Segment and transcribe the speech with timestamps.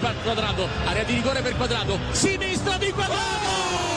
[0.00, 3.89] Per quadrato, area di rigore per quadrato, sinistra di quadrato!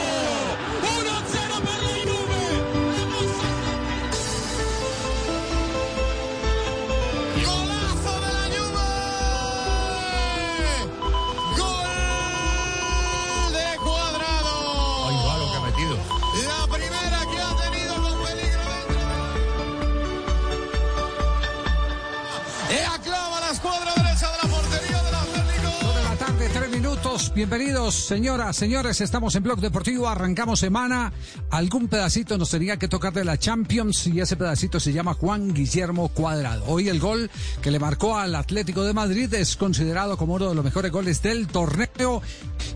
[27.32, 29.00] Bienvenidos, señoras, señores.
[29.00, 30.08] Estamos en Blog Deportivo.
[30.08, 31.12] Arrancamos semana.
[31.50, 35.54] Algún pedacito nos tenía que tocar de la Champions y ese pedacito se llama Juan
[35.54, 36.64] Guillermo Cuadrado.
[36.66, 37.30] Hoy el gol
[37.62, 41.22] que le marcó al Atlético de Madrid es considerado como uno de los mejores goles
[41.22, 42.20] del torneo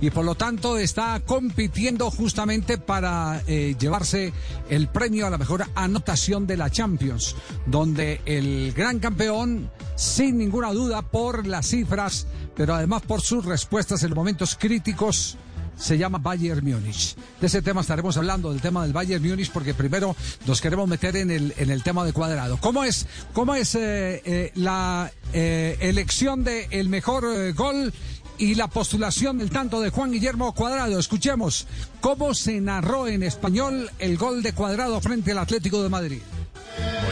[0.00, 4.32] y por lo tanto está compitiendo justamente para eh, llevarse
[4.70, 7.34] el premio a la mejor anotación de la Champions,
[7.66, 14.02] donde el gran campeón, sin ninguna duda por las cifras, pero además por sus respuestas
[14.04, 15.36] en momentos críticos,
[15.76, 17.16] se llama Bayern Múnich.
[17.40, 20.14] De ese tema estaremos hablando, del tema del Bayern Múnich, porque primero
[20.46, 22.58] nos queremos meter en el, en el tema de cuadrado.
[22.60, 27.92] ¿Cómo es, cómo es eh, eh, la eh, elección del el mejor gol
[28.38, 30.98] y la postulación del tanto de Juan Guillermo Cuadrado?
[30.98, 31.66] Escuchemos
[32.00, 36.20] cómo se narró en español el gol de Cuadrado frente al Atlético de Madrid.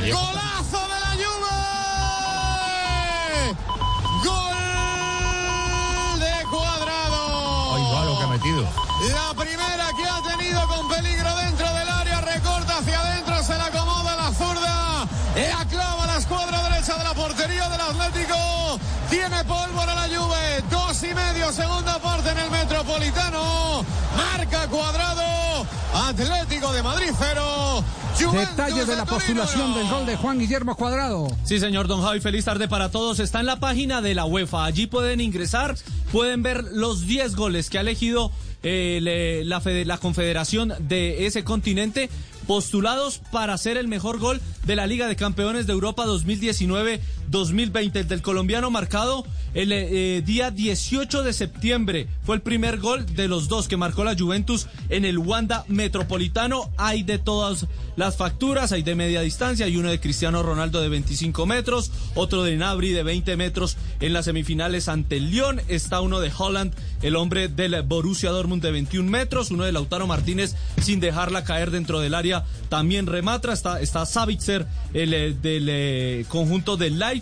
[0.03, 0.96] Golazo de
[8.47, 13.67] La primera que ha tenido con peligro dentro del área, recorta hacia adentro, se la
[13.67, 18.79] acomoda la zurda, la clava la escuadra derecha de la portería del Atlético.
[19.11, 23.85] Tiene pólvora la Juve, dos y medio, segunda parte en el Metropolitano.
[24.17, 27.83] Marca cuadrado, Atlético de Madrid 0.
[28.33, 31.29] Detalles de la postulación del gol de Juan Guillermo Cuadrado.
[31.45, 33.19] Sí, señor Don Javi, feliz tarde para todos.
[33.21, 34.65] Está en la página de la UEFA.
[34.65, 35.77] Allí pueden ingresar,
[36.13, 38.31] pueden ver los 10 goles que ha elegido
[38.63, 42.11] eh, le- la, fede- la confederación de ese continente
[42.47, 46.05] postulados para ser el mejor gol de la Liga de Campeones de Europa
[47.31, 47.97] 2019-2020.
[47.97, 49.25] El del colombiano marcado
[49.57, 52.09] el eh, día 18 de septiembre.
[52.25, 56.71] Fue el primer gol de los dos que marcó la Juventus en el Wanda Metropolitano.
[56.77, 57.67] Hay de todas
[57.97, 62.43] las facturas, hay de media distancia, hay uno de Cristiano Ronaldo de 25 metros, otro
[62.45, 65.63] de Nabri de 20 metros en las semifinales ante el Lyon.
[65.69, 70.07] Está uno de Holland, el hombre del Borussia Dortmund de 21 metros, uno de Lautaro
[70.07, 72.45] Martínez sin dejarla caer dentro del área.
[72.69, 77.16] También rematra, está, está Savitzer, el eh, del eh, conjunto de Leipzig.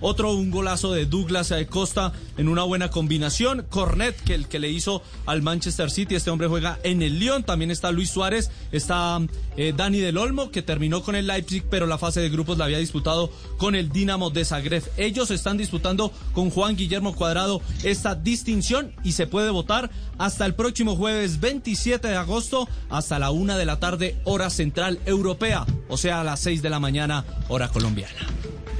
[0.00, 3.66] Otro un golazo de Douglas Costa en una buena combinación.
[3.68, 6.14] Cornet, que el que le hizo al Manchester City.
[6.14, 7.42] Este hombre juega en el Lyon.
[7.42, 8.50] También está Luis Suárez.
[8.70, 9.20] Está
[9.56, 12.66] eh, Dani del Olmo, que terminó con el Leipzig, pero la fase de grupos la
[12.66, 14.84] había disputado con el Dinamo de Zagreb.
[14.96, 20.54] Ellos están disputando con Juan Guillermo Cuadrado esta distinción y se puede votar hasta el
[20.54, 25.96] próximo jueves 27 de agosto hasta la una de la tarde, hora central europea, o
[25.96, 28.26] sea, a las 6 de la mañana, hora colombiana.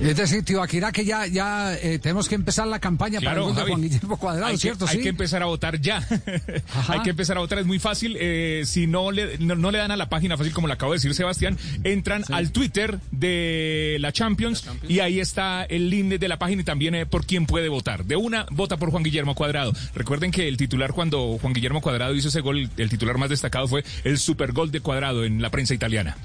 [0.00, 3.62] Es decir, Tibaquirá, que ya, ya eh, tenemos que empezar la campaña para el de.
[3.62, 4.86] Juan Guillermo Cuadrado, hay que, ¿cierto?
[4.86, 5.02] hay sí.
[5.02, 6.06] que empezar a votar ya.
[6.88, 8.16] hay que empezar a votar, es muy fácil.
[8.18, 10.92] eh, si no le, no, no le dan a la página fácil, como le acabo
[10.92, 16.28] de decir Sebastián, entran al Twitter de la Champions, y ahí está el link de
[16.28, 18.04] la página y también eh, por quién puede votar.
[18.04, 19.72] De una, vota por Juan Guillermo Cuadrado.
[19.94, 23.66] Recuerden que el titular, cuando Juan Guillermo Cuadrado hizo ese gol, el titular más destacado
[23.66, 26.16] fue el super gol de Cuadrado en la prensa italiana.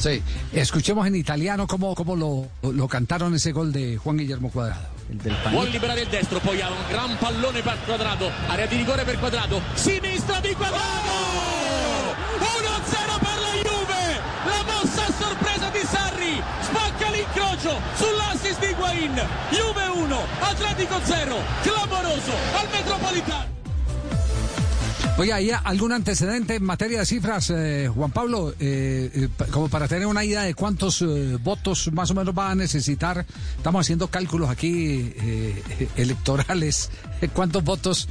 [0.00, 0.22] Sí.
[0.54, 4.88] Escuchemos en italiano cómo, cómo lo, lo cantaron ese gol de Juan Guillermo Cuadrado.
[5.50, 9.18] Vuol liberare il destro, poi ha un gran pallone per quadrato, area di rigore per
[9.18, 10.80] quadrato, sinistra di quadrato!
[12.38, 14.20] 1-0 per la Juve!
[14.46, 19.14] La mossa a sorpresa di Sarri, spacca l'incrocio sull'assist di Higuain.
[19.50, 23.59] Juve 1, Atletico 0, clamoroso al Metropolitano.
[25.20, 28.54] Oye, ¿hay algún antecedente en materia de cifras, eh, Juan Pablo?
[28.58, 31.04] Eh, eh, como para tener una idea de cuántos
[31.42, 33.26] votos más o menos va a necesitar.
[33.54, 35.12] Estamos haciendo cálculos aquí
[35.96, 36.90] electorales.
[37.34, 38.08] ¿Cuántos votos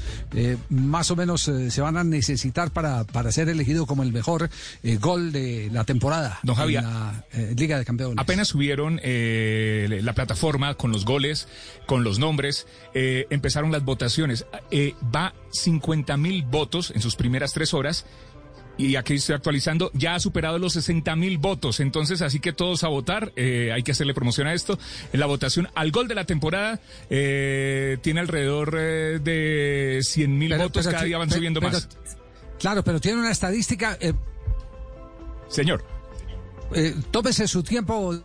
[0.70, 4.52] más o menos se van a necesitar para, para ser elegido como el mejor
[5.00, 8.18] gol de la temporada Don Javier, en la Liga de Campeones?
[8.20, 11.48] Apenas subieron la plataforma con los goles,
[11.88, 14.46] con los nombres, empezaron las votaciones.
[14.72, 18.06] va 50 mil votos en sus primeras tres horas
[18.80, 21.82] y aquí estoy actualizando, ya ha superado los 60 mil votos.
[21.82, 24.80] Entonces, así que todos a votar, eh, hay que hacerle promoción a esto.
[25.12, 26.80] La votación al gol de la temporada
[27.10, 31.90] eh, tiene alrededor eh, de 100 mil votos, cada día van subiendo más.
[32.58, 34.00] Claro, pero tiene una estadística.
[35.50, 35.84] Señor.
[37.12, 38.18] tómese su tiempo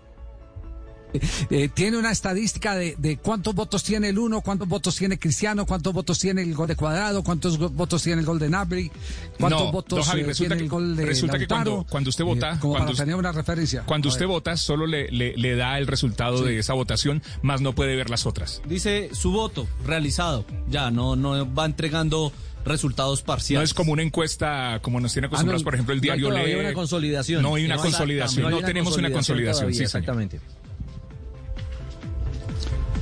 [1.50, 5.92] eh, tiene una estadística de, cuántos votos tiene el uno, cuántos votos tiene Cristiano, cuántos
[5.92, 8.90] votos tiene el gol de Cuadrado, cuántos votos tiene el gol de Nabri,
[9.38, 12.54] cuántos votos eh, tiene el gol de Resulta que cuando, usted vota...
[12.54, 13.82] Eh, cuando para una referencia.
[13.84, 17.96] Cuando usted vota, solo le, le, da el resultado de esa votación, más no puede
[17.96, 18.62] ver las otras.
[18.66, 20.44] Dice su voto realizado.
[20.68, 22.32] Ya, no, no va entregando
[22.64, 23.60] resultados parciales.
[23.60, 26.36] No es como una encuesta como nos tiene acostumbrados, ah, por ejemplo, el diario no
[26.36, 27.42] hay una consolidación.
[27.42, 29.72] No hay una consolidación, no, tenemos una consolidación.
[29.72, 30.40] sí, exactamente.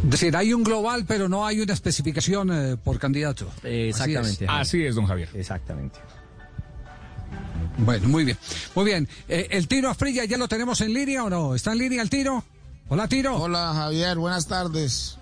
[0.05, 3.49] Es decir, hay un global, pero no hay una especificación eh, por candidato.
[3.63, 4.47] exactamente.
[4.49, 4.95] Así es.
[4.95, 5.29] don Javier.
[5.35, 5.99] Exactamente.
[7.79, 8.37] Bueno, muy bien.
[8.75, 9.09] Muy bien.
[9.29, 11.55] Eh, ¿El tiro a Frilla ya lo tenemos en línea o no?
[11.55, 12.45] ¿Está en línea el tiro?
[12.89, 13.37] Hola, tiro.
[13.37, 14.19] Hola, Javier.
[14.19, 15.19] Buenas tardes.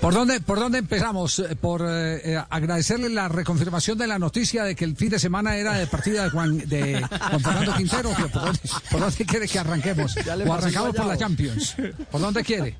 [0.00, 1.38] ¿Por dónde, ¿Por dónde empezamos?
[1.40, 5.18] Eh, por eh, eh, agradecerle la reconfirmación de la noticia de que el fin de
[5.18, 8.10] semana era de partida de Juan, de Juan Fernando Quintero.
[8.90, 10.16] ¿Por dónde, quiere que arranquemos?
[10.16, 11.76] ¿O arrancamos por la Champions?
[12.10, 12.76] ¿Por dónde quiere?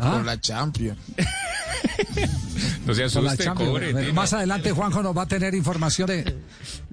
[0.00, 0.12] ¿Ah?
[0.12, 0.98] Por la Champions.
[2.86, 4.12] no se asuste, cobre.
[4.14, 6.38] Más adelante Juanjo nos va a tener información de...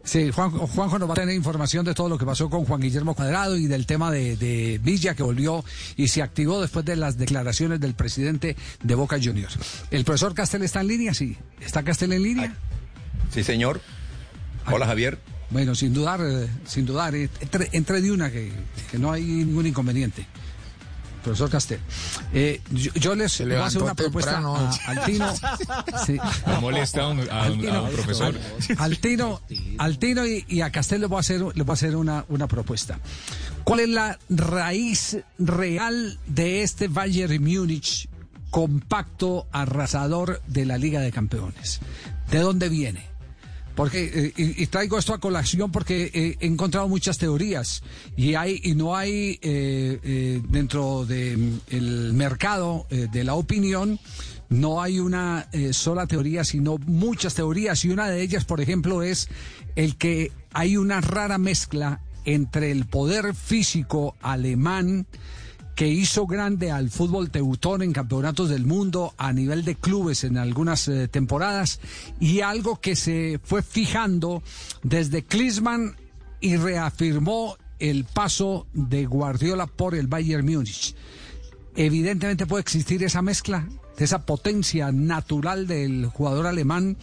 [0.04, 3.16] Sí, Juanjo nos va a tener información de todo lo que pasó con Juan Guillermo
[3.16, 5.64] Cuadrado y del tema de, Villa que volvió
[5.96, 9.58] y se activó después de las declaraciones del presidente de Boca Juniors.
[9.90, 11.14] ¿El profesor Castel está en línea?
[11.14, 11.38] Sí.
[11.62, 12.56] ¿Está Castel en línea?
[13.34, 13.82] Sí, señor.
[14.70, 15.18] Hola, Javier.
[15.50, 17.30] Bueno, sin dudar, eh, sin dudar, eh,
[17.72, 18.52] entre, de una que
[18.98, 20.26] no hay ningún inconveniente
[21.28, 21.80] profesor Castel.
[22.34, 24.38] Eh, yo, les voy a hacer una propuesta
[24.88, 25.34] al Tino.
[26.06, 26.18] Sí.
[26.62, 27.20] molesta a un,
[27.92, 28.36] profesor.
[28.78, 29.42] Al Tino,
[29.78, 32.48] al Tino y, a Castel les voy a hacer, les voy a hacer una, una
[32.48, 33.00] propuesta.
[33.64, 38.08] ¿Cuál es la raíz real de este Bayern Múnich
[38.50, 41.82] compacto arrasador de la Liga de Campeones?
[42.32, 43.17] ¿De dónde viene?
[43.78, 47.84] Porque, eh, y, traigo esto a colación porque he encontrado muchas teorías
[48.16, 54.00] y hay y no hay eh, eh, dentro del el mercado de la opinión
[54.50, 57.86] no hay una sola teoría, sino muchas teorías.
[57.86, 59.28] Y una de ellas, por ejemplo, es
[59.76, 65.06] el que hay una rara mezcla entre el poder físico alemán
[65.78, 70.40] que hizo grande al fútbol teutón en campeonatos del mundo a nivel de clubes en
[70.40, 71.80] algunas eh, temporadas
[72.20, 74.42] y algo que se fue fijando
[74.82, 75.96] desde Klinsmann
[76.42, 80.96] y reafirmó el paso de Guardiola por el Bayern Múnich.
[81.76, 83.70] Evidentemente puede existir esa mezcla,
[84.00, 86.98] esa potencia natural del jugador alemán,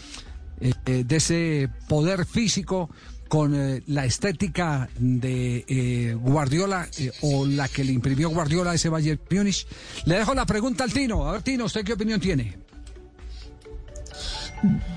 [0.61, 2.91] eh, eh, de ese poder físico
[3.29, 8.75] con eh, la estética de eh, Guardiola eh, o la que le imprimió Guardiola a
[8.75, 9.67] ese Bayern Múnich.
[10.05, 11.27] Le dejo la pregunta al Tino.
[11.29, 12.59] A ver, Tino, ¿usted qué opinión tiene?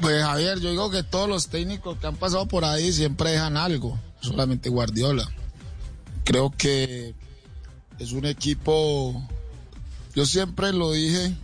[0.01, 3.57] Pues Javier, yo digo que todos los técnicos que han pasado por ahí siempre dejan
[3.57, 5.29] algo, solamente Guardiola.
[6.23, 7.15] Creo que
[7.99, 9.27] es un equipo,
[10.15, 11.35] yo siempre lo dije,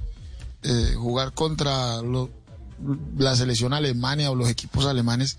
[0.95, 2.01] jugar contra
[3.17, 5.37] la selección alemania o los equipos alemanes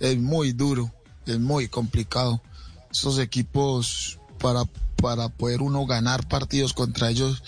[0.00, 0.92] es muy duro,
[1.26, 2.42] es muy complicado.
[2.90, 4.64] Esos equipos para,
[4.96, 7.42] para poder uno ganar partidos contra ellos,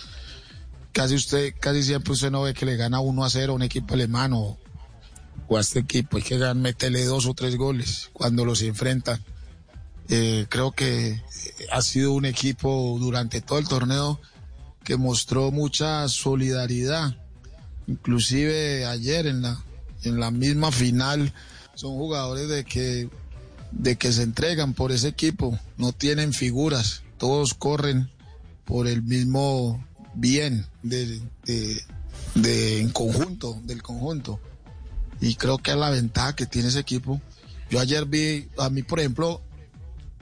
[0.93, 3.63] casi usted, casi siempre usted no ve que le gana uno a cero a un
[3.63, 4.59] equipo alemán o,
[5.51, 9.23] a este equipo, hay que meterle dos o tres goles cuando los enfrentan.
[10.09, 11.23] Eh, creo que
[11.71, 14.21] ha sido un equipo durante todo el torneo
[14.83, 17.17] que mostró mucha solidaridad.
[17.87, 19.63] Inclusive ayer en la,
[20.05, 21.33] en la misma final
[21.75, 23.09] son jugadores de que,
[23.71, 28.11] de que se entregan por ese equipo, no tienen figuras, todos corren
[28.65, 31.21] por el mismo bien de,
[32.35, 34.41] de, en conjunto, del conjunto.
[35.21, 37.21] Y creo que es la ventaja que tiene ese equipo.
[37.71, 39.41] Yo ayer vi, a mí por ejemplo,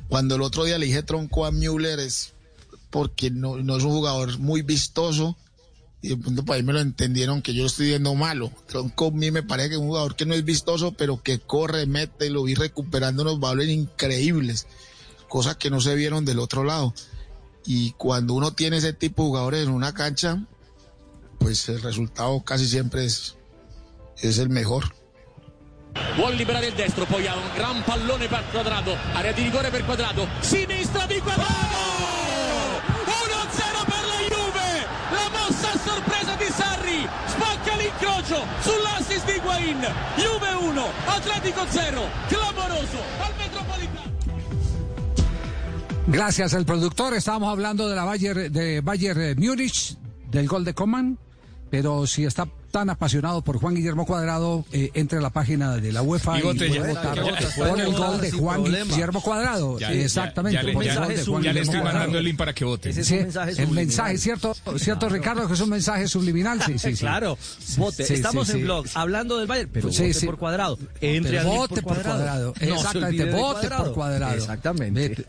[0.09, 2.33] cuando el otro día le dije tronco a Müller es
[2.91, 5.37] porque no, no es un jugador muy vistoso,
[6.03, 8.51] y de pronto para ahí me lo entendieron que yo lo estoy viendo malo.
[8.67, 11.87] Tronco mí me parece que es un jugador que no es vistoso, pero que corre,
[11.87, 14.67] mete, lo vi recuperando unos valores increíbles,
[15.29, 16.95] cosas que no se vieron del otro lado.
[17.67, 20.43] Y cuando uno tiene ese tipo de jugadores en una cancha,
[21.39, 23.37] pues el resultado casi siempre es,
[24.19, 24.95] es el mejor.
[26.17, 30.29] Vuol liberare il destro, poi un gran pallone per quadrato, area di rigore per quadrato,
[30.41, 31.21] sinistra di!
[38.31, 39.81] L'incrocio sull'assist di Higuain.
[40.17, 44.19] Juve 1, Atletico 0, clamoroso al Metropolitano.
[46.07, 47.15] Gracias al productor.
[47.15, 49.97] Estábamos hablando de la Bayern, de Bayern Múnich,
[50.31, 51.19] del gol de Coman,
[51.71, 55.91] pero si está tan apasionado por Juan Guillermo Cuadrado, eh, entre a la página de
[55.93, 58.91] la UEFA Y votar Ya, ya, por el gol de Juan problema.
[58.95, 59.79] Guillermo Cuadrado.
[59.79, 60.55] Ya, Exactamente.
[60.57, 61.99] Ya, ya, por el ya, gol de ya, Juan ya le estoy Cuadrado.
[61.99, 62.93] mandando el link para que vote.
[63.05, 63.17] Sí,
[63.59, 66.61] el mensaje, ¿cierto, cierto Ricardo, que es un mensaje subliminal?
[66.63, 67.01] Sí, sí, sí.
[67.01, 67.37] Claro,
[67.77, 68.05] vote.
[68.05, 68.65] Sí, Estamos sí, en sí.
[68.65, 70.27] blog hablando del Bayern, pero Sí, vote sí.
[70.27, 70.79] por cuadrado.
[71.01, 72.55] Entre Pero vote por cuadrado.
[72.61, 74.35] Exactamente, vote por cuadrado.
[74.35, 75.25] Exactamente.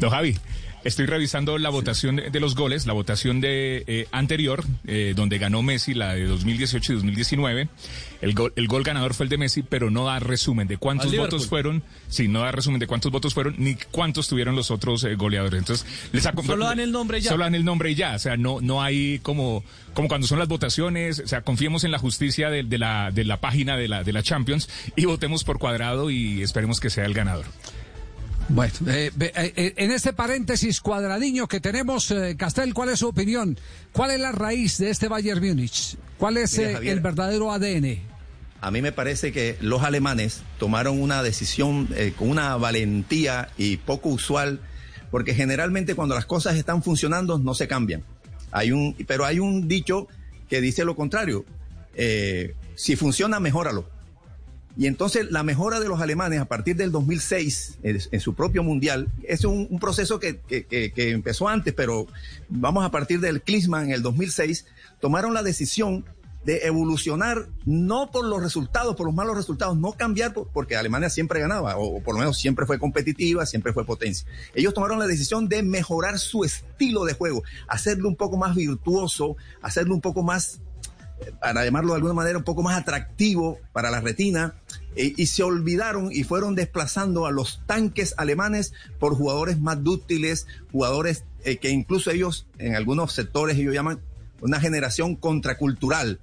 [0.00, 0.36] No, Javi.
[0.82, 5.38] Estoy revisando la votación de, de los goles, la votación de eh, anterior, eh, donde
[5.38, 7.68] ganó Messi, la de 2018 y 2019.
[8.22, 11.06] El gol, el gol ganador fue el de Messi, pero no da resumen de cuántos
[11.24, 11.82] votos fueron.
[12.08, 15.58] Sí, no da resumen de cuántos votos fueron, ni cuántos tuvieron los otros eh, goleadores.
[15.58, 17.30] Entonces, les acom- Solo dan el nombre y ya.
[17.30, 18.14] Solo dan el nombre y ya.
[18.14, 19.62] O sea, no, no hay como,
[19.94, 21.18] como cuando son las votaciones.
[21.20, 24.12] O sea, confiemos en la justicia de, de la, de la página de la, de
[24.12, 27.44] la Champions y votemos por cuadrado y esperemos que sea el ganador.
[28.52, 33.06] Bueno, eh, eh, eh, en este paréntesis cuadradiño que tenemos, eh, Castel, ¿cuál es su
[33.06, 33.56] opinión?
[33.92, 35.96] ¿Cuál es la raíz de este Bayern Múnich?
[36.18, 36.94] ¿Cuál es eh, Javier.
[36.94, 38.00] el verdadero ADN?
[38.60, 43.76] A mí me parece que los alemanes tomaron una decisión eh, con una valentía y
[43.76, 44.60] poco usual,
[45.12, 48.02] porque generalmente cuando las cosas están funcionando no se cambian.
[48.50, 50.08] Hay un, pero hay un dicho
[50.48, 51.44] que dice lo contrario.
[52.74, 53.88] si funciona, mejóralo.
[54.76, 59.08] Y entonces la mejora de los alemanes a partir del 2006 en, su propio mundial
[59.24, 62.06] es un, proceso que, que- que- empezó antes, pero
[62.48, 64.66] vamos a partir del Klinsmann en el 2006,
[65.00, 66.04] tomaron la decisión
[66.44, 71.10] de evolucionar no por los resultados, por los malos resultados, no cambiar por- porque Alemania
[71.10, 74.26] siempre ganaba, o por lo menos siempre fue competitiva, siempre fue potencia.
[74.54, 79.36] Ellos tomaron la decisión de mejorar su estilo de juego, hacerlo un poco más virtuoso,
[79.60, 80.60] hacerlo un poco más
[81.40, 84.54] para llamarlo de alguna manera, un poco más atractivo para la retina,
[84.96, 90.46] eh, y se olvidaron y fueron desplazando a los tanques alemanes por jugadores más dúctiles,
[90.72, 94.00] jugadores eh, que incluso ellos, en algunos sectores, ellos llaman
[94.40, 96.20] una generación contracultural.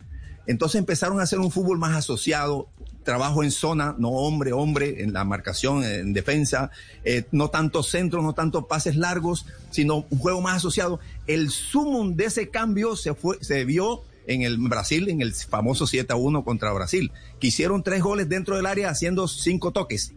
[0.47, 2.69] Entonces empezaron a hacer un fútbol más asociado,
[3.03, 6.71] trabajo en zona, no hombre, hombre, en la marcación, en defensa,
[7.05, 10.99] eh, no tanto centro, no tanto pases largos, sino un juego más asociado.
[11.25, 15.87] El sumum de ese cambio se, fue, se vio en el Brasil, en el famoso
[15.87, 20.13] 7 a 1 contra Brasil, que hicieron tres goles dentro del área haciendo cinco toques.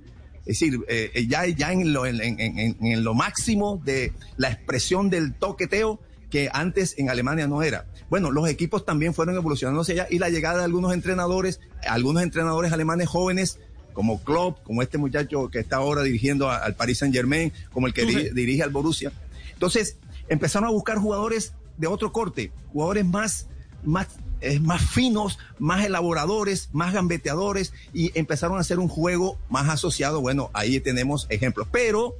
[0.46, 4.12] Es decir, eh, eh, ya, ya en, lo, en, en- en- en lo máximo de
[4.36, 6.00] la expresión del toqueteo
[6.30, 7.86] que antes en Alemania no era.
[8.08, 12.22] Bueno, los equipos también fueron evolucionando hacia allá y la llegada de algunos entrenadores, algunos
[12.22, 13.58] entrenadores alemanes jóvenes,
[13.92, 17.86] como Klopp, como este muchacho que está ahora dirigiendo a- al Paris Saint Germain, como
[17.88, 19.12] el que di- dirige al Borussia.
[19.52, 19.96] Entonces,
[20.28, 23.48] empezaron a buscar jugadores de otro corte, jugadores más,
[23.84, 24.08] más,
[24.40, 30.20] eh, más finos, más elaboradores, más gambeteadores, y empezaron a hacer un juego más asociado.
[30.20, 32.14] Bueno, ahí tenemos ejemplos, pero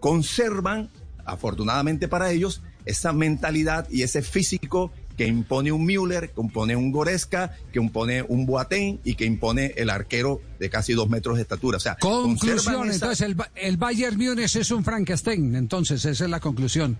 [0.00, 0.90] conservan,
[1.24, 6.92] afortunadamente para ellos, esa mentalidad y ese físico que impone un Müller, que impone un
[6.92, 11.42] Goretzka, que impone un Boateng y que impone el arquero de casi dos metros de
[11.42, 11.76] estatura.
[11.78, 16.30] O sea, Conclusión, esa- entonces el, el Bayern Múnich es un Frankenstein, entonces esa es
[16.30, 16.98] la conclusión.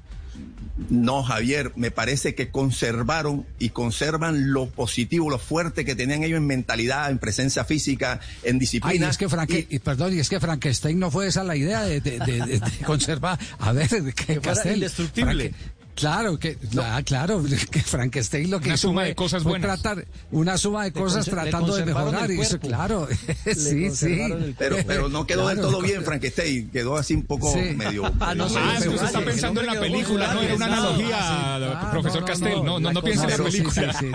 [0.91, 6.37] No, Javier, me parece que conservaron y conservan lo positivo, lo fuerte que tenían ellos
[6.37, 9.09] en mentalidad, en presencia física, en Ay, disciplina.
[9.09, 12.03] es que Franke- y, perdón, y es que Frankenstein no fue esa la idea de,
[12.03, 13.39] de- de- de- de conservar.
[13.59, 15.51] A ver, que fuera Castel, indestructible.
[15.51, 19.43] Franke- Claro, que, ah, claro, que Frankenstein lo que Una hizo suma fue- de cosas
[19.43, 19.81] fue buenas.
[19.83, 22.31] tratar una suma de cosas tratando de mejorar.
[22.31, 23.09] el Y eso, claro,
[23.45, 24.19] Le sí, sí.
[24.59, 26.71] Pero, pero no quedó del Claro, todo le bien, Frankenstein.
[26.71, 27.75] Quedó así un poco Sí.
[27.75, 28.05] medio.
[28.21, 31.17] Ah, no, medio- sí, Ah, usted está pensando en la película, no era una analogía,
[31.19, 32.65] Ah, profesor no, no, Castel.
[32.65, 33.93] No, no, no, piense en la película.
[33.95, 34.13] sí, sí.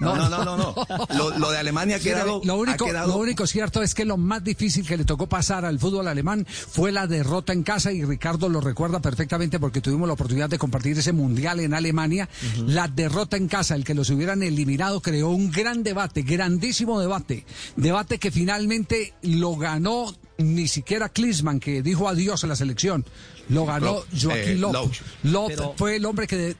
[0.00, 0.56] No, no, no, no.
[0.56, 0.74] no.
[1.16, 2.40] Lo, lo de Alemania ha quedado.
[2.44, 5.28] lo, único, ha quedado- lo único cierto es que lo más difícil que le tocó
[5.28, 9.80] pasar al fútbol alemán fue la derrota en casa y Ricardo lo recuerda perfectamente porque
[9.80, 12.28] tuvimos la oportunidad de compartir ese mundial en Alemania.
[12.66, 17.44] La derrota en casa, el que los hubieran eliminado, creó un gran debate, grandísimo debate.
[17.76, 23.04] Debate que finalmente lo ganó ni siquiera Klinsmann, que dijo adiós a la selección.
[23.48, 24.56] Lo ganó Joaquín eh,
[25.48, 26.56] Pero- fue el hombre que de-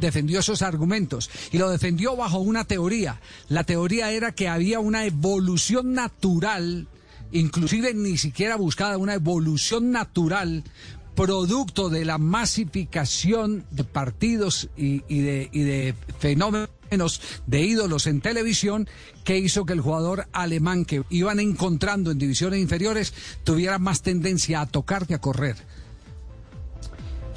[0.00, 3.20] defendió esos argumentos y lo defendió bajo una teoría.
[3.48, 6.86] La teoría era que había una evolución natural,
[7.32, 10.64] inclusive ni siquiera buscada, una evolución natural
[11.14, 18.20] producto de la masificación de partidos y, y de, y de fenómenos de ídolos en
[18.20, 18.88] televisión
[19.24, 23.12] que hizo que el jugador alemán que iban encontrando en divisiones inferiores
[23.44, 25.56] tuviera más tendencia a tocar que a correr.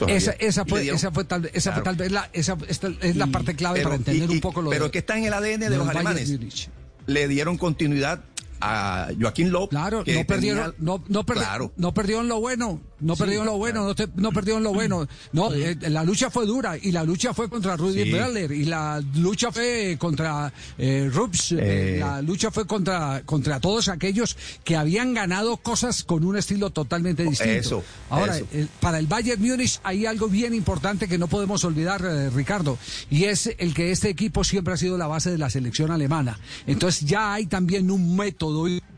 [0.08, 3.28] Esa, esa fue, esa fue tal, esa fue tal vez la, esa, esta es la
[3.28, 5.34] parte clave Pero- para entender y- un poco lo Pero de- que está en el
[5.34, 6.70] ADN de los Bayern alemanes.
[7.08, 8.26] Le dieron continuidad
[8.62, 9.70] a Joaquín López.
[9.70, 11.72] Claro, no perdieron, no, no, perdi- Claro.
[11.78, 15.08] no perdieron lo bueno, no perdieron lo bueno, no, te- no perdieron lo bueno.
[15.34, 18.56] No, eh, la lucha fue dura y la lucha fue contra Rudy Sí.
[18.56, 21.58] Y la lucha fue contra eh, Rups, eh,
[21.96, 21.98] Eh.
[22.00, 27.24] la lucha fue contra contra todos aquellos que habían ganado cosas con un estilo totalmente
[27.24, 27.52] distinto.
[27.54, 28.48] Eso, Ahora, eso.
[28.54, 32.02] el- para el Bayern Múnich hay algo bien importante que no podemos olvidar,
[32.34, 32.78] Ricardo,
[33.10, 36.40] y es el que este equipo siempre ha sido la base de la selección alemana.
[36.68, 38.45] Entonces ya hay también un método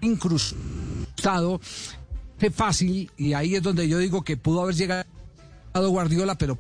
[0.01, 1.60] incrustado,
[2.39, 5.06] que fácil, y ahí es donde yo digo que pudo haber llegado
[5.74, 6.58] Guardiola, pero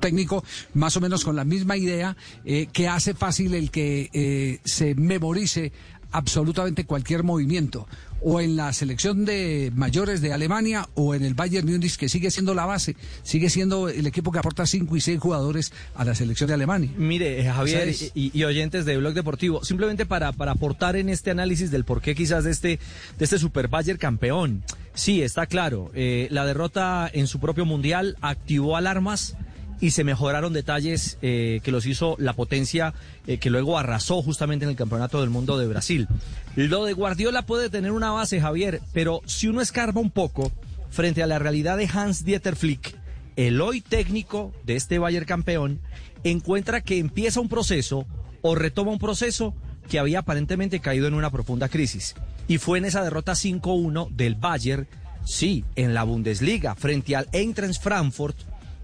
[0.00, 4.60] técnico más o menos con la misma idea eh, que hace fácil el que eh,
[4.64, 5.72] se memorice
[6.10, 7.86] absolutamente cualquier movimiento
[8.24, 12.30] o en la selección de mayores de Alemania o en el Bayern Múnich que sigue
[12.30, 16.14] siendo la base, sigue siendo el equipo que aporta cinco y seis jugadores a la
[16.14, 16.90] selección de Alemania.
[16.96, 20.96] Mire, eh, Javier Esa es- y, y oyentes de Blog Deportivo, simplemente para, para aportar
[20.96, 22.78] en este análisis del porqué quizás de este,
[23.18, 24.62] de este Super Bayern campeón.
[24.94, 29.36] Sí, está claro, eh, la derrota en su propio mundial activó alarmas
[29.82, 32.94] y se mejoraron detalles eh, que los hizo la potencia
[33.26, 36.06] eh, que luego arrasó justamente en el Campeonato del Mundo de Brasil.
[36.54, 40.52] Lo de Guardiola puede tener una base, Javier, pero si uno escarba un poco
[40.90, 42.94] frente a la realidad de Hans Dieter Flick,
[43.34, 45.80] el hoy técnico de este Bayern campeón,
[46.22, 48.06] encuentra que empieza un proceso
[48.40, 49.52] o retoma un proceso
[49.88, 52.14] que había aparentemente caído en una profunda crisis.
[52.46, 54.86] Y fue en esa derrota 5-1 del Bayern,
[55.24, 58.36] sí, en la Bundesliga, frente al Eintracht Frankfurt,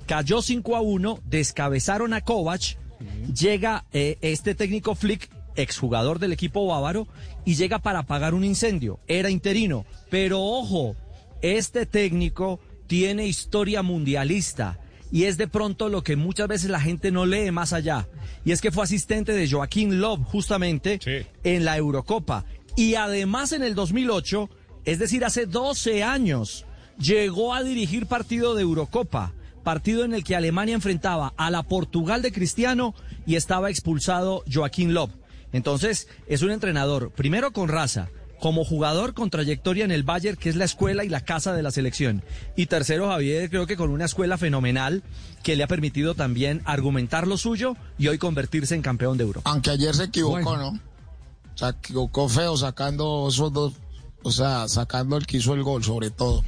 [0.09, 2.77] cayó 5 a 1, descabezaron a Kovac,
[3.33, 7.07] llega eh, este técnico Flick, exjugador del equipo bávaro,
[7.45, 8.99] y llega para apagar un incendio.
[9.07, 10.97] Era interino, pero ojo,
[11.43, 14.81] este técnico tiene historia mundialista
[15.13, 18.09] y es de pronto lo que muchas veces la gente no lee más allá.
[18.45, 21.27] Y es que fue asistente de Joaquín Love justamente Sí.
[21.45, 22.45] en la Eurocopa.
[22.77, 24.49] Y además en el 2008,
[24.85, 26.65] es decir, hace 12 años,
[26.99, 29.33] llegó a dirigir partido de Eurocopa,
[29.69, 32.95] partido en el que Alemania enfrentaba a la Portugal de Cristiano
[33.27, 35.11] y estaba expulsado Joaquín Love.
[35.53, 38.09] Entonces, es un entrenador, primero con raza,
[38.41, 41.63] como jugador con trayectoria en el Bayern, que es la escuela y la casa de
[41.63, 42.23] la selección.
[42.57, 45.03] Y tercero, Javier, creo que con una escuela fenomenal
[45.43, 49.51] que le ha permitido también argumentar lo suyo y hoy convertirse en campeón de Europa.
[49.51, 50.73] Aunque ayer se equivocó, Bueno.
[50.73, 50.81] ¿no?
[51.57, 53.75] Se equivocó feo sacando esos dos,
[54.23, 56.43] o sea, sacando el que hizo el gol, sobre todo.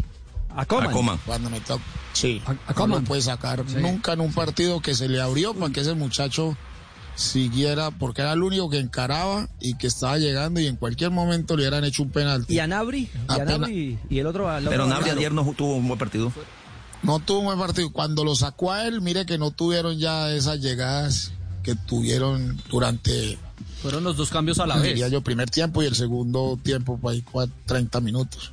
[0.57, 0.91] A Coman.
[0.91, 1.19] A Coman.
[1.27, 1.83] Cuando me toca.
[2.13, 5.55] Sí, A- a no lo puede sacar nunca en un partido que se le abrió
[5.55, 6.57] para que ese muchacho
[7.15, 11.57] siguiera, porque era el único que encaraba y que estaba llegando y en cualquier momento
[11.57, 12.55] le hubieran hecho un penalti.
[12.55, 14.57] Y a Nabri, y, a Apenas- Nabri, y el otro...
[14.57, 16.33] el Pero otro- Nabri ayer no tuvo un buen partido.
[17.03, 17.93] No tuvo un buen partido.
[17.93, 21.33] Cuando lo sacó a él, mire que no tuvieron ya esas llegadas
[21.63, 23.39] que tuvieron durante,
[23.83, 25.13] Fueron los dos cambios a la diría vez.
[25.13, 28.53] yo, primer tiempo y el segundo tiempo, por ahí cua- 30 minutos.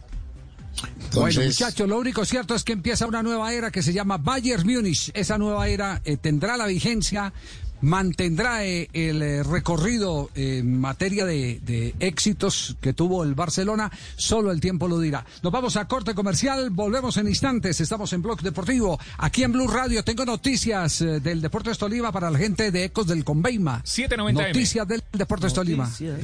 [1.13, 4.66] Bueno, muchachos, lo único cierto es que empieza una nueva era que se llama Bayern
[4.68, 5.12] Múnich.
[5.13, 7.34] Esa nueva era eh, tendrá la vigencia,
[7.82, 13.92] mantendrá eh, el eh, recorrido eh, en materia de, de éxitos que tuvo el Barcelona.
[14.16, 15.26] Solo el tiempo lo dirá.
[15.44, 17.80] Nos vamos a corte comercial, volvemos en instantes.
[17.82, 19.00] Estamos en Blog Deportivo.
[19.18, 23.08] Aquí en Blue Radio tengo noticias eh, del Deportes Tolima para la gente de Ecos
[23.08, 23.82] del Conveima.
[23.84, 24.34] 790M.
[24.34, 25.86] Noticias del Deportes Tolima.
[25.86, 26.20] Noticias,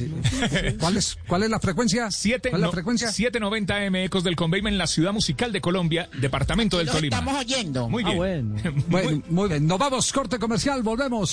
[0.78, 2.10] ¿Cuál es, ¿Cuál es la frecuencia?
[2.10, 3.08] Siete, ¿Cuál es la no, frecuencia?
[3.08, 7.22] 790M Ecos del Conveima en la ciudad musical de Colombia, departamento del Tolima.
[7.38, 7.88] oyendo.
[7.88, 8.16] Muy Ah, bien.
[8.18, 8.54] bueno.
[8.88, 9.66] Bueno, muy bien.
[9.66, 11.32] Nos vamos, corte comercial, volvemos.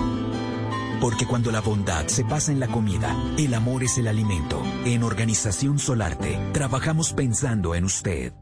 [1.01, 4.61] Porque cuando la bondad se pasa en la comida, el amor es el alimento.
[4.85, 8.33] En Organización Solarte, trabajamos pensando en usted.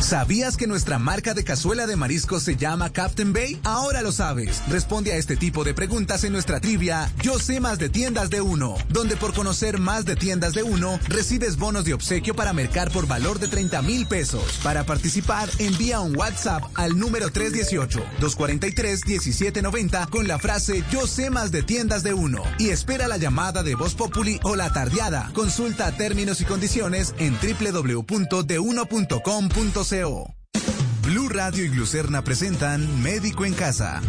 [0.00, 3.58] ¿Sabías que nuestra marca de cazuela de mariscos se llama Captain Bay?
[3.64, 4.62] Ahora lo sabes.
[4.68, 8.40] Responde a este tipo de preguntas en nuestra trivia Yo sé más de tiendas de
[8.40, 12.92] uno, donde por conocer más de tiendas de uno, recibes bonos de obsequio para mercar
[12.92, 14.60] por valor de 30 mil pesos.
[14.62, 21.62] Para participar, envía un WhatsApp al número 318-243-1790 con la frase Yo sé más de
[21.62, 25.30] tiendas de uno y espera la llamada de Voz Populi o la tardeada.
[25.34, 30.35] Consulta términos y condiciones en www.deuno.com.co Blue
[31.36, 34.00] Radio y Glucerna presentan Médico en Casa.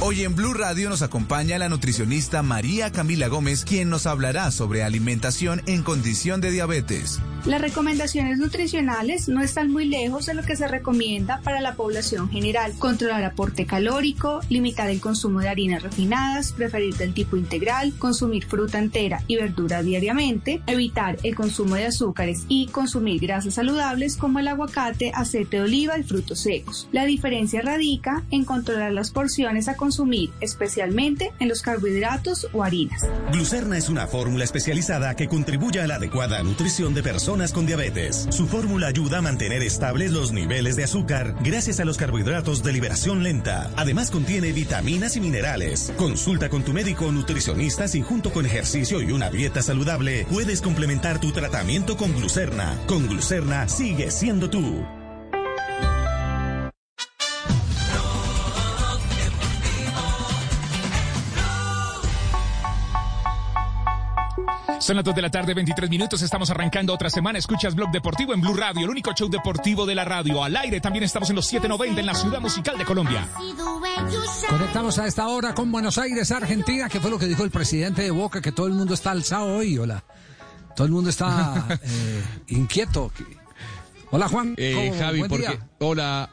[0.00, 4.84] Hoy en Blue Radio nos acompaña la nutricionista María Camila Gómez, quien nos hablará sobre
[4.84, 7.18] alimentación en condición de diabetes.
[7.44, 12.30] Las recomendaciones nutricionales no están muy lejos de lo que se recomienda para la población
[12.30, 12.74] general.
[12.78, 18.78] Controlar aporte calórico, limitar el consumo de harinas refinadas, preferir del tipo integral, consumir fruta
[18.78, 24.48] entera y verdura diariamente, evitar el consumo de azúcares y consumir grasas saludables como el
[24.48, 26.67] aguacate, aceite de oliva y frutos secos.
[26.92, 33.02] La diferencia radica en controlar las porciones a consumir, especialmente en los carbohidratos o harinas.
[33.32, 38.26] Glucerna es una fórmula especializada que contribuye a la adecuada nutrición de personas con diabetes.
[38.30, 42.72] Su fórmula ayuda a mantener estables los niveles de azúcar gracias a los carbohidratos de
[42.72, 43.70] liberación lenta.
[43.76, 45.92] Además contiene vitaminas y minerales.
[45.96, 50.60] Consulta con tu médico o nutricionista si junto con ejercicio y una dieta saludable puedes
[50.60, 52.78] complementar tu tratamiento con glucerna.
[52.86, 54.97] Con glucerna sigue siendo tú.
[64.80, 66.22] Son las 2 de la tarde, 23 minutos.
[66.22, 67.38] Estamos arrancando otra semana.
[67.38, 70.42] Escuchas Blog Deportivo en Blue Radio, el único show deportivo de la radio.
[70.42, 73.28] Al aire también estamos en los 790 en la ciudad musical de Colombia.
[74.48, 78.02] Conectamos a esta hora con Buenos Aires, Argentina, que fue lo que dijo el presidente
[78.02, 79.76] de Boca, que todo el mundo está alzado hoy.
[79.78, 80.04] Hola.
[80.76, 83.10] Todo el mundo está eh, inquieto.
[84.10, 84.54] Hola, Juan.
[84.56, 85.58] Eh, Javi, porque.
[85.80, 86.30] Hola.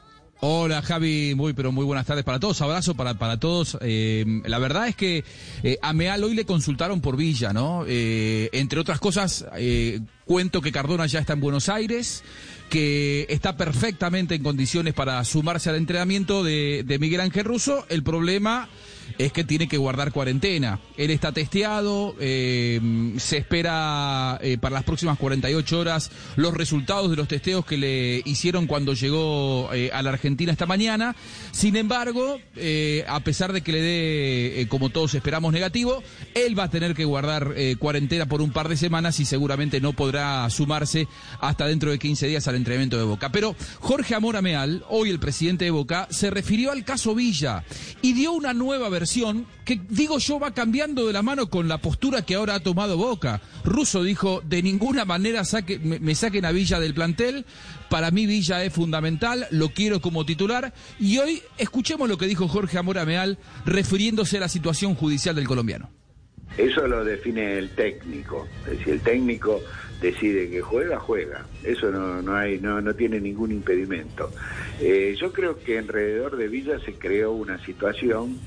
[0.47, 3.79] Hola Javi, muy pero muy buenas tardes para todos, abrazo para, para todos.
[3.81, 5.23] Eh, la verdad es que
[5.63, 7.83] eh, a Meal hoy le consultaron por Villa, ¿no?
[7.87, 9.43] Eh, entre otras cosas,
[10.23, 12.23] cuento que Cardona ya está en Buenos Aires,
[12.69, 17.83] que está perfectamente en condiciones para sumarse al entrenamiento de, de Miguel Ángel Russo.
[17.89, 18.69] El problema
[19.17, 20.79] es que tiene que guardar cuarentena.
[20.97, 22.79] Él está testeado, eh,
[23.17, 28.21] se espera eh, para las próximas 48 horas los resultados de los testeos que le
[28.25, 31.15] hicieron cuando llegó eh, a la Argentina esta mañana.
[31.51, 32.39] Sin embargo,
[33.07, 37.05] a pesar de que le dé, como todos esperamos, negativo, él va a tener que
[37.05, 41.07] guardar cuarentena por un par de semanas y seguramente no podrá sumarse
[41.39, 43.31] hasta dentro de 15 días al entrenamiento de Boca.
[43.31, 47.63] Pero Jorge Amora Meal, hoy el presidente de Boca, se refirió al caso Villa
[48.01, 49.04] y dio una nueva versión
[49.63, 52.97] que, digo yo, va cambiando de la mano con la postura que ahora ha tomado
[52.97, 53.41] Boca.
[53.63, 57.45] Russo dijo, de ninguna manera saque- me, me saquen a Villa del plantel,
[57.89, 60.73] para mí Villa es fundamental, lo quiero como titular.
[60.99, 65.47] Y hoy escuchemos lo que dijo Jorge Amora Meal refiriéndose a la situación judicial del
[65.47, 65.89] colombiano.
[66.57, 68.47] Eso lo define el técnico.
[68.65, 69.61] Decir, el técnico
[70.01, 71.45] decide que juega, juega.
[71.63, 74.31] Eso no, no hay, no, no tiene ningún impedimento.
[74.79, 78.37] Eh, yo creo que alrededor de Villa se creó una situación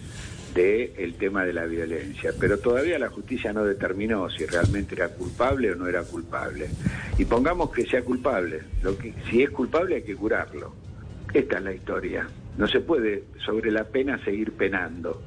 [0.59, 5.09] de el tema de la violencia, pero todavía la justicia no determinó si realmente era
[5.09, 6.68] culpable o no era culpable.
[7.16, 8.62] Y pongamos que sea culpable.
[8.83, 10.75] Lo que, si es culpable hay que curarlo.
[11.33, 12.29] Esta es la historia.
[12.57, 15.23] No se puede sobre la pena seguir penando.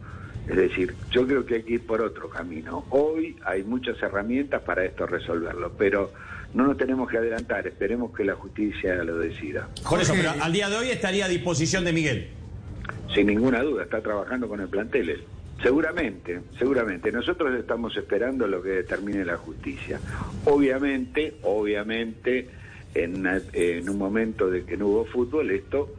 [0.49, 2.85] Es decir, yo creo que hay que ir por otro camino.
[2.89, 6.11] Hoy hay muchas herramientas para esto resolverlo, pero
[6.53, 9.69] no nos tenemos que adelantar, esperemos que la justicia lo decida.
[9.89, 12.40] Por eso, pero al día de hoy estaría a disposición de Miguel.
[13.13, 15.23] Sin ninguna duda, está trabajando con el plantel.
[15.61, 17.11] Seguramente, seguramente.
[17.11, 19.99] Nosotros estamos esperando lo que determine la justicia.
[20.45, 22.49] Obviamente, obviamente,
[22.95, 25.89] en, en un momento de que no hubo fútbol, esto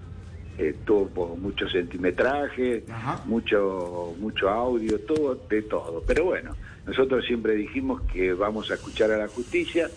[0.59, 2.85] eh, tuvo mucho centimetraje,
[3.25, 6.03] mucho, mucho audio, todo, de todo.
[6.07, 6.55] Pero bueno,
[6.87, 9.88] nosotros siempre dijimos que vamos a escuchar a la justicia,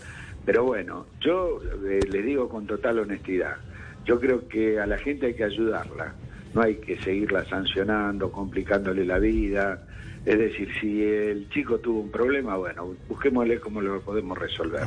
[0.46, 3.58] pero bueno, yo eh, les digo con total honestidad,
[4.06, 6.14] yo creo que a la gente hay que ayudarla,
[6.56, 9.84] no hay que seguirla sancionando, complicándole la vida.
[10.26, 14.82] Es decir, si el chico tuvo un problema, bueno, busquémosle cómo lo podemos resolver.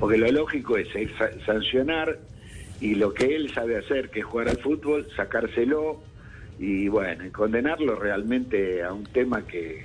[0.00, 2.18] Porque lo lógico es, es sa- sancionar
[2.80, 6.00] y lo que él sabe hacer, que es jugar al fútbol, sacárselo
[6.58, 9.84] y bueno, y condenarlo realmente a un tema que,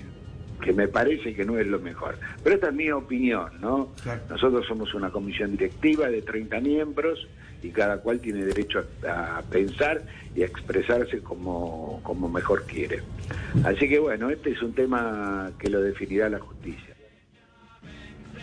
[0.64, 2.16] que me parece que no es lo mejor.
[2.44, 3.90] Pero esta es mi opinión, ¿no?
[4.30, 7.28] Nosotros somos una comisión directiva de 30 miembros
[7.62, 10.02] y cada cual tiene derecho a, a pensar
[10.36, 13.02] y a expresarse como, como mejor quiere.
[13.64, 16.89] Así que bueno, este es un tema que lo definirá la justicia.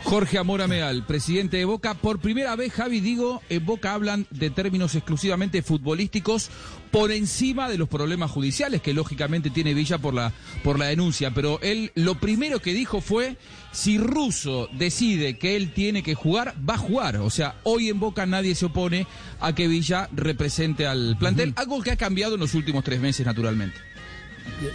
[0.02, 1.94] Jorge Amora Meal, presidente de Boca.
[1.94, 6.50] Por primera vez, Javi, digo, en Boca hablan de términos exclusivamente futbolísticos
[6.90, 10.32] por encima de los problemas judiciales que lógicamente tiene Villa por la,
[10.62, 11.32] por la denuncia.
[11.32, 13.36] Pero él lo primero que dijo fue,
[13.72, 17.16] si Russo decide que él tiene que jugar, va a jugar.
[17.16, 19.06] O sea, hoy en Boca nadie se opone
[19.40, 23.26] a que Villa represente al plantel, algo que ha cambiado en los últimos tres meses,
[23.26, 23.76] naturalmente.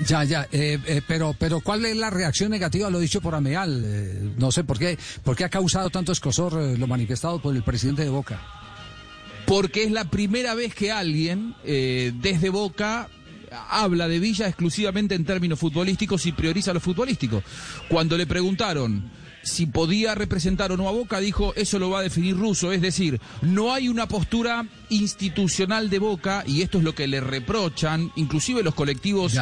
[0.06, 3.34] Ya, ya, eh, eh, pero, pero ¿cuál es la reacción negativa a lo dicho por
[3.34, 3.84] Ameal?
[3.84, 7.64] Eh, no sé por qué, por qué ha causado tanto escosor lo manifestado por el
[7.64, 8.40] presidente de Boca.
[9.48, 13.10] Porque es la primera vez que alguien desde Boca
[13.70, 17.44] habla de Villa exclusivamente en términos futbolísticos y prioriza lo futbolístico.
[17.90, 19.12] Cuando le preguntaron
[19.44, 22.82] si podía representar o no a Boca, dijo eso lo va a definir Russo, es
[22.82, 28.12] decir, no hay una postura institucional de Boca y esto es lo que le reprochan,
[28.16, 29.34] inclusive los colectivos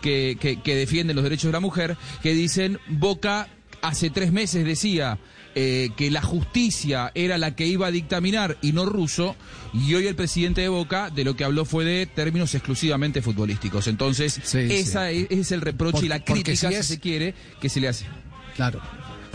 [0.00, 3.48] que, que- que defienden los derechos de la mujer, que dicen Boca
[3.82, 5.18] hace tres meses decía
[5.58, 9.36] eh, que la justicia era la que iba a dictaminar y no ruso,
[9.72, 13.86] y hoy el presidente de Boca de lo que habló fue de términos exclusivamente futbolísticos.
[13.88, 14.38] Entonces,
[14.80, 18.04] esa Es, es el reproche y la crítica, si se quiere, que se le hace.
[18.54, 18.80] Claro.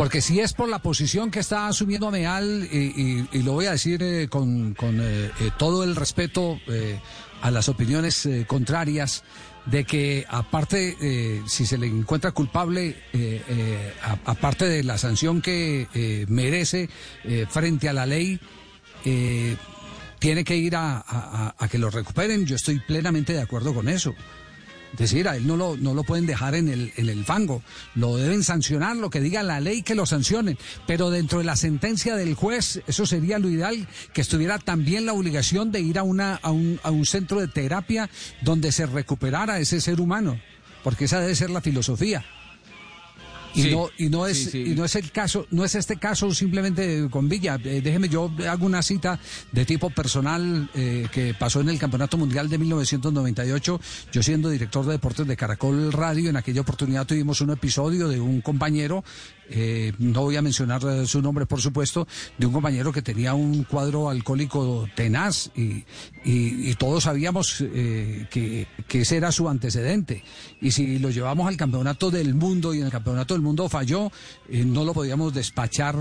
[0.02, 4.02] Porque si es por la posición que está asumiendo Ameal, y, lo voy a decir
[4.02, 6.60] eh, con, eh, eh, todo el respeto
[7.44, 9.24] a las opiniones contrarias,
[9.68, 10.98] de que aparte,
[11.46, 12.98] si se le encuentra culpable,
[14.26, 16.90] aparte de la sanción que merece
[17.52, 18.40] frente a la ley,
[19.04, 22.48] tiene que ir a que lo recuperen.
[22.48, 24.16] Yo estoy plenamente de acuerdo con eso.
[24.98, 27.64] Decir, a él no lo, no lo pueden dejar en el, en el fango.
[27.96, 30.58] Lo deben sancionar, lo que diga la ley que lo sancionen.
[30.86, 35.14] Pero dentro de la sentencia del juez, eso sería lo ideal, que estuviera también la
[35.14, 38.10] obligación de ir a, una, a, un, a un centro de terapia
[38.42, 40.40] donde se recuperara ese ser humano.
[40.84, 42.26] Porque esa debe ser la filosofía.
[43.54, 44.64] Y, Sí, no, y no es sí, sí.
[44.68, 48.32] y no es el caso no es este caso simplemente con Villa Eh, déjeme yo
[48.50, 49.20] hago una cita
[49.52, 54.86] de tipo personal eh, que pasó en el campeonato mundial de 1998 yo siendo director
[54.86, 59.04] de deportes de Caracol Radio en aquella oportunidad tuvimos un episodio de un compañero
[59.54, 63.34] eh, no voy a mencionar eh, su nombre por supuesto de un compañero que tenía
[63.34, 65.84] un cuadro alcohólico tenaz y,
[66.24, 70.24] y- todos sabíamos eh, que, que ese era su antecedente
[70.62, 74.10] y si lo llevamos al campeonato del mundo y en el campeonato del mundo falló,
[74.50, 75.96] eh, no lo podíamos despachar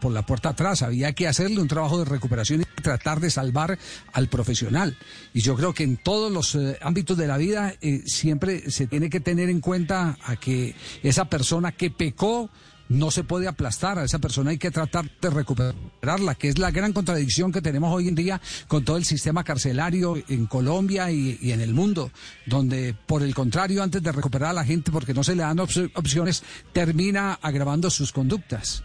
[0.00, 3.78] por la puerta atrás, había que hacerle un trabajo de recuperación y tratar de salvar
[4.12, 4.96] al profesional.
[5.34, 7.74] Y yo creo que en todos los ámbitos de la vida
[8.06, 12.48] siempre se tiene que tener en cuenta a que esa persona que pecó
[12.92, 16.70] no se puede aplastar, a esa persona hay que tratar de recuperarla, que es la
[16.70, 21.38] gran contradicción que tenemos hoy en día con todo el sistema carcelario en Colombia y,
[21.52, 22.10] en el mundo,
[22.46, 25.58] donde por el contrario, antes de recuperar a la gente porque no se le dan
[25.58, 28.82] op- opciones, termina agravando sus conductas.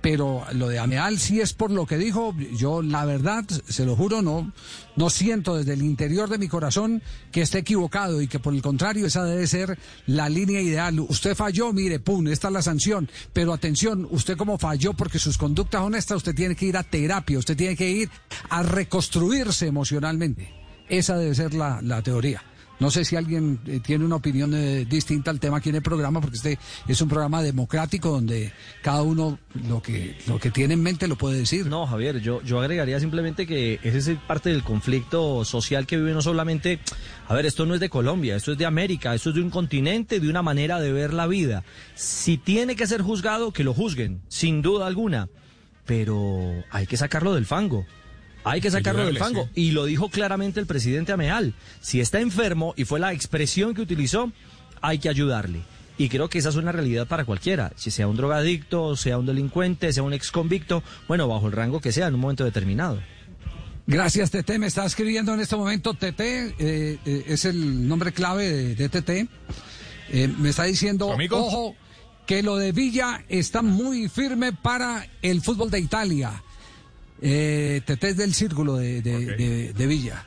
[0.00, 3.96] Pero lo de Ameal sí es por lo que dijo, yo la verdad, se lo
[3.96, 4.52] juro, no,
[4.96, 8.62] no siento desde el interior de mi corazón que esté equivocado y que por el
[8.62, 11.00] contrario esa debe ser la línea ideal.
[11.00, 13.10] Usted falló, mire, pum, esta es la sanción.
[13.32, 17.38] Pero atención, usted como falló porque sus conductas honestas, usted tiene que ir a terapia,
[17.38, 18.10] usted tiene que ir
[18.50, 20.54] a reconstruirse emocionalmente.
[20.88, 22.42] Esa debe ser la, la teoría.
[22.80, 25.82] No sé si alguien eh, tiene una opinión eh, distinta al tema aquí en el
[25.82, 29.38] programa, porque este es un programa democrático donde cada uno
[29.68, 31.66] lo que, lo que tiene en mente lo puede decir.
[31.66, 36.12] No, Javier, yo, yo agregaría simplemente que ese es parte del conflicto social que vive
[36.12, 36.78] no solamente,
[37.26, 39.50] a ver, esto no es de Colombia, esto es de América, esto es de un
[39.50, 41.64] continente, de una manera de ver la vida.
[41.94, 45.28] Si tiene que ser juzgado, que lo juzguen, sin duda alguna,
[45.84, 47.86] pero hay que sacarlo del fango.
[48.50, 49.48] Hay que sacarlo del fango.
[49.54, 51.54] Y lo dijo claramente el presidente Ameal.
[51.80, 54.32] Si está enfermo, y fue la expresión que utilizó,
[54.80, 55.60] hay que ayudarle.
[55.96, 59.26] Y creo que esa es una realidad para cualquiera, si sea un drogadicto, sea un
[59.26, 63.00] delincuente, sea un exconvicto, bueno, bajo el rango que sea en un momento determinado.
[63.88, 64.58] Gracias, Tete.
[64.58, 65.94] Me está escribiendo en este momento.
[65.94, 69.28] Tete eh, eh, es el nombre clave de, de Tete.
[70.10, 71.74] Eh, me está diciendo, ojo,
[72.26, 76.42] que lo de Villa está muy firme para el fútbol de Italia.
[77.20, 80.24] Eh, Tete es del círculo de, de- de- de Villa.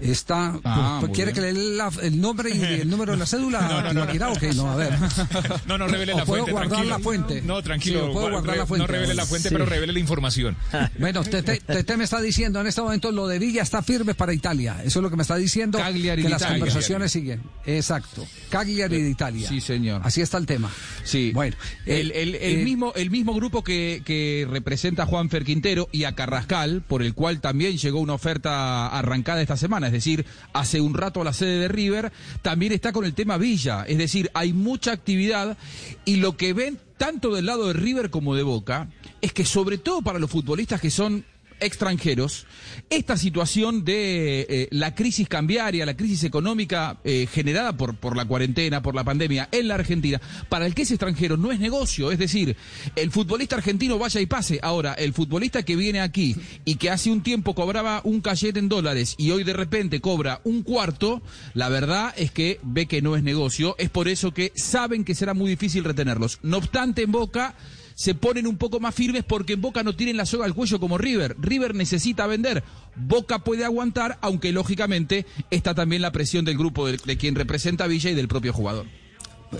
[0.00, 1.46] Está, Ah, pues, muy ¿Quiere bien.
[1.46, 3.60] que le dé la- el nombre y el número de la cédula?
[3.68, 4.70] No, no, no, Tibaquirá, no.
[4.72, 4.92] a ver.
[5.66, 6.98] No, no revele la puedo fuente, guardar tranquilo.
[6.98, 7.42] la fuente.
[7.42, 8.06] No, tranquilo.
[8.06, 8.86] Sí, puedo gua- guardar la fuente.
[8.86, 9.54] No revele la fuente, Sí.
[9.54, 10.56] pero revele la información.
[10.98, 14.32] Bueno, Tete, Tete me está diciendo en este momento lo de Villa está firme para
[14.32, 14.76] Italia.
[14.84, 15.78] Eso es lo que me está diciendo.
[15.78, 16.58] Cagliari que las Italia.
[16.58, 17.42] conversaciones siguen.
[17.66, 18.26] Exacto.
[18.50, 19.48] Cagliari de Italia.
[19.48, 20.00] Sí, señor.
[20.04, 20.70] Así está el tema.
[21.04, 21.30] Sí.
[21.32, 25.30] Bueno, el, eh, el- el eh, mismo, el mismo grupo que, que representa a Juan
[25.30, 29.83] Fer Quintero y a Carrascal, por el cual también llegó una oferta arrancada esta semana,
[29.88, 33.38] es decir, hace un rato a la sede de River, también está con el tema
[33.38, 35.56] Villa, es decir, hay mucha actividad
[36.04, 38.88] y lo que ven tanto del lado de River como de Boca
[39.20, 41.24] es que sobre todo para los futbolistas que son
[41.60, 42.46] extranjeros,
[42.90, 48.24] esta situación de eh, la crisis cambiaria, la crisis económica eh, generada por, por la
[48.24, 52.10] cuarentena, por la pandemia en la Argentina, para el que es extranjero no es negocio,
[52.10, 52.56] es decir,
[52.96, 54.60] el futbolista argentino vaya y pase.
[54.62, 58.68] Ahora, el futbolista que viene aquí y que hace un tiempo cobraba un cachet en
[58.68, 61.22] dólares y hoy de repente cobra un cuarto,
[61.54, 65.14] la verdad es que ve que no es negocio, es por eso que saben que
[65.14, 66.38] será muy difícil retenerlos.
[66.42, 67.54] No obstante, en Boca
[67.94, 70.80] se ponen un poco más firmes porque en Boca no tienen la soga al cuello
[70.80, 71.36] como River.
[71.38, 72.62] River necesita vender.
[72.96, 77.84] Boca puede aguantar, aunque lógicamente está también la presión del grupo de, de quien representa
[77.84, 78.86] a Villa y del propio jugador.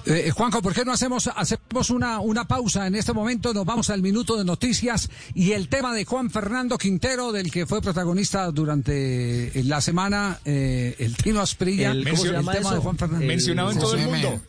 [0.07, 3.53] Eh, Juanjo, ¿por qué no hacemos, hacemos una, una pausa en este momento?
[3.55, 7.67] Nos vamos al minuto de noticias y el tema de Juan Fernando Quintero, del que
[7.67, 11.91] fue protagonista durante la semana, eh, el Tino Asprilla.
[11.93, 12.75] El- ¿cómo se llama tema eso?
[12.75, 13.23] de Juan Fernando.
[13.23, 14.41] El- Mencionado en todo el Sí, mundo.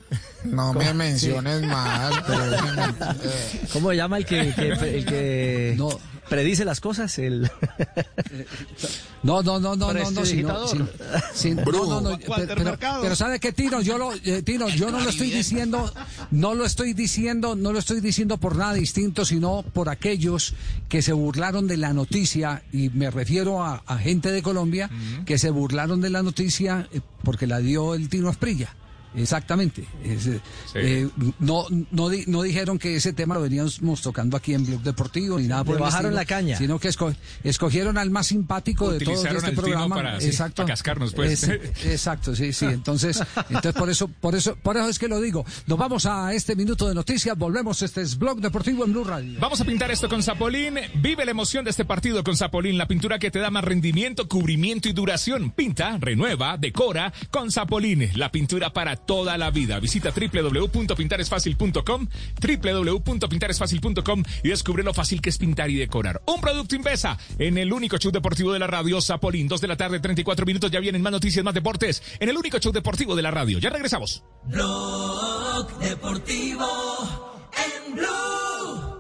[0.46, 2.14] No me menciones más.
[2.28, 2.44] pero-
[3.74, 5.78] ¿Cómo se llama el que, que- el que
[6.30, 7.18] predice las cosas?
[7.20, 7.50] El...
[9.24, 10.70] No, no, no, no, no, no, sino- Prestidigitador.
[10.70, 10.88] sin-
[11.34, 11.64] sin- no,
[12.02, 13.82] no, no, pero, pero, pero ¿sabe qué, Tino?
[13.82, 15.92] Yo lo, eh, Tino, yo no lo estoy diciendo,
[16.30, 20.54] no lo estoy diciendo, no lo estoy diciendo por nada distinto, sino por aquellos
[20.90, 24.92] que se burlaron de la noticia, y me refiero a, a gente de Colombia,
[25.26, 28.76] que se burlaron de la noticia eh, porque la dio el Tino Asprilla.
[29.18, 29.86] Exactamente.
[30.04, 30.40] Es, eh,
[30.76, 34.82] eh, no, no, di- no dijeron que ese tema lo veníamos tocando aquí en Blog
[34.82, 36.58] Deportivo ni nada por Le el bajaron estilo, la caña.
[36.58, 39.96] Sino que esco- escogieron al más simpático de Utilizaron este Tino programa.
[39.96, 40.64] para, sí, exacto.
[40.64, 41.44] para cascarnos, pues.
[41.44, 42.66] Es- exacto, sí, sí.
[42.66, 45.46] Entonces, entonces por eso, por eso, por eso es que lo digo.
[45.68, 47.38] Nos vamos a este minuto de noticias.
[47.38, 47.82] Volvemos.
[47.82, 49.40] Este es Blog Deportivo en Blue Radio.
[49.40, 50.76] Vamos a pintar esto con Zapolín.
[51.02, 54.28] Vive la emoción de este partido con Zapolín, la pintura que te da más rendimiento,
[54.28, 55.52] cubrimiento y duración.
[55.52, 59.80] Pinta, renueva, decora con Zapolín, la pintura para toda la vida.
[59.80, 62.08] Visita www.pintaresfacil.com,
[62.42, 66.22] www.pintaresfacil.com y descubre lo fácil que es pintar y decorar.
[66.28, 69.48] Un producto Invesa en el único show deportivo de la radio, Zapolín.
[69.48, 70.72] Dos de la tarde, 34 minutos.
[70.72, 73.60] Ya vienen más noticias, más deportes en el único show deportivo de la radio.
[73.60, 74.24] Ya regresamos.
[74.46, 76.66] Blog Deportivo
[77.54, 78.95] en Blue.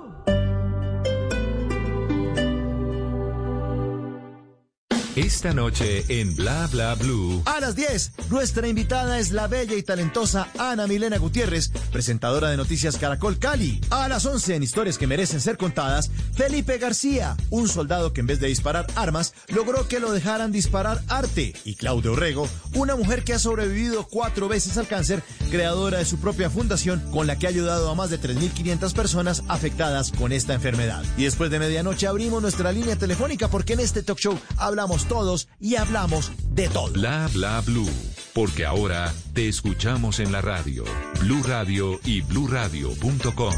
[5.15, 7.41] Esta noche en Bla Bla Blue.
[7.45, 12.57] A las 10, nuestra invitada es la bella y talentosa Ana Milena Gutiérrez, presentadora de
[12.57, 13.79] Noticias Caracol Cali.
[13.91, 18.27] A las 11, en Historias que merecen ser contadas, Felipe García, un soldado que en
[18.27, 21.53] vez de disparar armas, logró que lo dejaran disparar arte.
[21.63, 26.17] Y Claudia Orrego, una mujer que ha sobrevivido cuatro veces al cáncer, creadora de su
[26.17, 30.55] propia fundación, con la que ha ayudado a más de 3.500 personas afectadas con esta
[30.55, 31.05] enfermedad.
[31.15, 35.47] Y después de medianoche abrimos nuestra línea telefónica porque en este talk show hablamos todos
[35.59, 36.93] y hablamos de todo.
[36.93, 37.89] Bla Bla Blue.
[38.33, 40.83] Porque ahora te escuchamos en la radio.
[41.21, 43.53] Blue Radio y bluradio.com.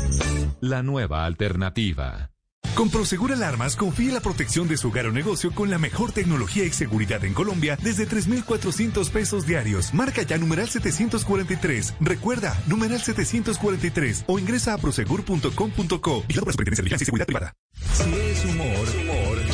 [0.62, 2.30] La nueva alternativa.
[2.78, 6.64] Con Prosegur Alarmas confíe la protección de su hogar o negocio con la mejor tecnología
[6.64, 9.96] y seguridad en Colombia desde 3,400 pesos diarios.
[9.96, 11.96] Marca ya numeral 743.
[12.00, 16.24] Recuerda, numeral 743 o ingresa a prosegur.com.co.
[16.28, 17.54] Y la Superintendencia de Vigilancia y Seguridad Privada.
[17.94, 18.87] Si es humor.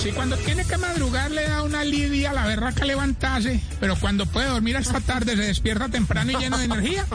[0.03, 4.49] Si cuando tiene que madrugar le da una lidia la berraca levantarse, pero cuando puede
[4.49, 7.05] dormir hasta tarde se despierta temprano y lleno de energía.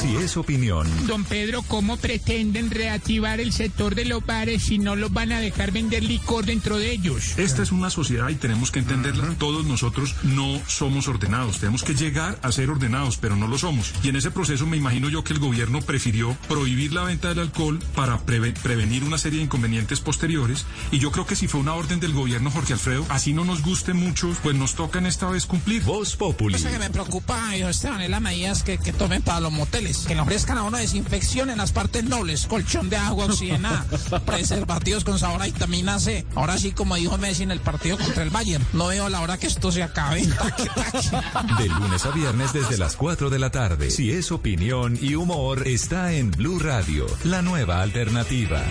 [0.00, 0.88] Si es opinión.
[1.08, 5.40] Don Pedro, ¿cómo pretenden reactivar el sector de los bares si no los van a
[5.40, 7.36] dejar vender licor dentro de ellos?
[7.38, 9.34] Esta es una sociedad y tenemos que entenderla.
[9.38, 11.58] Todos nosotros no somos ordenados.
[11.58, 13.92] Tenemos que llegar a ser ordenados, pero no lo somos.
[14.04, 17.40] Y en ese proceso me imagino yo que el gobierno prefirió prohibir la venta del
[17.40, 20.51] alcohol para preve- prevenir una serie de inconvenientes posteriores.
[20.90, 23.62] Y yo creo que si fue una orden del gobierno, Jorge Alfredo, así no nos
[23.62, 25.82] guste mucho, pues nos toca en esta vez cumplir.
[25.84, 26.54] Voz Populi.
[26.54, 29.98] Cosa que me preocupa, hijo Esteban, es las medidas que, que tomen para los moteles.
[30.06, 33.84] Que le ofrezcan a uno desinfección en las partes nobles, colchón de agua oxigenada,
[34.26, 36.26] preservativos con sabor a vitamina C.
[36.34, 39.38] Ahora sí, como dijo Messi en el partido contra el Bayern, no veo la hora
[39.38, 40.22] que esto se acabe.
[41.58, 43.90] De lunes a viernes desde las 4 de la tarde.
[43.90, 48.62] Si es opinión y humor, está en Blue Radio, la nueva alternativa.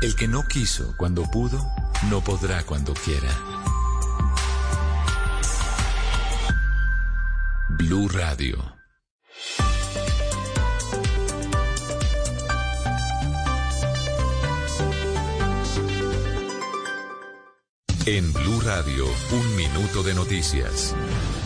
[0.00, 1.58] El que no quiso cuando pudo,
[2.08, 3.28] no podrá cuando quiera.
[7.70, 8.76] Blue Radio.
[18.06, 20.94] En Blue Radio, un minuto de noticias.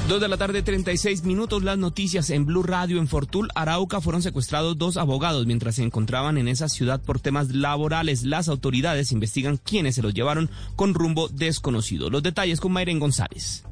[0.08, 1.62] Dos de la tarde, 36 minutos.
[1.62, 2.98] Las noticias en Blue Radio.
[2.98, 7.54] En Fortul, Arauca, fueron secuestrados dos abogados mientras se encontraban en esa ciudad por temas
[7.54, 8.24] laborales.
[8.24, 12.10] Las autoridades investigan quiénes se los llevaron con rumbo desconocido.
[12.10, 13.64] Los detalles con Mayren González.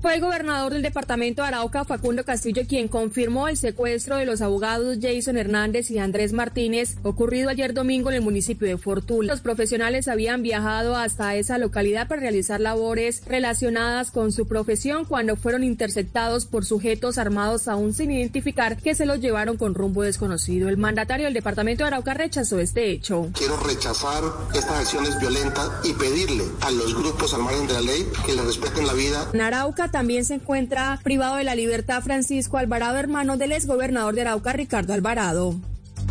[0.00, 4.40] Fue el gobernador del departamento de Arauca, Facundo Castillo, quien confirmó el secuestro de los
[4.40, 9.26] abogados Jason Hernández y Andrés Martínez, ocurrido ayer domingo en el municipio de Fortul.
[9.26, 15.36] Los profesionales habían viajado hasta esa localidad para realizar labores relacionadas con su profesión cuando
[15.36, 20.70] fueron interceptados por sujetos armados aún sin identificar que se los llevaron con rumbo desconocido.
[20.70, 23.28] El mandatario del departamento de Arauca rechazó este hecho.
[23.34, 24.24] Quiero rechazar
[24.54, 28.42] estas acciones violentas y pedirle a los grupos al margen de la ley que le
[28.44, 29.28] respeten la vida.
[29.34, 34.22] En Arauca también se encuentra privado de la libertad Francisco Alvarado, hermano del exgobernador de
[34.22, 35.56] Arauca, Ricardo Alvarado.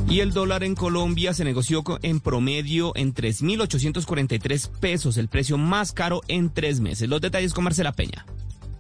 [0.08, 5.92] Y el dólar en Colombia se negoció en promedio en 3.843 pesos, el precio más
[5.92, 7.10] caro en tres meses.
[7.10, 8.26] Los detalles con Marcela Peña.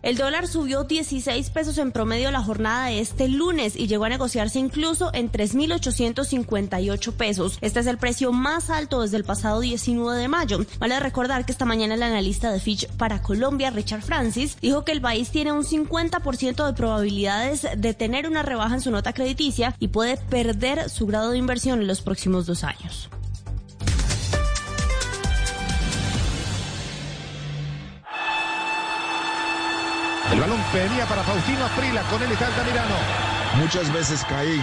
[0.02, 4.10] El dólar subió 16 pesos en promedio la jornada de este lunes y llegó a
[4.10, 7.58] negociarse incluso en 3.858 pesos.
[7.60, 10.60] Este es el precio más alto desde el pasado 19 de mayo.
[10.80, 14.94] Vale recordar que esta mañana el analista de Fitch para Colombia, Richard Francis, dijo que
[14.94, 19.76] el país tiene un 50% de probabilidades de tener una rebaja en su nota crediticia
[19.80, 23.10] y puede perder su grado de inversión en los próximos dos años.
[30.32, 32.96] El balón venía para Faustino Aprila, con él está Altamirano.
[33.56, 34.62] Muchas veces caí,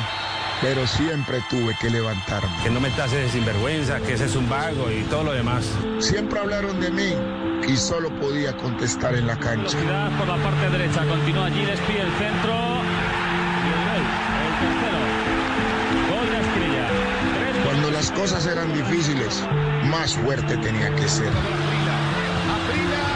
[0.63, 2.49] pero siempre tuve que levantarme.
[2.63, 5.69] Que no me tases de sinvergüenza, que ese es un vago y todo lo demás.
[5.99, 7.15] Siempre hablaron de mí
[7.67, 9.77] y solo podía contestar en la cancha.
[9.77, 12.55] Velocidad por la parte derecha, continúa allí, despide el centro.
[13.65, 14.05] Y el gol,
[14.47, 15.01] el tercero.
[16.15, 17.65] Gol de Asprilla.
[17.65, 19.43] Cuando las cosas eran difíciles,
[19.85, 21.33] más fuerte tenía que ser.
[21.33, 23.16] Señoras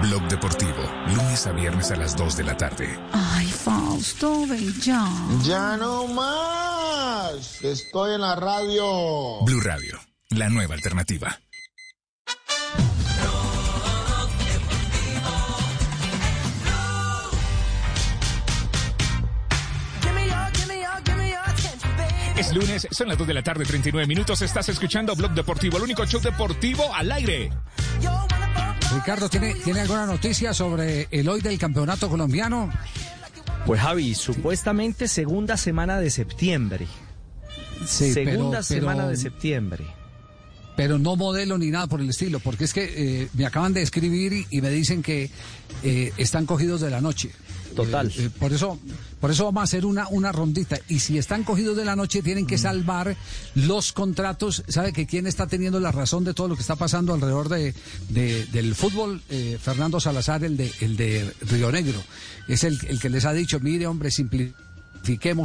[0.00, 2.98] Blog Deportivo, lunes a viernes a las 2 de la tarde.
[3.12, 5.06] Ay, Fausto, ven ya.
[5.44, 7.62] Ya no más.
[7.62, 9.44] Estoy en la radio.
[9.44, 11.38] Blue Radio, la nueva alternativa.
[22.36, 24.42] Es lunes, son las 2 de la tarde, 39 minutos.
[24.42, 27.50] Estás escuchando Blog Deportivo, el único show deportivo al aire.
[28.94, 32.70] Ricardo, ¿tiene, ¿tiene alguna noticia sobre el hoy del campeonato colombiano?
[33.66, 36.86] Pues Javi, supuestamente segunda semana de septiembre.
[37.86, 39.84] Sí, segunda pero- semana pero- de septiembre.
[40.76, 43.82] Pero no modelo ni nada por el estilo, porque es que eh, me acaban de
[43.82, 45.30] escribir y, y me dicen que
[45.82, 47.30] eh, están cogidos de la noche.
[47.74, 48.08] Total.
[48.08, 48.78] Eh, eh, por eso,
[49.20, 50.78] por eso vamos a hacer una, una rondita.
[50.88, 52.46] Y si están cogidos de la noche, tienen Mm.
[52.48, 53.16] que salvar
[53.54, 54.62] los contratos.
[54.68, 57.74] ¿Sabe que quién está teniendo la razón de todo lo que está pasando alrededor de,
[58.08, 59.22] de- del fútbol?
[59.30, 62.02] Eh, Fernando Salazar, el de, el de Río Negro.
[62.48, 64.10] Es el, el que les ha dicho, mire, hombre,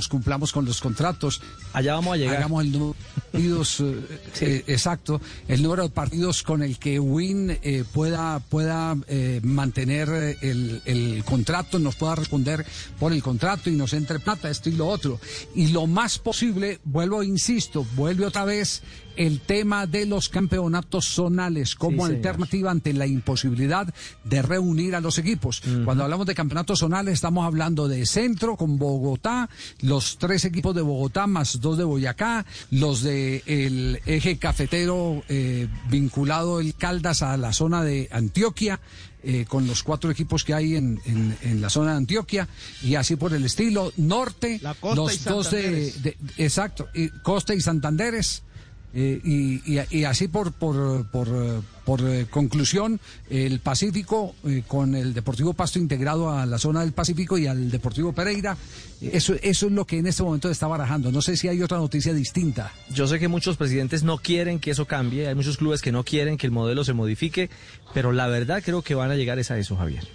[0.10, 1.42] cumplamos con los contratos.
[1.74, 2.38] Allá vamos a llegar.
[2.38, 7.00] Hagamos el número de partidos, eh, eh, exacto, el número de partidos con el que
[7.00, 12.66] Win eh, pueda, pueda eh, mantener el, el contrato, nos pueda responder
[13.00, 15.20] por el contrato y nos entre plata, esto y lo otro.
[15.56, 18.82] Y lo más posible, vuelvo, insisto, vuelve otra vez
[19.18, 22.16] el tema de los campeonatos zonales como Sí, señor.
[22.18, 23.94] alternativa ante la imposibilidad
[24.24, 25.62] de reunir a los equipos.
[25.86, 29.50] Cuando hablamos de campeonatos zonales estamos hablando de centro con Bogotá,
[29.82, 35.68] los tres equipos de Bogotá más dos de Boyacá, los de el eje cafetero eh,
[35.90, 38.80] vinculado el Caldas a la zona de Antioquia.
[39.24, 42.48] eh, con los cuatro equipos que hay en, en- en la zona de Antioquia
[42.84, 47.60] y así por el estilo norte costa los y dos de- exacto y Costa y
[47.60, 48.44] Santanderes
[48.94, 51.28] Eh, y, y- y así por, por, por,
[51.86, 56.94] por, eh, conclusión, el Pacífico eh, con el Deportivo Pasto integrado a la zona del
[56.94, 58.58] Pacífico y al Deportivo Pereira,
[59.02, 61.12] eso, eso es lo que en este momento está barajando.
[61.12, 62.72] No sé si hay otra noticia distinta.
[62.94, 66.04] Yo sé que muchos presidentes no quieren que eso cambie, hay muchos clubes que no
[66.04, 67.50] quieren que el modelo se modifique,
[67.94, 70.08] pero la verdad creo que van a llegar es a eso, Javier.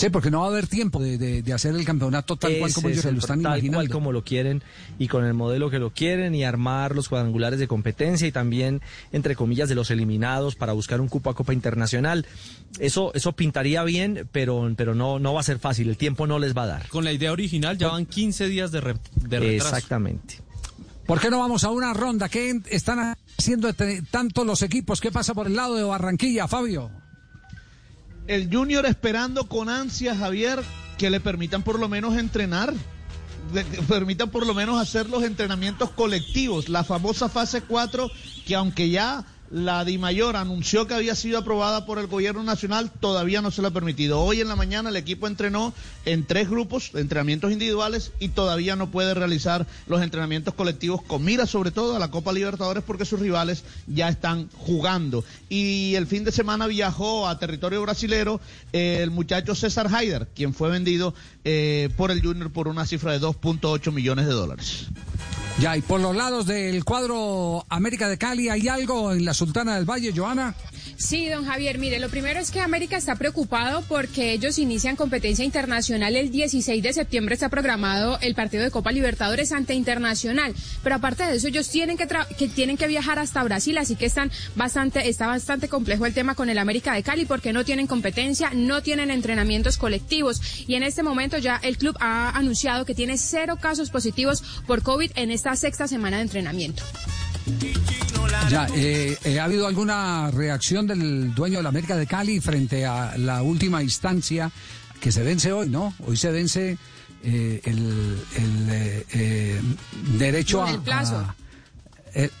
[0.00, 2.72] Sí, porque no va a haber tiempo de, de- de hacer el campeonato tal cual
[2.72, 3.76] como ellos es se el- lo están tal imaginando.
[3.78, 4.62] cual como lo quieren
[4.98, 8.80] y con el modelo que lo quieren y armar los cuadrangulares de competencia y también
[9.12, 12.24] entre comillas de los eliminados para buscar un cupo a Copa Internacional.
[12.78, 16.38] Eso eso pintaría bien, pero pero no no va a ser fácil, el tiempo no
[16.38, 16.88] les va a dar.
[16.88, 19.76] Con la idea original ya van 15 días de, re- de retraso.
[19.76, 20.38] Exactamente.
[21.06, 22.28] ¿Por qué no vamos a una ronda?
[22.28, 23.68] ¿Qué están haciendo
[24.10, 25.00] tanto los equipos?
[25.00, 26.90] ¿Qué pasa por el lado de Barranquilla, Fabio?
[28.30, 30.62] El Junior esperando con ansia, Javier,
[30.98, 32.72] que le permitan por lo menos entrenar,
[33.52, 38.08] que permitan por lo menos hacer los entrenamientos colectivos, la famosa fase 4,
[38.46, 43.42] que aunque ya la DIMAYOR anunció que había sido aprobada por el gobierno nacional, todavía
[43.42, 44.20] no se le ha permitido.
[44.20, 45.74] Hoy en la mañana el equipo entrenó
[46.04, 51.46] en tres grupos, entrenamientos individuales, y todavía no puede realizar los entrenamientos colectivos con mira
[51.46, 55.24] sobre todo a la Copa Libertadores porque sus rivales ya están jugando.
[55.48, 58.40] Y el fin de semana viajó a territorio brasilero
[58.72, 63.12] eh, el muchacho César Haider, quien fue vendido eh, por el Junior por una cifra
[63.12, 64.86] de 2.8 millones de dólares.
[65.58, 69.74] Ya, y por los lados del cuadro América de Cali, ¿hay algo en la Sultana
[69.76, 70.54] del Valle, Joana?
[70.96, 75.44] Sí, don Javier, mire, lo primero es que América está preocupado porque ellos inician competencia
[75.44, 80.96] internacional el 16 de septiembre, está programado el partido de Copa Libertadores ante Internacional, pero
[80.96, 84.06] aparte de eso ellos tienen que, tra- que tienen que viajar hasta Brasil, así que
[84.06, 87.86] están bastante está bastante complejo el tema con el América de Cali porque no tienen
[87.86, 90.40] competencia, no tienen entrenamientos colectivos.
[90.66, 94.82] Y en este momento ya el club ha anunciado que tiene cero casos positivos por
[94.82, 96.82] COVID en esta sexta semana de entrenamiento.
[98.50, 102.84] Ya, eh, eh, ¿ha habido alguna reacción del dueño de la América de Cali frente
[102.84, 104.50] a la última instancia
[105.00, 105.94] que se vence hoy, no?
[106.06, 106.76] Hoy se vence
[107.24, 108.68] eh, el, el,
[109.14, 109.60] eh,
[110.18, 110.72] derecho a...
[110.72, 111.16] El plazo.
[111.16, 111.34] a-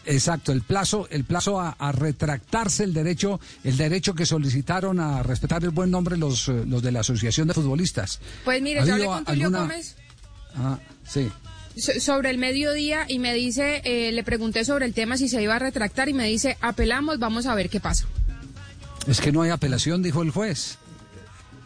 [0.04, 5.22] exacto, el plazo, el plazo a, a retractarse el derecho, el derecho que solicitaron a
[5.22, 8.20] respetar el buen nombre los, los de la Asociación de Futbolistas.
[8.44, 9.96] Pues mire, ¿Ha yo hablé con Tulio alguna- Gómez.
[10.54, 10.78] Ah,
[11.08, 11.30] sí.
[11.76, 15.42] So- sobre el mediodía y me dice, eh, le pregunté sobre el tema si se
[15.42, 18.06] iba a retractar y me dice, apelamos, vamos a ver qué pasa.
[19.06, 20.76] Es que no hay apelación, dijo el juez.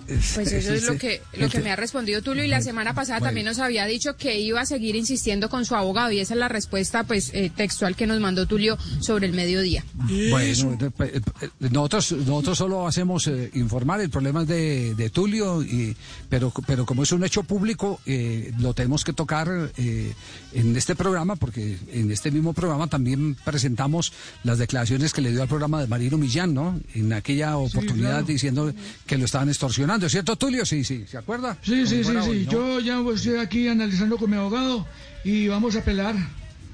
[0.07, 3.21] Pues eso es lo que, lo que me ha respondido Tulio y la semana pasada
[3.21, 6.41] también nos había dicho que iba a seguir insistiendo con su abogado y esa es
[6.41, 9.85] la respuesta pues eh, textual que nos mandó Tulio sobre el mediodía.
[9.95, 15.11] Bueno, eh, eh, eh, nosotros, nosotros solo hacemos eh, informar, el problema es de, de
[15.11, 15.97] Tulio, y,
[16.29, 20.13] pero, pero como es un hecho público, eh, lo tenemos que tocar eh,
[20.53, 25.43] en este programa, porque en este mismo programa también presentamos las declaraciones que le dio
[25.43, 26.81] al programa de Marino Millán, ¿no?
[26.95, 28.27] En aquella oportunidad claro.
[28.27, 28.75] diciendo
[29.07, 30.65] que lo estaban extorsionando, ¿cierto, Tulio?
[30.67, 31.57] Sí, sí, ¿se acuerda?
[31.63, 32.17] Sí, sí, sí, sí.
[32.17, 32.51] hoy, ¿no?
[32.53, 34.87] Yo ya estoy aquí analizando con mi abogado
[35.25, 36.15] y vamos a apelar.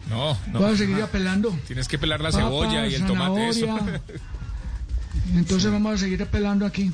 [0.09, 0.61] No, no.
[0.61, 1.57] Vamos a seguir apelando.
[1.67, 3.49] Tienes que pelar la Papa, cebolla y el tomate.
[3.49, 3.79] Eso.
[5.35, 6.91] Entonces vamos a seguir apelando aquí.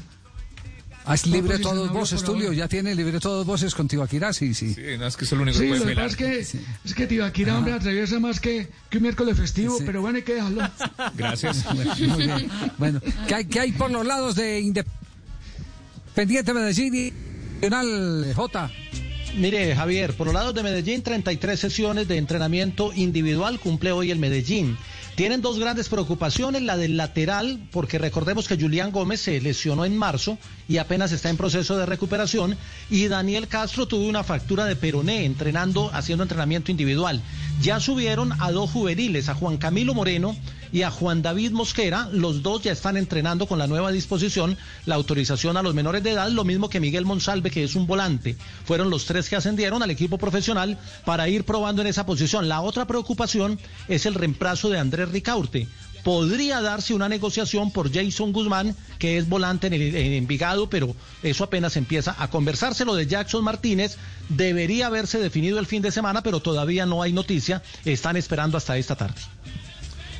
[1.06, 4.74] Haz libre todos voces, Tulio, ya tiene libre todos voces con Tibaquirá, sí, sí.
[4.74, 6.10] Sí, no, es que eso es lo único Sí, que lo puedes que pelar.
[6.10, 10.00] pasa es que, es que Tibaquira, hombre, atraviesa más que, que un miércoles festivo, pero
[10.00, 10.68] bueno, hay que dejarlo.
[11.14, 11.64] Gracias.
[12.00, 12.50] Muy bien.
[12.76, 15.05] Bueno, ¿qué hay, qué hay por los lados de Independiente
[16.16, 17.12] Medellín y
[17.60, 18.70] Nacional J?
[19.36, 24.18] Mire, Javier, por los lados de Medellín, 33 sesiones de entrenamiento individual cumple hoy el
[24.18, 24.78] Medellín.
[25.14, 29.96] Tienen dos grandes preocupaciones, la del lateral, porque recordemos que Julián Gómez se lesionó en
[29.96, 30.38] marzo
[30.68, 32.56] y apenas está en proceso de recuperación,
[32.88, 37.22] y Daniel Castro tuvo una fractura de peroné entrenando, haciendo entrenamiento individual.
[37.60, 40.34] Ya subieron a dos juveniles, a Juan Camilo Moreno
[40.72, 44.94] y a Juan David Mosquera, los dos ya están entrenando con la nueva disposición, la
[44.94, 48.36] autorización a los menores de edad, lo mismo que Miguel Monsalve, que es un volante.
[48.64, 52.48] Fueron los tres que ascendieron al equipo profesional para ir probando en esa posición.
[52.48, 53.58] La otra preocupación
[53.88, 55.68] es el reemplazo de Andrés Ricaurte.
[56.02, 60.94] Podría darse una negociación por Jason Guzmán, que es volante en, el, en Envigado, pero
[61.24, 62.84] eso apenas empieza a conversarse.
[62.84, 63.96] Lo de Jackson Martínez
[64.28, 67.60] debería haberse definido el fin de semana, pero todavía no hay noticia.
[67.84, 69.20] Están esperando hasta esta tarde.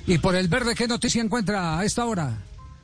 [0.09, 2.38] ¿Y por el verde qué noticia encuentra a esta hora?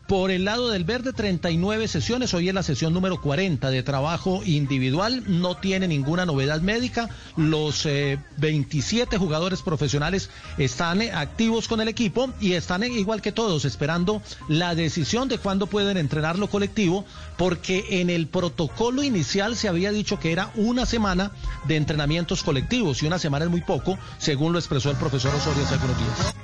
[0.09, 2.35] Por el lado del verde, 39 sesiones.
[2.35, 5.23] Hoy es la sesión número 40 de trabajo individual.
[5.29, 7.09] No tiene ninguna novedad médica.
[7.37, 13.23] Los eh, 27 jugadores profesionales están eh, activos con el equipo y están eh, igual
[13.23, 17.05] que todos esperando la decisión de cuándo pueden entrenar lo colectivo,
[17.39, 21.31] porque en el protocolo inicial se había dicho que era una semana
[21.69, 25.65] de entrenamientos colectivos y una semana es muy poco, según lo expresó el profesor Osorio
[25.65, 26.35] hace algunos días.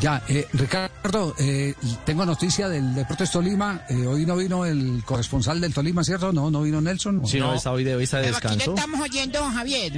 [0.00, 1.74] Ya, eh, Ricardo, eh,
[2.04, 3.82] tengo noticia del Deportes Tolima.
[3.88, 6.32] Eh, hoy no vino el corresponsal del Tolima, ¿cierto?
[6.32, 7.26] No, no vino Nelson.
[7.26, 8.74] Sí, no, está hoy de, hoy está de Pero aquí le descanso.
[8.74, 9.92] estamos oyendo, Javier.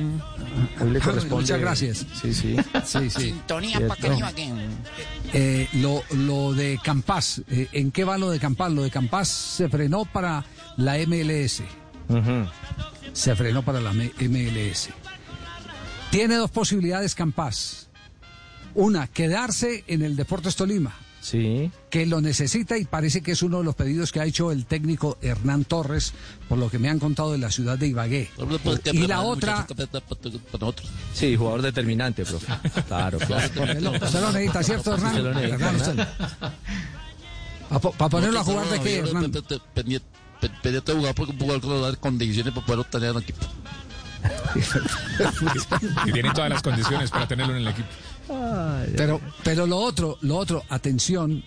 [0.80, 1.36] Hoy le corresponde.
[1.36, 2.06] Muchas gracias.
[2.20, 2.56] Sí, sí.
[2.84, 3.20] Sí, sí.
[3.20, 4.52] Sintonía para que que...
[5.32, 8.72] Eh, lo, lo de Campas, eh, ¿en qué va lo de Campas?
[8.72, 10.44] Lo de Campas se frenó para
[10.76, 11.62] la MLS.
[13.12, 14.90] Se frenó para la MLS.
[16.10, 17.83] Tiene dos posibilidades Campas.
[18.74, 20.94] Una, quedarse en el Deportes Tolima.
[21.20, 21.70] Sí.
[21.88, 24.66] Que lo necesita y parece que es uno de los pedidos que ha hecho el
[24.66, 26.12] técnico Hernán Torres,
[26.50, 28.30] por lo que me han contado de la ciudad de Ibagué.
[28.92, 29.66] Y la otra,
[31.14, 32.52] Sí, jugador determinante, profe.
[32.88, 33.46] Claro, claro.
[33.46, 35.34] Usted lo- necesita, ¿cierto, Hernán?
[37.70, 39.32] ¿Para ponerlo a jugar de qué, Hernán?
[39.72, 43.46] Pendiente de jugar porque un jugador que nos da condiciones para poder obtener un equipo.
[46.06, 47.88] Y tiene todas las condiciones para tenerlo en el equipo.
[48.96, 51.44] Pero, pero lo otro, lo otro, atención,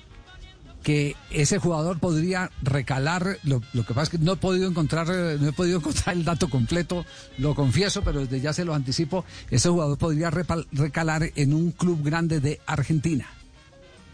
[0.84, 5.08] que ese jugador podría recalar, lo, lo que pasa es que no he podido encontrar,
[5.12, 7.06] eh, no he podido encontrar el dato completo,
[7.40, 11.72] lo confieso, pero desde ya se lo anticipo, ese jugador podría repal- recalar en un
[11.72, 13.28] club grande de Argentina.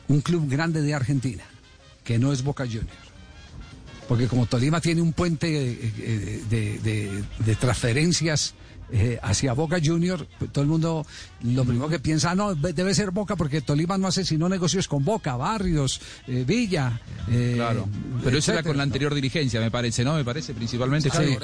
[0.07, 1.43] Un club grande de Argentina,
[2.03, 2.89] que no es Boca Juniors.
[4.07, 8.53] Porque como Tolima tiene un puente eh, eh, de, de- de transferencias
[8.95, 11.03] eh, hacia Boca Junior, todo el mundo
[11.41, 14.47] lo primero que piensa, "Ah, no, be- debe ser Boca porque Tolima no hace sino
[14.47, 17.01] negocios con Boca, Barrios, eh, Villa.
[17.29, 17.87] eh, Claro,
[18.23, 20.13] pero eso era con la anterior dirigencia, me parece, ¿no?
[20.15, 21.09] Me parece principalmente.
[21.09, 21.15] Sí.
[21.17, 21.37] Javi.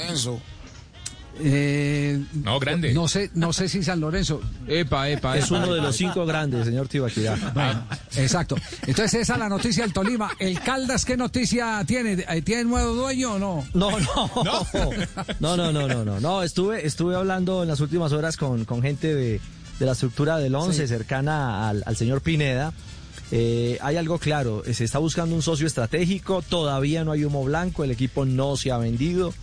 [1.41, 2.93] Eh, no, grande.
[2.93, 4.41] No sé, no sé si San Lorenzo.
[4.67, 7.35] Epa, epa, Es uno de los cinco grandes, señor Tibaquirá.
[7.53, 7.83] Bueno,
[8.17, 8.55] exacto.
[8.85, 10.31] Entonces esa es la noticia del Tolima.
[10.39, 12.25] ¿El Caldas qué noticia tiene?
[12.29, 13.65] Eh, ¿Tiene nuevo dueño o no?
[13.73, 14.31] No, no.
[15.39, 16.19] No, no, no, no, no.
[16.19, 19.39] No, estuve, estuve hablando en las últimas horas con, con gente de,
[19.79, 20.87] de la estructura del 11 Sí.
[20.87, 22.73] cercana al, al señor Pineda.
[23.31, 27.83] Eh, hay algo claro, se está buscando un socio estratégico, todavía no hay humo blanco,
[27.83, 29.35] el equipo no se ha vendido,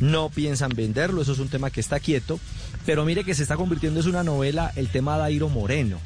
[0.00, 2.38] no piensan venderlo, eso es un tema que está quieto,
[2.86, 5.98] pero mire que se está convirtiendo en una novela el tema Dairo Moreno,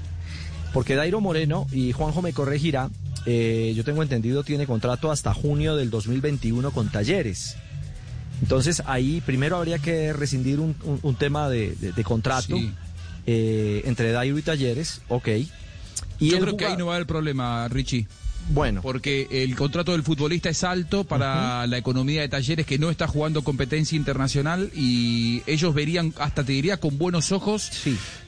[0.73, 2.91] porque Dairo Moreno, y Juanjo me corregirá,
[3.27, 7.57] eh, yo tengo entendido tiene contrato hasta junio del 2021 con Talleres.
[8.41, 12.73] Entonces ahí primero habría que rescindir un, un- un tema de, de- de contrato Sí.
[13.27, 15.29] eh, entre Dairo y Talleres, ok.
[16.21, 18.07] Y Yo el creo que ahí no va a haber problema, Richie.
[18.51, 18.81] Bueno.
[18.83, 23.07] Porque el contrato del futbolista es alto para la economía de talleres que no está
[23.07, 27.71] jugando competencia internacional y ellos verían, hasta te diría, con buenos ojos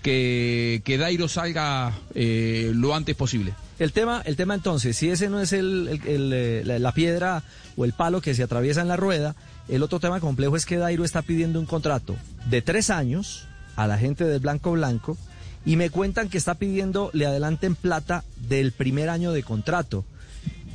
[0.03, 3.55] que, que Dairo salga eh, lo antes posible.
[3.79, 6.93] El tema, el tema entonces, si ese no es el, el- el, eh, la, la
[6.93, 7.43] piedra
[7.77, 9.35] o el palo que se atraviesa en la rueda,
[9.69, 12.17] el otro tema complejo es que Dairo está pidiendo un contrato
[12.51, 13.47] de tres años
[13.77, 15.17] a la gente del Blanco Blanco
[15.65, 20.05] y me cuentan que está pidiendo le adelanten plata del primer año de contrato.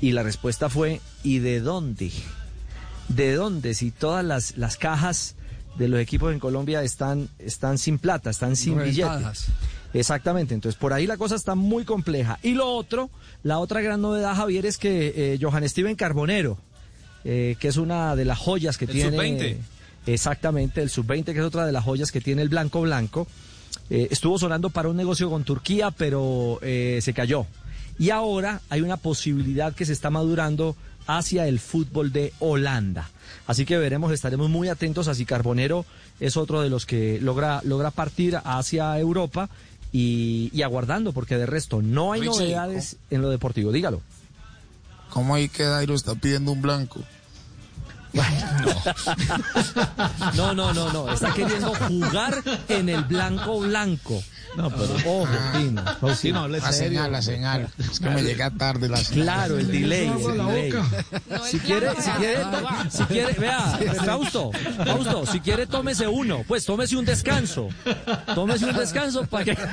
[0.02, 2.12] Y la respuesta fue, ¿y de dónde?
[3.08, 3.74] ¿De dónde?
[3.74, 5.36] Si todas las, las cajas
[5.78, 9.08] de los equipos en Colombia están, están sin plata, están sin billete.
[9.08, 9.48] Reventadas.
[9.94, 12.38] Exactamente, entonces por ahí la cosa está muy compleja.
[12.44, 13.10] Y lo otro,
[13.44, 16.58] la otra gran novedad, Javier, es que eh, Johan Steven Carbonero,
[17.24, 19.12] eh, que es una de las joyas que El tiene...
[19.12, 19.58] sub-20.
[20.08, 23.28] Exactamente, el sub-20, que es otra de las joyas que tiene el Blanco Blanco,
[23.90, 27.46] eh, estuvo sonando para un negocio con Turquía, pero eh, se cayó.
[27.98, 30.76] Y ahora hay una posibilidad que se está madurando
[31.08, 33.10] hacia el fútbol de Holanda.
[33.48, 35.86] Así que veremos, estaremos muy atentos a si Carbonero
[36.20, 39.50] es otro de los que logra, logra partir hacia Europa
[39.92, 43.72] y, y aguardando, porque de resto no hay Richie, novedades en lo deportivo.
[43.72, 44.02] Dígalo.
[45.10, 47.02] ¿Cómo ahí que Dairo está pidiendo un blanco?
[50.36, 51.12] No, no, no, no.
[51.12, 54.22] Está queriendo jugar en el blanco blanco.
[54.58, 56.16] No, pero ojo, Pino.
[56.16, 56.90] Sí, no, hable La serio.
[57.00, 57.70] señal, la señal.
[57.78, 59.24] Es que me llega tarde la señal.
[59.24, 60.72] Claro, el delay, el la delay.
[60.72, 60.86] boca.
[61.46, 62.44] Si quiere, si quiere,
[62.90, 64.52] si quiere, vea, Fausto,
[64.86, 67.68] Fausto, si quiere tómese uno, pues tómese un descanso.
[68.34, 69.58] Tómese un descanso para que...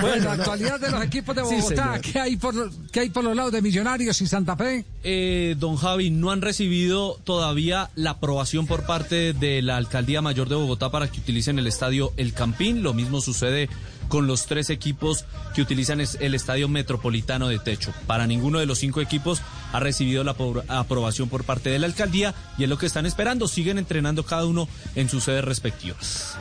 [0.00, 2.00] Bueno, la actualidad de los equipos de Bogotá.
[2.00, 4.84] ¿qué, hay por, ¿qué hay por los lados de Millonarios y Santa Fe?
[5.02, 10.48] Eh, don Javi, no han recibido todavía la aprobación por parte de la Alcaldía Mayor
[10.48, 12.82] de Bogotá para que utilicen el estadio El Campín.
[12.82, 13.68] Lo mismo sucede
[14.08, 15.24] con los tres equipos
[15.54, 17.92] que utilizan el estadio Metropolitano de Techo.
[18.06, 19.42] Para ninguno de los cinco equipos
[19.72, 23.06] ha recibido la apro- aprobación por parte de la Alcaldía y es lo que están
[23.06, 23.48] esperando.
[23.48, 26.36] Siguen entrenando cada uno en sus sedes respectivas.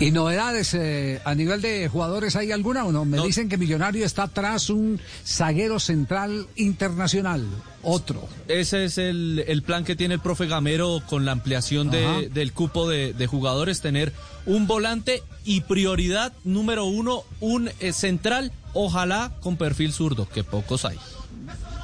[0.00, 3.04] ¿Y novedades eh, a nivel de jugadores hay alguna o no?
[3.04, 7.46] Me dicen que Millonario está tras un zaguero central internacional,
[7.82, 8.26] otro.
[8.48, 12.54] Ese es el, el plan que tiene el profe Gamero con la ampliación de, del
[12.54, 14.14] cupo de, de jugadores, tener
[14.46, 20.86] un volante y prioridad número uno, un eh, central, ojalá con perfil zurdo, que pocos
[20.86, 20.96] hay.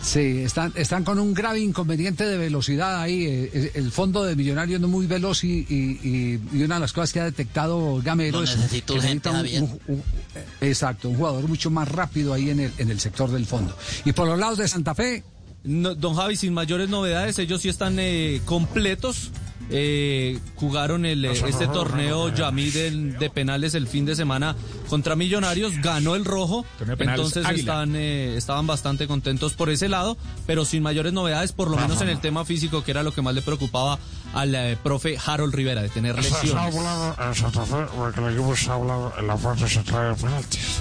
[0.02, 3.24] Sí, están, están con un grave inconveniente de velocidad ahí.
[3.26, 6.76] eh, eh, El fondo de Millonario no es muy veloz y, y- y- y una
[6.76, 9.30] de las cosas que ha detectado Gamero es necesita que necesita
[9.64, 10.02] un- un- un-
[10.34, 13.76] eh, exacto, un jugador mucho más rápido ahí en el, en el sector del fondo.
[14.04, 15.24] Y por los lados de Santa Fe,
[15.64, 19.30] No, don Javi, sin mayores novedades, ellos sí están eh, completos.
[19.70, 24.54] Eh, jugaron el, eh, este torneo Yamí de penales el fin de semana
[24.88, 26.64] contra Millonarios, ganó el rojo,
[26.98, 31.76] entonces están, eh, estaban bastante contentos por ese lado, pero sin mayores novedades, por lo
[31.76, 33.98] menos en el tema físico, que era lo que más le preocupaba
[34.34, 36.76] al eh, profe Harold Rivera, de tener Se ha lesiones.
[36.76, 40.22] hablado en Santa Fe porque el equipo se ha hablado en la parte central de
[40.22, 40.80] penaltis.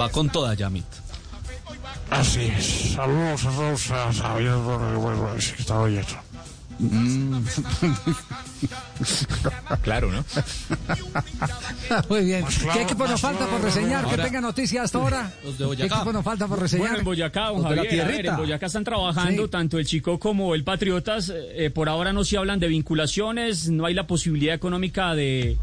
[0.00, 0.84] Va con toda Yamit.
[2.10, 2.92] Así es.
[2.94, 5.52] Saludos a todos a Javier bueno, si
[6.80, 7.40] oyendo.
[9.82, 10.24] claro, ¿no?
[12.08, 12.44] muy bien.
[12.44, 14.06] Claro, ¿Qué equipo nos falta por reseñar?
[14.08, 15.32] Que tenga noticias hasta ahora.
[15.44, 15.94] Los de ¿Qué Boyacá.
[15.96, 16.88] equipo nos falta por reseñar?
[16.88, 19.50] Bueno, en Boyacá, don Javier, a ver, en Boyacá están trabajando, Sí.
[19.50, 21.32] tanto el Chico como el Patriotas.
[21.34, 25.56] eh, por ahora no se hablan de vinculaciones, no hay la posibilidad económica de,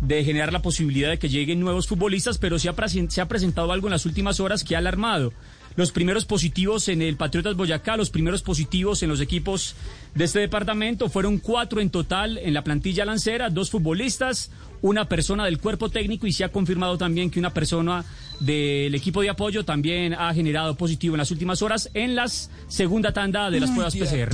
[0.00, 2.74] de generar la posibilidad de que lleguen nuevos futbolistas, pero sí ha,
[3.08, 5.32] se ha presentado algo en las últimas horas que ha alarmado.
[5.76, 9.74] Los primeros positivos en el Patriotas Boyacá, los primeros positivos en los equipos
[10.14, 14.50] de este departamento, fueron cuatro en total en la plantilla lancera, dos futbolistas,
[14.82, 18.04] una persona del cuerpo técnico y se ha confirmado también que una persona
[18.38, 23.12] del equipo de apoyo también ha generado positivo en las últimas horas en la segunda
[23.12, 24.32] tanda de las pruebas de PCR.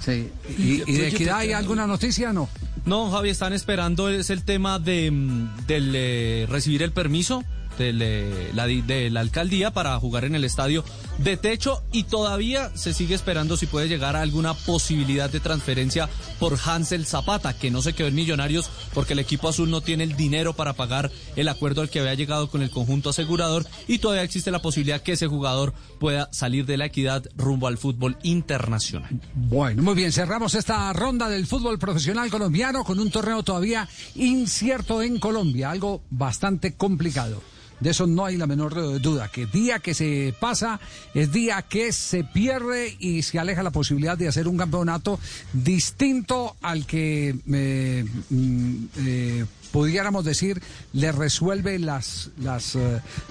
[0.00, 0.28] Sí.
[0.58, 2.32] ¿Y, y de equidad hay alguna noticia?
[2.32, 2.48] No.
[2.84, 7.42] No, Javi, están esperando, es el tema de, mm, del eh, recibir el permiso
[7.78, 10.84] eh, de la alcaldía para jugar en el estadio
[11.18, 16.08] de techo y todavía se sigue esperando si puede llegar a alguna posibilidad de transferencia
[16.38, 20.04] por Hansel Zapata, que no se quedó en Millonarios porque el equipo azul no tiene
[20.04, 23.98] el dinero para pagar el acuerdo al que había llegado con el conjunto asegurador y
[23.98, 28.16] todavía existe la posibilidad que ese jugador pueda salir de la equidad rumbo al fútbol
[28.22, 29.08] internacional.
[29.34, 35.02] Bueno, muy bien, cerramos esta ronda del fútbol profesional colombiano con un torneo todavía incierto
[35.02, 37.42] en Colombia, algo bastante complicado.
[37.80, 40.80] De eso no hay la menor duda, que día que se pasa
[41.14, 45.20] es día que se pierde y se aleja la posibilidad de hacer un campeonato
[45.52, 50.62] distinto al que eh, mm, eh, pudiéramos decir
[50.94, 52.76] le resuelve las, las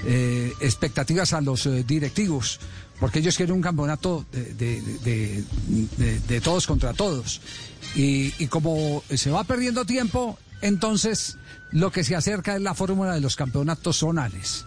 [0.05, 2.59] eh, expectativas a los directivos
[2.99, 5.43] porque ellos quieren un campeonato de, de-
[6.27, 7.41] de- todos contra todos.
[7.93, 11.37] Y como se va perdiendo tiempo, entonces
[11.75, 14.63] lo que se acerca es la fórmula de los campeonatos zonales,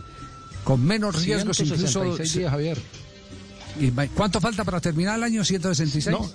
[0.65, 1.87] con menos riesgos incluso.
[1.89, 2.79] 166 días, Javier.
[3.81, 6.17] ¿Y va- ¿Cuánto falta para terminar el año 166?
[6.17, 6.31] No,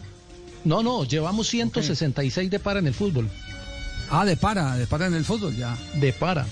[0.66, 3.30] no, no, llevamos 166 de para en el fútbol.
[4.10, 5.78] Ah, de para, de para en el fútbol ya.
[5.96, 6.46] De para.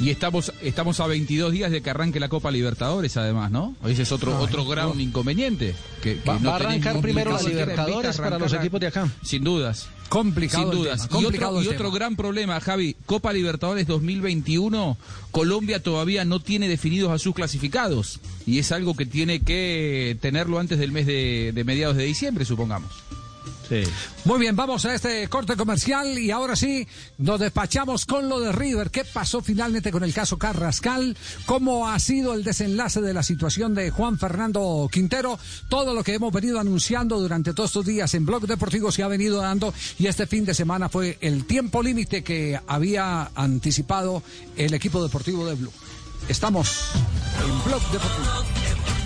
[0.00, 3.76] Y estamos, estamos a 22 días de que arranque la Copa Libertadores, además, ¿no?
[3.84, 5.00] Ese es otro, Ay, otro gran no.
[5.00, 5.74] inconveniente.
[6.02, 9.08] Que, que Va- no va a arrancar primero la Libertadores para los equipos de acá.
[9.22, 9.88] Sin dudas.
[10.08, 11.06] Complicado Sin dudas.
[11.06, 14.96] tema, y otro, y otro gran problema, Javi, Copa Libertadores 2021,
[15.30, 18.20] Colombia todavía no tiene definidos a sus clasificados.
[18.46, 22.44] Y es algo que tiene que tenerlo antes del mes de, de mediados de diciembre,
[22.46, 22.90] supongamos.
[24.24, 26.86] Muy bien, vamos a este corte comercial y ahora sí
[27.18, 28.90] nos despachamos con lo de River.
[28.90, 31.16] ¿Qué pasó finalmente con el caso Carrascal?
[31.46, 35.38] ¿Cómo ha sido el desenlace de la situación de Juan Fernando Quintero?
[35.68, 39.08] Todo lo que hemos venido anunciando durante todos estos días en Blog Deportivo se ha
[39.08, 44.22] venido dando y este fin de semana fue el tiempo límite que había anticipado
[44.56, 45.72] el equipo deportivo de Blue.
[46.28, 46.90] Estamos
[47.40, 48.99] en Blog Deportivo.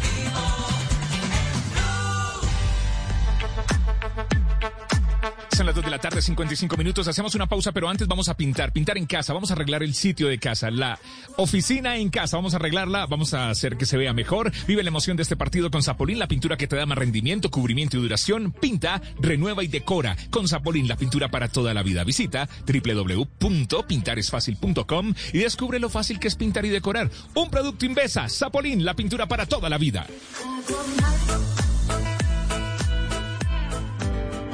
[5.55, 7.07] Son las 2 de la tarde, 55 minutos.
[7.07, 8.73] Hacemos una pausa, pero antes vamos a pintar.
[8.73, 9.33] Pintar en casa.
[9.33, 10.69] Vamos a arreglar el sitio de casa.
[10.69, 10.99] La
[11.37, 12.37] oficina en casa.
[12.37, 13.07] Vamos a arreglarla.
[13.07, 14.51] Vamos a hacer que se vea mejor.
[14.67, 17.53] Vive la emoción de este partido con Zapolín, la pintura que te da más rendimiento,
[17.53, 18.51] cubrimiento y duración.
[18.51, 20.17] Pinta, renueva y decora.
[20.31, 22.03] Con Zapolín, la pintura para toda la vida.
[22.03, 27.13] Visita www.pintaresfacil.com y descubre lo fácil que es pintar y decorar.
[27.35, 28.29] Un producto Invesa.
[28.29, 30.05] Zapolín, la pintura para toda la vida.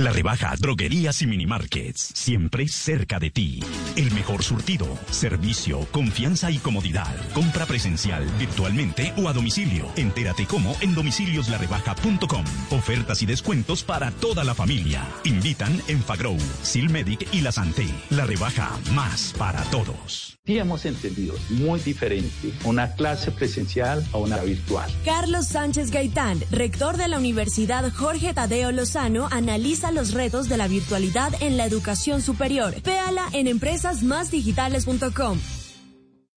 [0.00, 3.60] La rebaja Droguerías y Minimarkets, siempre cerca de ti.
[3.96, 7.14] El mejor surtido, servicio, confianza y comodidad.
[7.34, 9.92] Compra presencial, virtualmente o a domicilio.
[9.96, 12.44] Entérate cómo en domicilioslarebaja.com.
[12.70, 15.06] Ofertas y descuentos para toda la familia.
[15.24, 17.84] Invitan en Fagrow, Silmedic y La Santé.
[18.08, 20.38] La rebaja más para todos.
[20.46, 24.90] Sí hemos entendido muy diferente una clase presencial a una virtual.
[25.04, 30.68] Carlos Sánchez Gaitán, rector de la Universidad Jorge Tadeo Lozano, analiza los retos de la
[30.68, 32.74] virtualidad en la educación superior.
[32.82, 35.38] Véala en empresasmásdigitales.com.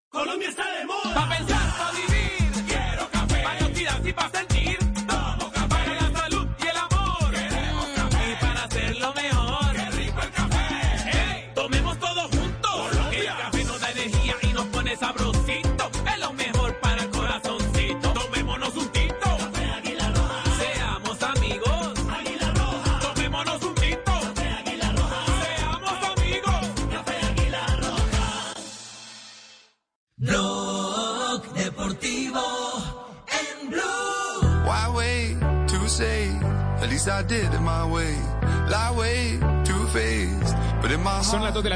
[0.09, 1.15] Colombia está de moda.
[1.15, 2.12] Pa' pensar,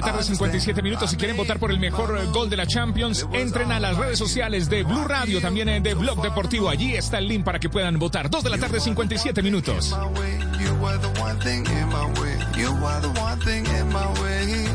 [0.01, 1.11] la tarde, 57 minutos.
[1.11, 4.19] Si quieren votar por el mejor eh, gol de la Champions, entren a las redes
[4.19, 6.69] sociales de Blue Radio, también eh, de Blog Deportivo.
[6.69, 8.29] Allí está el link para que puedan votar.
[8.29, 9.97] 2 de la tarde, 57 minutos.
[10.59, 12.37] You were the one thing in my way.
[12.57, 14.67] You were the one thing in my way.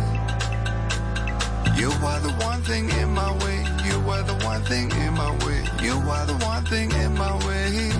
[1.77, 3.63] You were the one thing in my way.
[3.85, 5.63] You were the one thing in my way.
[5.81, 7.91] You were the one thing in my way.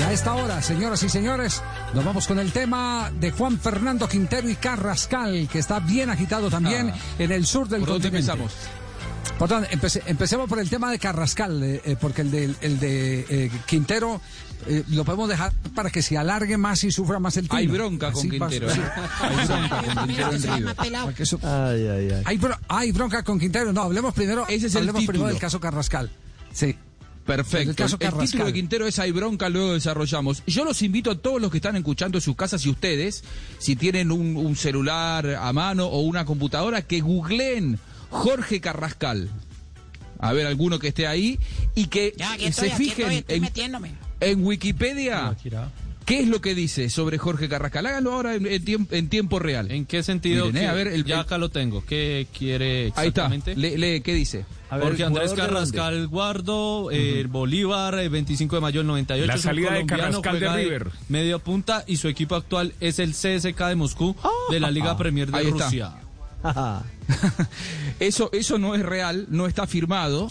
[0.00, 1.62] Y a esta hora, señoras y señores,
[1.94, 6.48] nos vamos con el tema de Juan Fernando Quintero y Carrascal, que está bien agitado
[6.48, 8.26] también en el sur del ¿Por dónde continente.
[9.38, 13.26] tanto, empece- empecemos por el tema de Carrascal, eh, eh, porque el de, el de
[13.28, 14.20] eh, Quintero
[14.66, 17.58] eh, lo podemos dejar para que se alargue más y sufra más el tema.
[17.58, 18.80] Hay bronca con Así Quintero, sí.
[18.80, 18.82] ¿eh?
[19.22, 20.36] Hay bronca con Quintero en
[21.22, 22.22] eso- Ay, ay, ay.
[22.24, 23.72] hay, bro- hay bronca con Quintero.
[23.72, 25.28] No, hablemos primero, Ese es el hablemos primero título.
[25.28, 26.10] del caso Carrascal.
[26.52, 26.76] Sí.
[27.36, 27.70] Perfecto.
[27.70, 30.42] El caso El, título de Quintero es Hay bronca, luego desarrollamos.
[30.46, 33.22] Yo los invito a todos los que están escuchando en sus casas y ustedes,
[33.58, 37.78] si tienen un, un celular a mano o una computadora, que googleen
[38.10, 39.30] Jorge Carrascal.
[40.18, 41.38] A ver, alguno que esté ahí
[41.74, 43.94] y que Ya, se fijen estoy, estoy en, metiéndome.
[44.20, 45.36] en Wikipedia.
[46.10, 47.86] ¿Qué es lo que dice sobre Jorge Carrascal?
[47.86, 49.70] Háganlo ahora en, en tiemp- en tiempo real.
[49.70, 50.46] ¿En qué sentido?
[50.46, 51.84] Miren, eh, a ver, el- ya el- acá lo tengo.
[51.86, 53.02] ¿Qué quiere Ahí está.
[53.04, 53.54] exactamente?
[53.54, 54.44] Lee, lee, ¿qué dice?
[54.70, 59.26] Jorge Andrés Carrascal Guardo, eh, Bolívar, eh, 25 de mayo del 98.
[59.26, 60.90] La salida de Carrascal de River.
[61.08, 64.16] Medio punta y su equipo actual es el CSK de Moscú
[64.50, 65.64] de la Liga Premier de Ahí está.
[65.66, 65.92] Rusia.
[68.00, 70.30] Eso, eso no es real, no está firmado.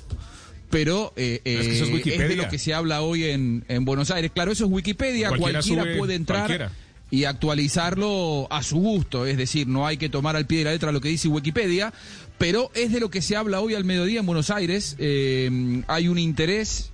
[0.70, 2.28] Pero eh, Pero es que eso es eh, Wikipedia.
[2.28, 4.32] de lo que se habla hoy en, en Buenos Aires.
[4.34, 6.72] Claro, eso es Wikipedia, Cualquiera cualquiera, sube, puede entrar cualquiera.
[7.11, 9.26] y actualizarlo a su gusto.
[9.26, 11.91] Es decir, no hay que tomar al pie de la letra lo que dice Wikipedia,
[12.38, 14.95] pero es de lo que se habla hoy al mediodía en Buenos Aires.
[14.99, 16.91] Eh, hay un interés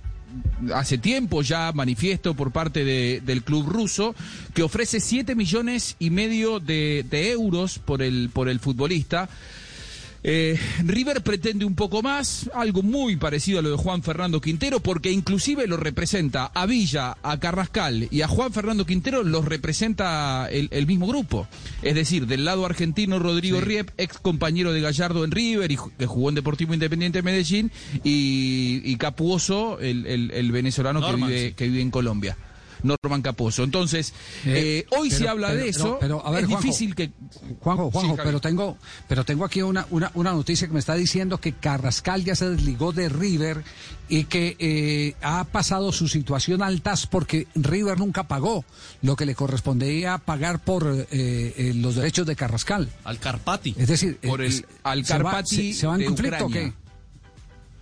[0.74, 4.14] hace tiempo ya manifiesto por parte de- del club ruso
[4.54, 9.28] que ofrece 7 millones y medio de, de euros por el, por el futbolista.
[10.28, 14.80] Eh, River pretende un poco más, algo muy parecido a lo de Juan Fernando Quintero,
[14.80, 20.48] porque inclusive lo representa a Villa, a Carrascal y a Juan Fernando Quintero los representa
[20.50, 21.46] el, el mismo grupo.
[21.80, 26.06] Es decir, del lado argentino Rodrigo Riep, ex compañero de Gallardo en River y que
[26.06, 27.70] jugó en Deportivo Independiente de Medellín,
[28.02, 31.54] y, y Capuoso, el, el- el venezolano que vive, sí.
[31.54, 32.36] que vive en Colombia.
[32.82, 33.64] Norman Caposo.
[33.64, 34.12] Entonces,
[34.44, 35.98] Eh, eh, hoy se habla pero- de eso.
[36.00, 37.10] pero, a ver, es Juanjo, difícil que.
[37.60, 38.76] Juanjo, Juanjo, Sí, pero tengo,
[39.08, 42.48] pero tengo aquí una, una, una noticia que me está diciendo que Carrascal ya se
[42.50, 43.62] desligó de River
[44.08, 48.64] y que eh, ha pasado su situación al TAS porque River nunca pagó
[49.02, 52.88] lo que le correspondía pagar por eh, eh, los derechos de Carrascal.
[53.04, 53.74] Al Carpati.
[53.76, 56.72] Es decir, Por el ¿se va- Alcarpati se, se va en de conflicto o qué?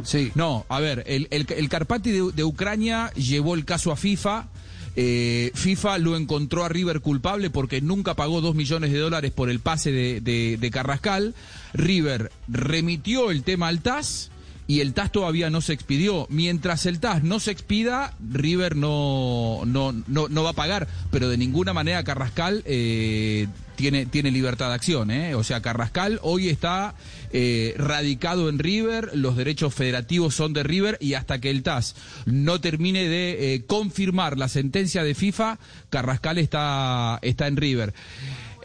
[0.03, 0.33] Sí.
[0.35, 4.49] No, a ver, el, el, el Carpati de, de Ucrania llevó el caso a FIFA.
[4.97, 9.51] Eh, FIFA lo encontró a River culpable porque nunca pagó dos millones de dólares por
[9.51, 11.35] el pase de Carrascal.
[11.73, 14.31] River remitió el tema al TAS
[14.67, 16.27] y el TAS todavía no se expidió.
[16.31, 21.29] Mientras el TAS no se expida, River no, no, no, no va a pagar, pero
[21.29, 23.47] de ninguna manera Carrascal eh,
[23.77, 25.11] tiene, tiene libertad de acción.
[25.11, 25.35] ¿eh?
[25.35, 26.95] O sea, Carrascal hoy está
[27.33, 31.95] eh, radicado en River, los derechos federativos son de River y hasta que el TAS
[32.27, 35.59] no termine de eh, confirmar la sentencia de FIFA,
[35.91, 37.95] Carrascal está, está en River.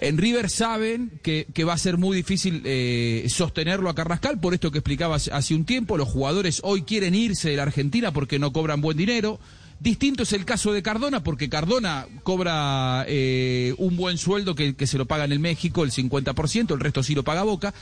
[0.01, 4.53] En River saben que, que va a ser muy difícil eh, sostenerlo a Carrascal, por
[4.53, 8.13] esto que explicaba hace- hace un tiempo, los jugadores hoy quieren irse de la Argentina
[8.13, 9.39] porque no cobran buen dinero.
[9.81, 14.85] Distinto es el caso de Cardona, porque Cardona cobra eh, un buen sueldo que, que
[14.87, 17.73] se lo pagan en México, el 50%, el resto sí lo paga Boca,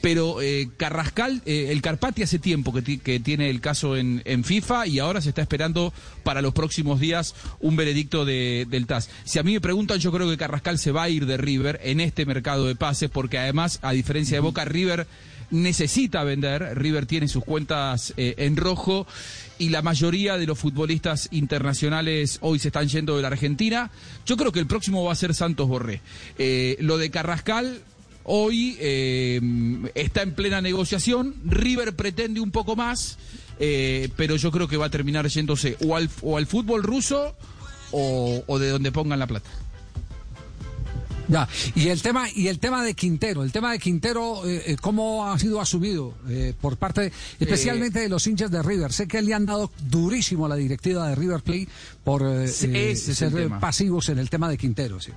[0.00, 4.42] pero eh, Carrascal, eh, el Carpati hace tiempo que, que tiene el caso en, en
[4.42, 5.92] FIFA y ahora se está esperando
[6.24, 9.08] para los próximos días un veredicto de- del TAS.
[9.24, 11.78] Si a mí me preguntan, yo creo que Carrascal se va a ir de River
[11.84, 15.06] en este mercado de pases, porque además, a diferencia de Boca, River
[15.50, 19.06] necesita vender, River tiene sus cuentas eh, en rojo
[19.58, 23.90] y la mayoría de los futbolistas internacionales hoy se están yendo de la Argentina.
[24.26, 26.00] Yo creo que el próximo va a ser Santos Borré.
[26.38, 27.82] Eh, lo de Carrascal
[28.24, 29.40] hoy eh,
[29.94, 33.18] está en plena negociación, River pretende un poco más,
[33.60, 37.36] eh, pero yo creo que va a terminar yéndose o al, o al fútbol ruso
[37.92, 39.50] o, o de donde pongan la plata.
[41.28, 44.76] Ya, y el tema y el tema de Quintero, el tema de Quintero, eh, eh,
[44.80, 48.92] ¿cómo ha sido asumido eh, por parte, especialmente de los hinchas de River?
[48.92, 51.68] Sé que le han dado durísimo a la directiva de River Plate
[52.02, 55.00] por eh, eh, ser pasivos en el tema de Quintero.
[55.00, 55.12] Sí.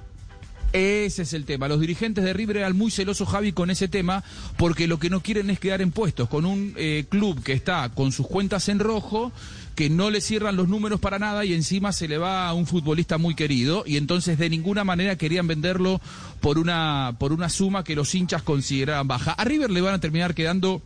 [0.73, 1.67] Ese es el tema.
[1.67, 4.23] Los dirigentes de River eran muy celosos, Javi, con ese tema,
[4.57, 7.89] porque lo que no quieren es quedar en puestos con un eh, club que está
[7.89, 9.31] con sus cuentas en rojo,
[9.77, 12.65] que no le cierran los números para nada y encima se le va a un
[12.65, 16.01] futbolista muy querido y entonces de ninguna manera querían venderlo
[16.41, 19.33] por una, por una suma que los hinchas consideraban baja.
[19.33, 20.81] A River le van a terminar quedando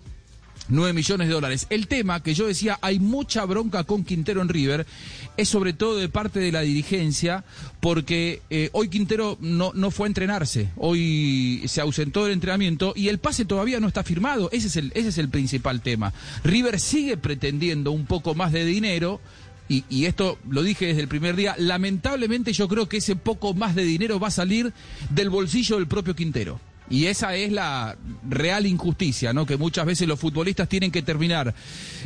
[0.72, 1.67] 9 millones de dólares.
[1.69, 4.88] El tema que yo decía, hay mucha bronca con Quintero en River,
[5.38, 7.43] es sobre todo de parte de la dirigencia,
[7.80, 13.09] porque eh, hoy Quintero no, no fue a entrenarse, hoy se ausentó del entrenamiento y
[13.09, 14.49] el pase todavía no está firmado.
[14.51, 16.13] Ese es el, ese es el principal tema.
[16.43, 19.19] River sigue pretendiendo un poco más de dinero.
[19.69, 23.53] Y, y esto lo dije desde el primer día, lamentablemente yo creo que ese poco
[23.53, 24.74] más de dinero va a salir
[25.11, 26.59] del bolsillo del propio Quintero.
[26.92, 27.96] Y esa es la
[28.30, 29.46] real injusticia, ¿no?
[29.46, 31.56] Que muchas veces los futbolistas tienen que terminar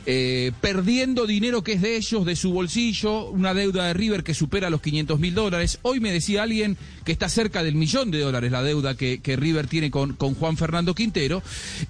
[0.06, 4.34] eh, perdiendo dinero que es de ellos, de su bolsillo, una deuda de River que
[4.34, 5.80] supera los 500 mil dólares.
[5.82, 9.36] Hoy me decía alguien que está cerca del millón de dólares la deuda que, que
[9.36, 11.42] River tiene con, con Juan Fernando Quintero.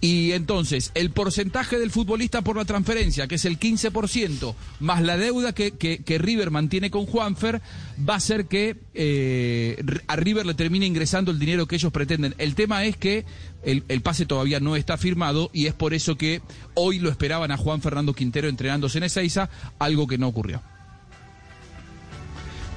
[0.02, 5.18] Y entonces, el porcentaje del futbolista por la transferencia, que es el 15%, más la
[5.18, 7.62] deuda que, que, River mantiene con Juanfer,
[8.08, 12.36] va a hacer que eh, a River le termine ingresando el dinero que ellos pretenden.
[12.38, 13.26] El tema es que
[13.66, 16.42] el, el pase todavía no está firmado y es por eso que
[16.76, 19.50] hoy lo esperaban a Juan Fernando Quintero entrenándose en Ezeiza,
[19.80, 20.62] algo que no ocurrió.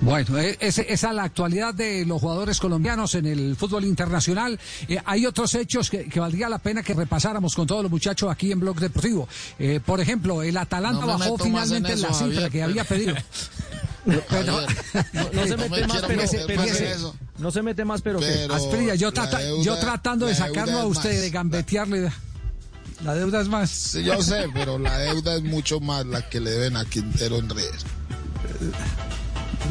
[0.00, 4.56] Bueno, ese- esa es la actualidad de los jugadores colombianos en el fútbol internacional.
[4.86, 8.30] Eh, hay otros hechos que, que valdría la pena que repasáramos con todos los muchachos
[8.30, 9.28] aquí en Blog Deportivo.
[9.58, 13.14] Eh, por ejemplo, el Atalanta No bajó finalmente eso, la cifra Javier, que había pedido.
[14.30, 14.60] Pero-
[15.12, 17.16] No, no se mete me más, pero, eso.
[17.38, 18.26] no se mete más, pero, ¿qué?
[18.26, 21.20] Pero- Asprilla, yo, la trata- deuda- yo tratando de sacarlo a usted, más.
[21.20, 22.12] de gambetearle.
[23.04, 23.70] La deuda es más.
[23.70, 27.40] Sí, yo sé, pero la deuda es mucho más la que le deben a Quintero
[27.40, 27.70] River.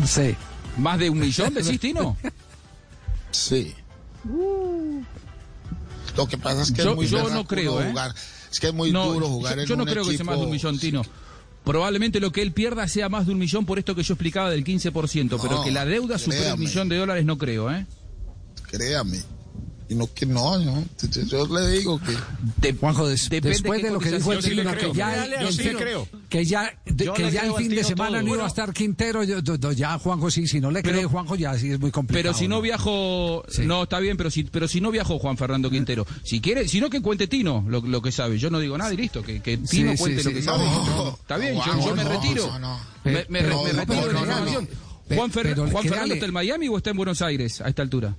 [0.05, 0.35] Sí.
[0.77, 2.15] ¿Más de un millón, decís, Tino?
[3.31, 3.73] Sí.
[6.15, 7.89] Lo que pasa es que Yo- es muy yo no creo, ¿eh?
[7.89, 8.13] jugar.
[8.51, 10.25] Es que es muy No, duro jugar yo, en yo no un creo que sea
[10.25, 11.01] más de un millón, Tino.
[11.67, 14.49] Probablemente lo que él pierda sea más de un millón por esto que yo explicaba
[14.49, 16.57] del 15%, pero No, que la deuda supere créame.
[16.65, 17.85] millón de dólares no creo, ¿eh?
[18.71, 19.21] Créame.
[19.89, 20.83] Y no que no, no.
[21.11, 21.99] Yo, yo le digo
[22.61, 22.73] que.
[22.73, 25.35] Juanjo, des- después de lo que dijo el sí le Tribunal, creo, que ya, dale,
[25.37, 26.07] el- sí creo.
[26.29, 28.27] que ya, de- que ya el fin de semana todo.
[28.27, 31.05] no iba a estar Quintero, yo- yo- yo- ya Juanjo sí, si no le cree
[31.05, 32.21] Juanjo ya sí es muy complicado.
[32.23, 35.69] Pero si no viajó, no está bien, pero si, pero si no viajó Juan Fernando
[35.69, 38.37] Quintero, si quiere, si no que cuente Tino lo, lo que sabe.
[38.37, 40.27] Yo no digo nada y listo, que, Tino sí, cuente sí.
[40.29, 40.65] lo que sabe.
[40.65, 41.17] No.
[41.21, 42.51] está bien, yo, me retiro.
[43.05, 44.65] Me, Pero- retiro de la
[45.15, 47.69] Juan, Fer- pero Juan créale- Fernando está en Miami o está en Buenos Aires a
[47.69, 48.13] esta altura.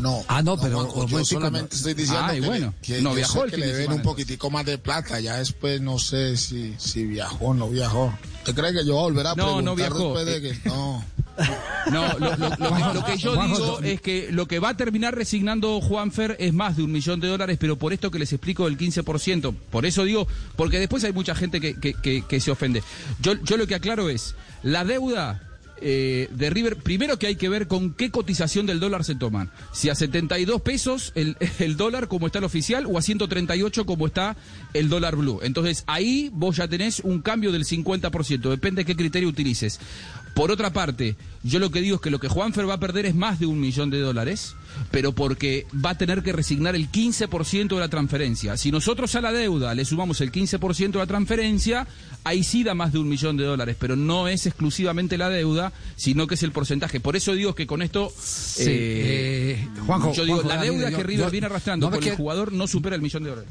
[0.00, 0.24] No.
[0.28, 1.76] Ah, no, pero- Juanjo, un yo solamente no.
[1.76, 4.02] estoy diciendo Ay, que, bueno, que no viajó el que le de ven semana, un
[4.02, 5.18] poquitico más de plata.
[5.20, 8.12] Ya después no sé si, si viajó o no viajó.
[8.38, 10.14] ¿Usted cree que yo voy a volver a No, preguntar no viajó.
[10.14, 11.04] después de que no?
[11.90, 13.86] No, lo, lo- lo que, lo que yo Juanjo, digo no.
[13.86, 17.28] es que lo que va a terminar resignando Juanfer es más de un millón de
[17.28, 19.54] dólares, pero por esto que les explico del 15%.
[19.70, 20.26] Por eso digo,
[20.56, 22.82] porque después hay mucha gente que, que- que- que se ofende.
[23.20, 25.42] Yo, yo lo que aclaro es, la deuda
[25.80, 29.50] eh, de River, primero que hay que ver con qué cotización del dólar se toman.
[29.72, 34.06] Si a 72 pesos el, el dólar como está el oficial o a 138 como
[34.06, 34.36] está
[34.74, 35.40] el dólar blue.
[35.42, 39.80] Entonces ahí vos ya tenés un cambio del 50%, depende de qué criterio utilices.
[40.34, 43.04] Por otra parte, yo lo que digo es que lo que Juanfer va a perder
[43.06, 44.54] es más de un millón de dólares,
[44.90, 48.56] pero porque va a tener que resignar el 15% de la transferencia.
[48.56, 51.86] Si nosotros a la deuda le sumamos el 15% de la transferencia,
[52.24, 55.72] ahí sí da más de un millón de dólares, pero no es exclusivamente la deuda,
[55.96, 57.00] sino que es el porcentaje.
[57.00, 60.90] Por eso digo que con esto, Sí, eh, eh, Juanjo, yo digo, Juanjo, la deuda
[60.90, 63.30] yo- que River yo- viene arrastrando no con el jugador no supera el millón de
[63.30, 63.50] dólares.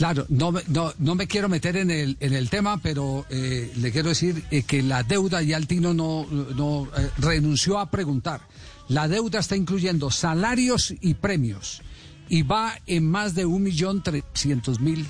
[0.00, 3.70] Claro, no, me- no, no me quiero meter en el, en el tema, pero eh,
[3.76, 6.26] le quiero decir eh, que la deuda, ya el Tino no,
[6.56, 8.40] no eh, renunció a preguntar.
[8.88, 11.82] La deuda está incluyendo salarios y premios
[12.30, 15.06] y va en más de un millón trescientos mil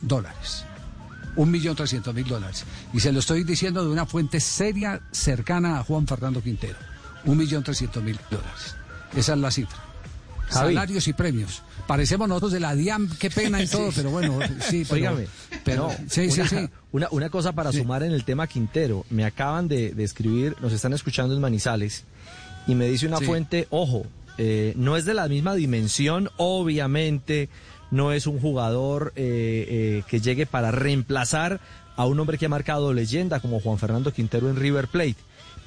[0.00, 0.64] dólares.
[1.36, 2.64] Un millón trescientos mil dólares.
[2.94, 6.78] Y se lo estoy diciendo de una fuente seria cercana a Juan Fernando Quintero.
[7.26, 8.76] Un millón trescientos mil dólares.
[9.14, 9.76] Esa es la cifra.
[10.48, 10.74] Javi.
[10.74, 11.62] Salarios y premios.
[11.86, 15.26] Parecemos nosotros de la DIAM, qué pena y todo, pero bueno, sí, pero, Óigame,
[15.64, 16.56] pero no, sí, sí, una, sí.
[16.92, 19.04] Una, una cosa para sumar en el tema Quintero.
[19.10, 22.04] Me acaban de, de escribir, nos están escuchando en Manizales,
[22.66, 23.24] y me dice una Sí.
[23.24, 24.06] fuente, ojo,
[24.38, 27.48] eh, no es de la misma dimensión, obviamente,
[27.90, 31.60] no es un jugador eh, eh, que llegue para reemplazar
[31.96, 35.16] a un hombre que ha marcado leyenda como Juan Fernando Quintero en River Plate.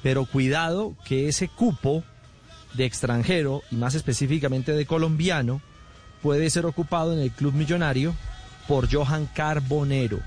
[0.02, 2.02] Pero cuidado que ese cupo
[2.74, 5.60] de extranjero, y más específicamente de colombiano,
[6.26, 8.12] puede ser ocupado en el club millonario
[8.66, 10.18] por Johan Carbonero.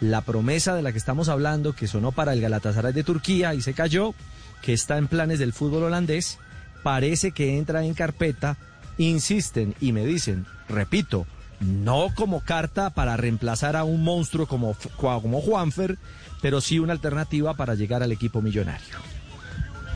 [0.00, 3.60] La promesa de la que estamos hablando, que sonó para el Galatasaray de Turquía y
[3.60, 4.16] se cayó,
[4.62, 6.40] que está en planes del fútbol holandés,
[6.82, 8.56] parece que entra en carpeta,
[8.98, 11.24] insisten y me dicen, repito,
[11.60, 15.98] no como carta para reemplazar a un monstruo como, como Juanfer,
[16.40, 18.96] pero sí una alternativa para llegar al equipo millonario.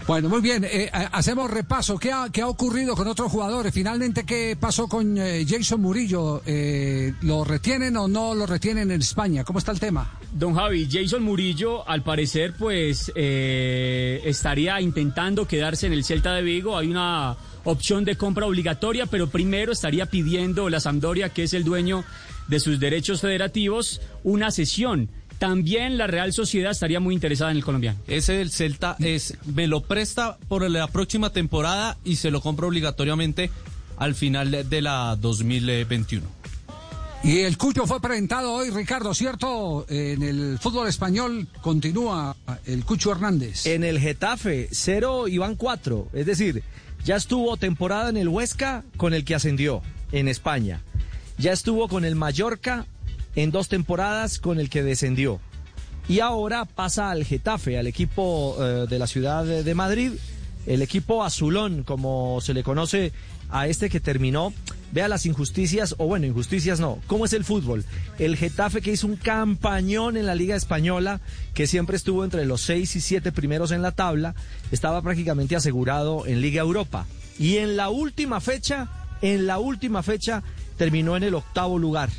[0.06, 1.98] Bueno, muy bien, eh, hacemos repaso.
[1.98, 3.74] ¿Qué ha, qué ha ocurrido con otros jugadores?
[3.74, 6.42] Finalmente, ¿qué pasó con eh, Jason Murillo?
[6.46, 9.42] Eh, ¿Lo retienen o no lo retienen en España?
[9.42, 10.16] ¿Cómo está el tema?
[10.30, 16.42] Don Javi, Jason Murillo, al parecer, pues eh, estaría intentando quedarse en el Celta de
[16.42, 16.78] Vigo.
[16.78, 21.64] Hay una opción de compra obligatoria, pero primero estaría pidiendo la Sampdoria, que es el
[21.64, 22.04] dueño
[22.46, 25.10] de sus derechos federativos, una cesión.
[25.38, 27.98] También la Real Sociedad estaría muy interesada en el colombiano.
[28.06, 32.66] Ese del Celta es, me lo presta por la próxima temporada y se lo compra
[32.66, 33.50] obligatoriamente
[33.98, 36.36] al final de la 2021.
[37.22, 39.84] Y el Cucho fue presentado hoy, Ricardo, ¿cierto?
[39.88, 43.66] En el fútbol español continúa el Cucho Hernández.
[43.66, 46.10] En el Getafe, 0 y van 4.
[46.12, 46.62] Es decir,
[47.04, 49.82] ya estuvo temporada en el Huesca con el que ascendió
[50.12, 50.82] en España.
[51.36, 52.86] Ya estuvo con el Mallorca
[53.36, 55.40] en dos temporadas con el que descendió.
[56.08, 60.12] Y ahora pasa al Getafe, al equipo eh, de la ciudad de, de Madrid,
[60.66, 63.12] el equipo azulón, como se le conoce
[63.50, 64.52] a este que terminó.
[64.92, 66.98] Vea las injusticias, o bueno, injusticias no.
[67.06, 67.84] ¿Cómo es el fútbol?
[68.18, 71.20] El Getafe que hizo un campañón en la Liga Española,
[71.54, 74.34] que siempre estuvo entre los seis y siete primeros en la tabla,
[74.70, 77.06] estaba prácticamente asegurado en Liga Europa.
[77.38, 78.88] Y en la última fecha,
[79.22, 80.42] en la última fecha,
[80.76, 82.10] terminó en el octavo lugar.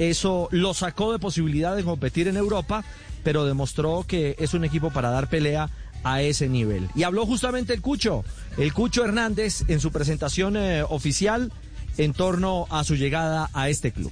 [0.00, 2.82] Eso lo sacó de posibilidad de competir en Europa,
[3.22, 5.68] pero demostró que es un equipo para dar pelea
[6.02, 6.88] a ese nivel.
[6.94, 8.24] Y habló justamente el Cucho,
[8.56, 11.52] el Cucho Hernández, en su presentación eh, oficial
[11.98, 14.10] en torno a su llegada a este club.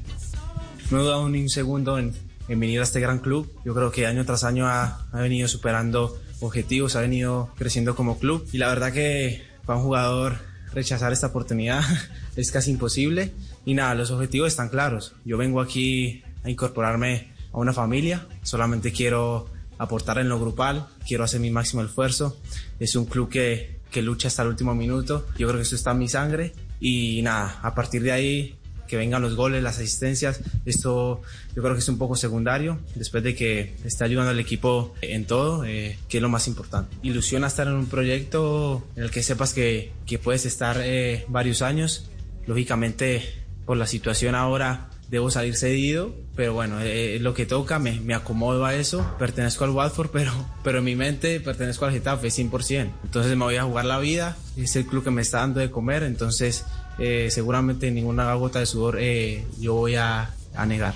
[0.91, 2.13] No he dudado ni un segundo en,
[2.49, 3.51] en venir a este gran club.
[3.65, 8.19] Yo creo que año tras año ha, ha venido superando objetivos, ha venido creciendo como
[8.19, 8.47] club.
[8.53, 10.37] Y la verdad que para un jugador
[10.75, 11.83] rechazar esta oportunidad
[12.37, 13.33] es casi imposible.
[13.69, 15.13] Y nada, los objetivos están claros.
[15.27, 18.27] Yo vengo aquí a incorporarme a una familia.
[18.43, 22.41] Solamente quiero aportar en lo grupal, quiero hacer mi máximo esfuerzo.
[22.81, 25.27] Es un club que, que lucha hasta el último minuto.
[25.37, 26.55] Yo creo que eso está en mi sangre.
[26.81, 28.57] Y nada, a partir de ahí
[28.87, 31.21] que vengan los goles, las asistencias, esto
[31.55, 35.27] yo creo que es un poco secundario, después de que está ayudando al equipo en
[35.27, 36.97] todo, eh, que es lo más importante.
[37.03, 41.61] Ilusiona estar en un proyecto en el que sepas que, que puedes estar eh, varios
[41.61, 42.09] años,
[42.47, 47.79] lógicamente por la situación ahora debo salir cedido, pero bueno, eh, es lo que toca,
[47.79, 50.33] me, me acomodo a eso, pertenezco al Watford, pero,
[50.65, 54.39] pero en mi mente pertenezco al Getafe 100%, entonces me voy a jugar la vida,
[54.57, 56.65] es el club que me está dando de comer, entonces
[56.99, 60.95] eh, seguramente ninguna gota de sudor eh, yo voy a, a negar.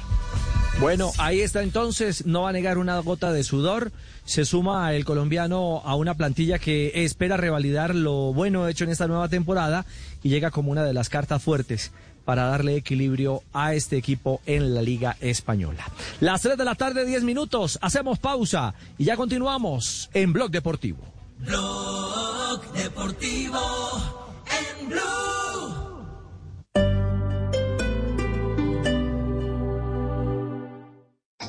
[0.81, 3.93] Bueno, ahí está entonces, no va a negar una gota de sudor.
[4.25, 9.07] Se suma el colombiano a una plantilla que espera revalidar lo bueno hecho en esta
[9.07, 9.85] nueva temporada
[10.23, 11.93] y llega como una de las cartas fuertes
[12.25, 15.85] para darle equilibrio a este equipo en la Liga Española.
[16.21, 21.05] Las 3 de la tarde, 10 minutos, hacemos pausa y ya continuamos en Blog Deportivo.
[21.39, 23.61] Blog Deportivo
[24.81, 25.82] en Blue.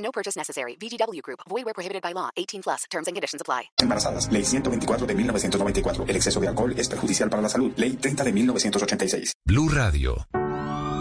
[0.00, 0.76] No purchase necessary.
[0.76, 1.40] VGW Group.
[1.48, 2.30] Void where prohibited by law.
[2.36, 2.84] 18 plus.
[2.90, 3.70] Terms and conditions apply.
[3.80, 4.28] Embarazadas.
[4.32, 6.04] Ley 124 de 1994.
[6.08, 7.72] El exceso de alcohol es perjudicial para la salud.
[7.76, 9.34] Ley 30 de 1986.
[9.46, 10.26] Blue Radio.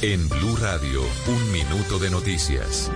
[0.00, 2.88] En Blue Radio, un minuto de noticias.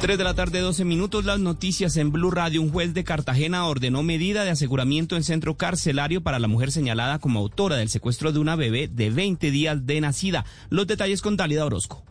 [0.00, 2.62] 3 de la tarde, 12 minutos, las noticias en Blue Radio.
[2.62, 7.18] Un juez de Cartagena ordenó medida de aseguramiento en centro carcelario para la mujer señalada
[7.18, 10.46] como autora del secuestro de una bebé de 20 días de nacida.
[10.70, 12.06] Los detalles con Dalida Orozco.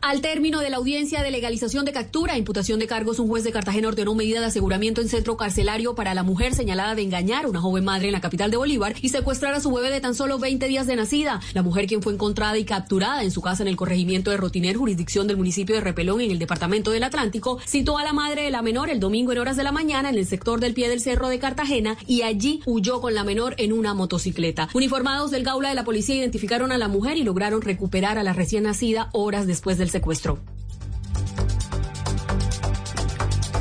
[0.00, 3.42] Al término de la audiencia de legalización de captura e imputación de cargos, un juez
[3.42, 7.44] de Cartagena ordenó medida de aseguramiento en centro carcelario para la mujer señalada de engañar
[7.44, 10.00] a una joven madre en la capital de Bolívar y secuestrar a su bebé de
[10.00, 11.40] tan solo 20 días de nacida.
[11.52, 14.76] La mujer quien fue encontrada y capturada en su casa en el corregimiento de Rotiner,
[14.76, 18.50] jurisdicción del municipio de Repelón en el departamento del Atlántico, citó a la madre de
[18.52, 21.00] la menor el domingo en horas de la mañana en el sector del pie del
[21.00, 24.68] cerro de Cartagena y allí huyó con la menor en una motocicleta.
[24.74, 28.32] Uniformados del Gaula de la policía identificaron a la mujer y lograron recuperar a la
[28.32, 30.38] recién nacida horas después del secuestro.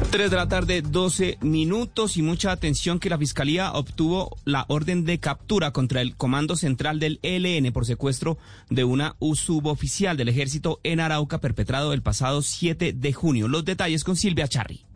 [0.10, 5.04] 3 de la tarde, 12 minutos y mucha atención que la Fiscalía obtuvo la orden
[5.04, 8.38] de captura contra el Comando Central del ELN por secuestro
[8.70, 13.48] de una suboficial del ejército en Arauca perpetrado el pasado 7 de junio.
[13.48, 14.87] Los detalles con Silvia Charri.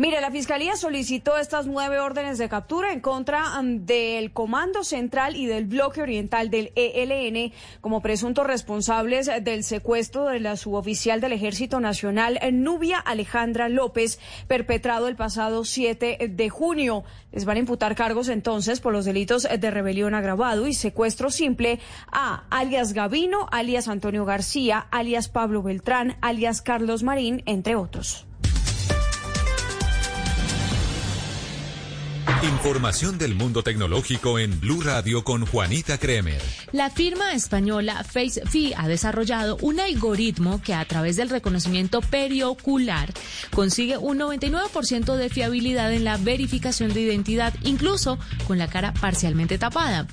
[0.00, 5.34] Mire, la Fiscalía solicitó estas nueve órdenes de captura en contra um, del Comando Central
[5.34, 11.32] y del Bloque Oriental del ELN como presuntos responsables del secuestro de la suboficial del
[11.32, 17.02] Ejército Nacional, Nubia Alejandra López, perpetrado el pasado 7 de junio.
[17.32, 21.80] Les van a imputar cargos entonces por los delitos de rebelión agravado y secuestro simple
[22.12, 28.27] a alias Gavino, alias Antonio García, alias Pablo Beltrán, alias Carlos Marín, entre otros.
[32.42, 36.40] Información del mundo tecnológico en Blue Radio con Juanita Kremer.
[36.70, 43.12] La firma española FaceFi ha desarrollado un algoritmo que a través del reconocimiento periocular
[43.52, 49.58] consigue un 99% de fiabilidad en la verificación de identidad, incluso con la cara parcialmente
[49.58, 50.06] tapada.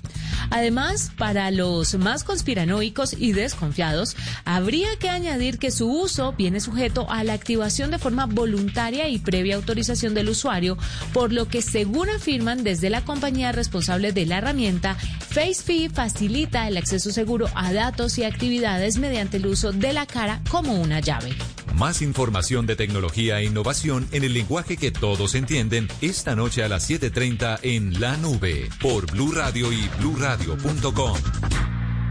[0.49, 4.15] Además, para los más conspiranoicos y desconfiados,
[4.45, 9.19] habría que añadir que su uso viene sujeto a la activación de forma voluntaria y
[9.19, 10.77] previa autorización del usuario,
[11.13, 16.77] por lo que según afirman desde la compañía responsable de la herramienta, FaceFi facilita el
[16.77, 21.35] acceso seguro a datos y actividades mediante el uso de la cara como una llave.
[21.75, 26.69] Más información de tecnología e innovación en el lenguaje que todos entienden esta noche a
[26.69, 31.17] las 7:30 en La Nube por Blue Radio y bluradio.com.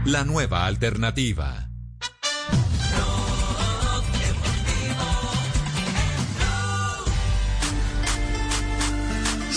[0.05, 1.69] La nueva alternativa.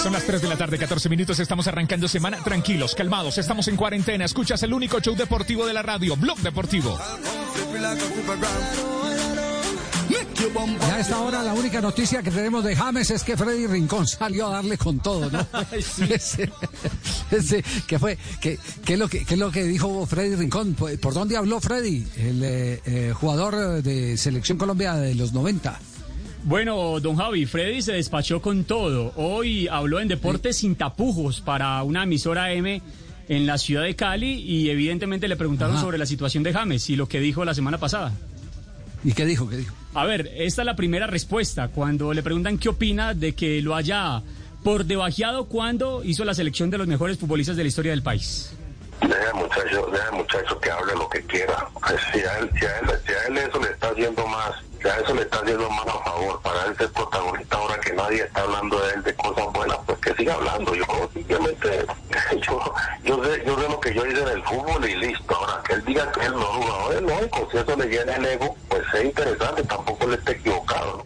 [0.03, 1.39] Son las 3 de la tarde, 14 minutos.
[1.41, 2.39] Estamos arrancando semana.
[2.43, 3.37] Tranquilos, calmados.
[3.39, 4.25] Estamos en cuarentena.
[4.25, 6.99] Escuchas el único show deportivo de la radio, Blog Deportivo.
[10.81, 14.07] Ya a esta hora la única noticia que tenemos de James es que Freddy Rincón
[14.07, 15.45] salió a darle con todo, ¿no?
[15.73, 16.51] Ese-
[17.31, 18.17] ese- ¿Qué fue?
[18.41, 20.75] ¿Qué, qué es lo que, qué es lo que dijo Freddy Rincón?
[20.75, 25.79] ¿Por por dónde habló Freddy, el eh, eh, jugador de Selección Colombia de los 90?
[26.49, 29.13] Bueno, don Javi, Freddy se despachó con todo.
[29.17, 32.81] Hoy habló en Deportes sin tapujos para una emisora M
[33.29, 35.85] en la ciudad de Cali y evidentemente le preguntaron Ajá.
[35.85, 38.13] sobre la situación de James y lo que dijo la semana pasada.
[39.05, 39.47] ¿Y qué dijo?
[39.47, 39.75] ¿Qué dijo?
[39.93, 41.69] A ver, esta es la primera respuesta.
[41.69, 44.23] Cuando le preguntan qué opina de que lo haya
[44.65, 48.55] por debajeado cuando hizo la selección de los mejores futbolistas de la historia del país.
[49.03, 51.69] Deja muchacho, deja muchacho que hable lo que quiera.
[51.87, 54.55] Pues si a él, si a él, si a él eso le está haciendo más,
[54.81, 57.93] si a eso le está haciendo más a favor para él ser protagonista ahora que
[57.93, 60.75] nadie está hablando de él de cosas buenas, pues que siga hablando.
[60.75, 61.87] Yo simplemente,
[62.47, 62.75] yo,
[63.05, 65.35] yo sé, yo sé lo que yo hice en el fútbol y listo.
[65.35, 68.25] Ahora que él diga que él no jugador, es lógico, si eso le llena el
[68.27, 70.99] ego, pues es interesante, tampoco le esté equivocado.
[70.99, 71.05] ¿no?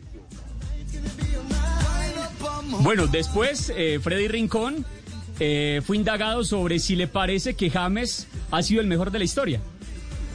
[2.79, 4.85] Bueno, después eh, Freddy Rincón
[5.39, 9.25] eh, fue indagado sobre si le parece que James ha sido el mejor de la
[9.25, 9.61] historia.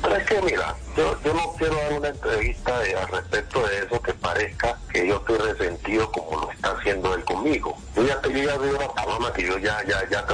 [0.01, 4.01] Pero es que mira, yo, yo no quiero dar una entrevista al respecto de eso
[4.01, 7.75] que parezca que yo estoy resentido como lo está haciendo él conmigo.
[7.95, 10.25] Yo ya, yo ya una paloma que yo ya, ya, ya,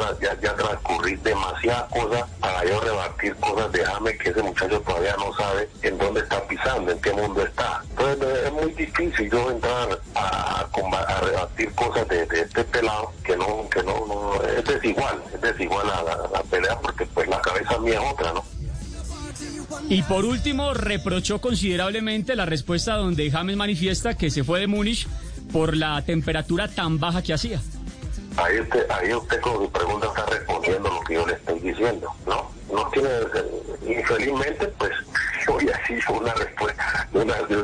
[0.41, 5.33] ya, transcurrí demasiadas cosas para yo rebatir cosas de James que ese muchacho todavía no
[5.35, 7.81] sabe en dónde está pisando, en qué mundo está.
[7.89, 13.35] Entonces es muy difícil yo entrar a, a rebatir cosas de, de este pelado que
[13.37, 17.41] no, que no, no, es desigual, es desigual a la, la pelea porque pues la
[17.41, 18.43] cabeza mía es otra, ¿no?
[19.89, 25.07] Y por último, reprochó considerablemente la respuesta donde James manifiesta que se fue de Múnich
[25.51, 27.61] por la temperatura tan baja que hacía.
[28.37, 32.07] Ahí usted, ahí usted con su pregunta está respondiendo lo que yo le estoy diciendo,
[32.25, 32.51] ¿no?
[32.73, 33.09] No tiene,
[33.87, 34.91] infelizmente, pues
[35.45, 37.57] yo ya hice una respuesta, una, de-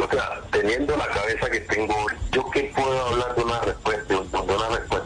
[0.00, 4.14] o sea, teniendo la cabeza que tengo hoy, ¿yo qué puedo hablar de una respuesta,
[4.14, 4.16] de
[4.54, 4.99] una respuesta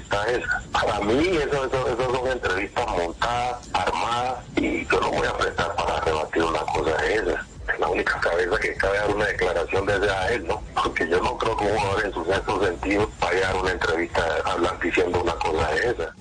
[0.00, 0.62] entrevista esa?
[0.72, 5.74] Para mí eso, eso, eso son entrevistas montadas, armadas, y yo no voy a prestar
[5.76, 7.46] para rebatir una cosa de esas.
[7.72, 10.62] Es la única cabeza que cabe dar una declaración desde a él, ¿no?
[10.74, 13.70] Porque yo no creo que un jugador en su sexto sentido vaya a dar una
[13.72, 16.14] entrevista hablando diciendo una cosa de esa.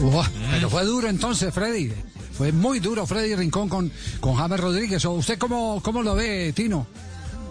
[0.00, 1.92] Uah, Pero fue duro entonces, Freddy.
[2.32, 3.90] Fue muy duro Freddy Rincón con,
[4.20, 5.04] con James Rodríguez.
[5.06, 6.86] ¿O usted cómo, cómo lo ve, Tino?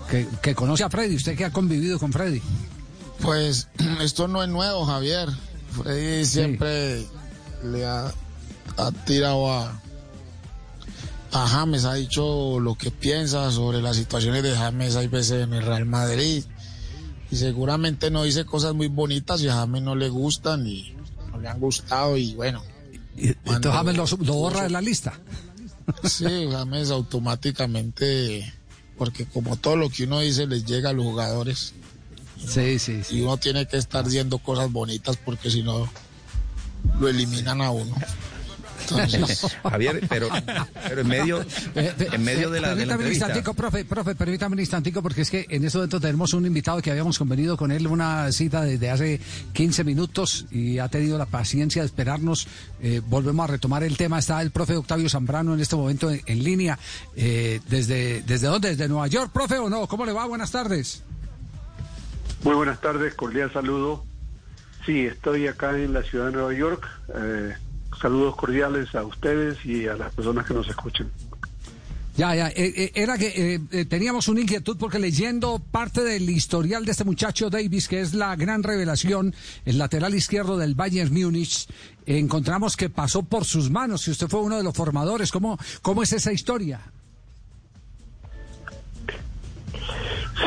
[0.09, 2.41] Que, que conoce a Freddy, usted que ha convivido con Freddy.
[3.21, 3.67] Pues
[4.01, 5.29] esto no es nuevo, Javier.
[5.71, 7.05] Freddy siempre
[7.63, 8.13] le ha,
[8.77, 9.81] ha tirado a,
[11.31, 15.53] a James, ha dicho lo que piensa sobre las situaciones de James, hay veces en
[15.53, 16.43] el Real Madrid.
[17.31, 20.95] Y seguramente no dice cosas muy bonitas y a James no le gustan y
[21.31, 22.63] no le han gustado y bueno.
[23.17, 25.19] Entonces James lo, lo borra de la lista.
[26.03, 28.53] Sí, James automáticamente,
[28.97, 31.73] porque como todo lo que uno dice les llega a los jugadores.
[32.37, 35.89] Sí, sí, Y uno tiene que estar diciendo cosas bonitas porque si no
[36.99, 37.95] lo eliminan a uno.
[38.81, 40.29] Entonces, Javier, pero,
[40.87, 41.43] pero en medio,
[41.75, 43.25] en medio de la, de la Permítame un entrevista.
[43.27, 46.81] instantico, profe, profe, permítame un instantico, porque es que en este momento tenemos un invitado
[46.83, 49.19] que habíamos convenido con él una cita desde hace
[49.53, 52.47] 15 minutos y ha tenido la paciencia de esperarnos.
[52.81, 54.19] Eh, volvemos a retomar el tema.
[54.19, 56.77] Está el profe Octavio Zambrano en este momento en, en línea.
[57.15, 58.69] Eh, ¿desde, ¿Desde dónde?
[58.69, 59.87] ¿Desde Nueva York, profe, o no?
[59.87, 60.25] ¿Cómo le va?
[60.27, 61.01] Buenas tardes.
[62.43, 64.05] Muy buenas tardes, cordial saludo.
[64.85, 66.87] Sí, estoy acá en la ciudad de Nueva York.
[67.15, 67.53] Eh,
[67.99, 71.09] saludos cordiales a ustedes y a las personas que nos escuchen.
[72.17, 76.29] Ya, ya, eh, eh, era que eh, eh, teníamos una inquietud porque leyendo parte del
[76.29, 79.35] historial de este muchacho Davis, que es la gran revelación,
[79.65, 81.67] el lateral izquierdo del Bayern Múnich,
[82.05, 85.29] encontramos que pasó por sus manos, y usted fue uno de los formadores.
[85.29, 86.79] ¿Cómo, cómo es esa historia?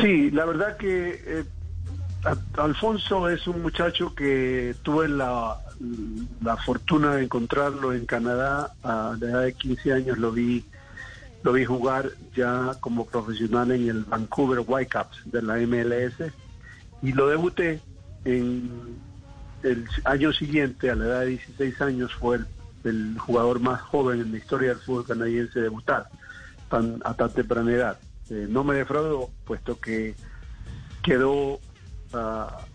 [0.01, 1.45] Sí, la verdad que
[2.57, 5.57] Alfonso es un muchacho que tuve la,
[6.41, 10.65] la fortuna de encontrarlo en Canadá a la edad de 15 años, lo vi
[11.41, 16.33] lo vi jugar ya como profesional en el Vancouver Whitecaps de la MLS
[17.01, 17.79] y lo debuté
[18.25, 18.99] en
[19.63, 22.39] el año siguiente, a la edad de 16 años, fue
[22.83, 26.09] el, jugador más joven en la historia del fútbol canadiense debutar
[26.69, 27.99] tan, a tan temprana edad.
[28.29, 30.15] Eh, no me defraudó, puesto que
[31.03, 31.59] quedó,
[32.13, 32.65] ah,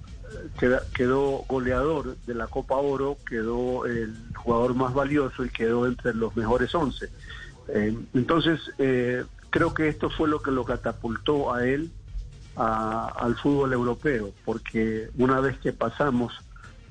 [0.58, 6.14] queda- quedó goleador de la Copa Oro, quedó el jugador más valioso y quedó entre
[6.14, 7.08] los mejores 11.
[7.68, 11.90] Eh, entonces, eh, creo que esto fue lo que lo catapultó a él
[12.56, 16.32] a- al fútbol europeo, porque una vez que pasamos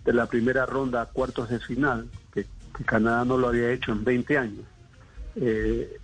[0.04, 2.46] de la primera ronda a cuartos de final, que,
[2.86, 4.66] Canadá no lo había hecho en 20 años,
[5.36, 5.98] Eh,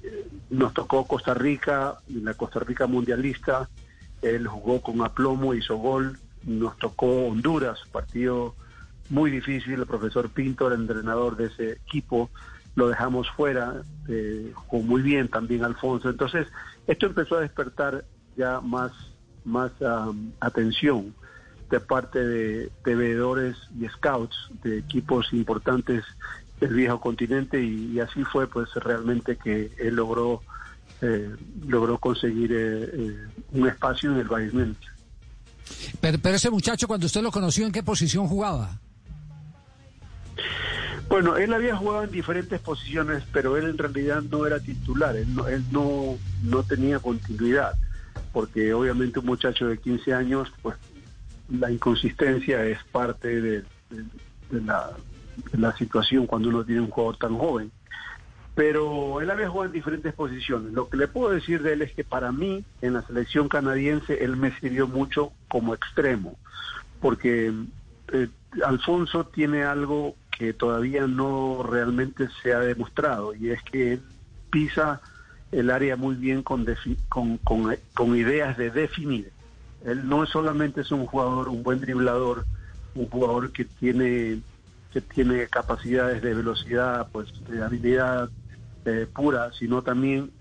[0.50, 3.70] nos tocó Costa Rica, la Costa Rica mundialista,
[4.24, 8.56] él jugó con aplomo, hizo gol, nos tocó Honduras, partido
[9.10, 12.30] muy difícil, el profesor Pinto, el entrenador de ese equipo,
[12.76, 16.48] lo dejamos fuera, eh, jugó muy bien también Alfonso, entonces
[16.88, 18.06] esto empezó a despertar
[18.38, 18.92] ya más,
[19.44, 19.72] más
[20.40, 21.14] atención
[21.70, 26.04] de parte de, de y scouts de equipos importantes
[26.60, 30.42] del viejo continente y, así fue pues realmente que él logró
[31.02, 31.34] eh,
[31.68, 34.76] logró conseguir eh, eh, un espacio en el Bayern
[36.02, 38.80] pero, pero ese muchacho cuando usted lo conoció en qué posición jugaba
[41.10, 45.34] bueno, él había jugado en diferentes posiciones, pero él en realidad no era titular, él
[45.34, 47.74] no, él no, no tenía continuidad,
[48.32, 50.78] porque obviamente un muchacho de 15 años, pues
[51.50, 53.64] la inconsistencia es parte de,
[54.52, 54.92] la,
[55.54, 57.72] la, situación cuando uno tiene un jugador tan joven.
[58.60, 60.74] Pero él había jugado en diferentes posiciones.
[60.74, 64.22] Lo que le puedo decir de él es que para mí, en la selección canadiense,
[64.22, 66.38] él me sirvió mucho como extremo,
[67.00, 67.54] porque
[68.12, 68.28] eh,
[68.66, 74.02] Alfonso tiene algo que todavía no realmente se ha demostrado, y es que él
[74.52, 75.00] pisa
[75.54, 76.66] el área muy bien con,
[77.08, 79.32] con, ideas de definir
[79.86, 82.46] él no solamente es un jugador, un buen driblador,
[82.94, 84.42] un jugador que tiene
[84.92, 88.30] que tiene capacidades de velocidad, pues de habilidad
[88.90, 90.32] eh, pura, sino también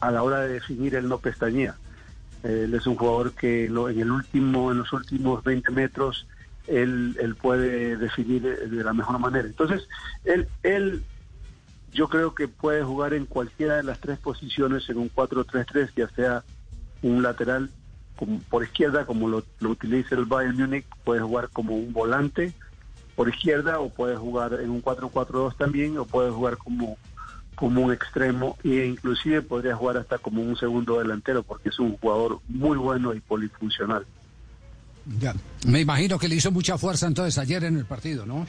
[0.00, 1.76] a la hora de definir él no pestañea.
[2.42, 6.26] Él es un jugador que lo, en el último, en los últimos 20 metros,
[6.66, 9.46] él, él puede definir de la mejor manera.
[9.46, 9.88] Entonces,
[10.24, 11.02] él, él
[11.92, 16.08] yo creo que puede jugar en cualquiera de las tres posiciones en un 4-3-3, ya
[16.10, 16.44] sea
[17.02, 17.70] un lateral
[18.48, 22.52] por izquierda, como lo, utiliza el Bayern Múnich, puede jugar como un volante
[23.14, 26.96] por izquierda o puede jugar en un 4-4-2 también o puede jugar como
[27.56, 31.96] como un extremo e inclusive podría jugar hasta como un segundo delantero porque es un
[31.96, 34.06] jugador muy bueno y polifuncional.
[35.18, 35.34] Ya,
[35.66, 38.46] me imagino que le hizo mucha fuerza entonces ayer en el partido, ¿no?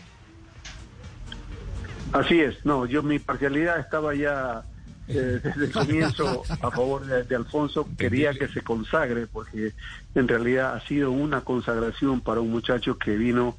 [2.12, 4.64] Así es, no, yo mi parcialidad estaba ya
[5.08, 9.74] eh, desde el comienzo a favor de, Alfonso, quería que se consagre, porque
[10.16, 13.56] en realidad ha sido una consagración para un muchacho que vino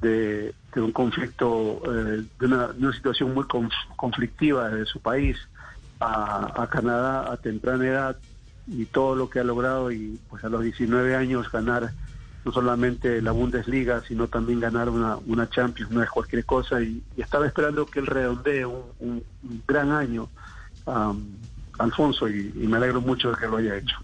[0.00, 3.44] de, un conflicto, eh, de, una, situación muy
[3.96, 5.36] conflictiva de su país
[5.98, 8.16] a, Canadá a temprana edad
[8.66, 11.90] y todo lo que ha logrado y pues a los 19 años ganar
[12.44, 17.02] no solamente la Bundesliga, sino también ganar una, una Champions, no es cualquier cosa y,
[17.16, 19.24] estaba esperando que él redondee un
[19.66, 20.28] gran año
[21.80, 23.96] Alfonso y, me alegro mucho de que lo haya hecho.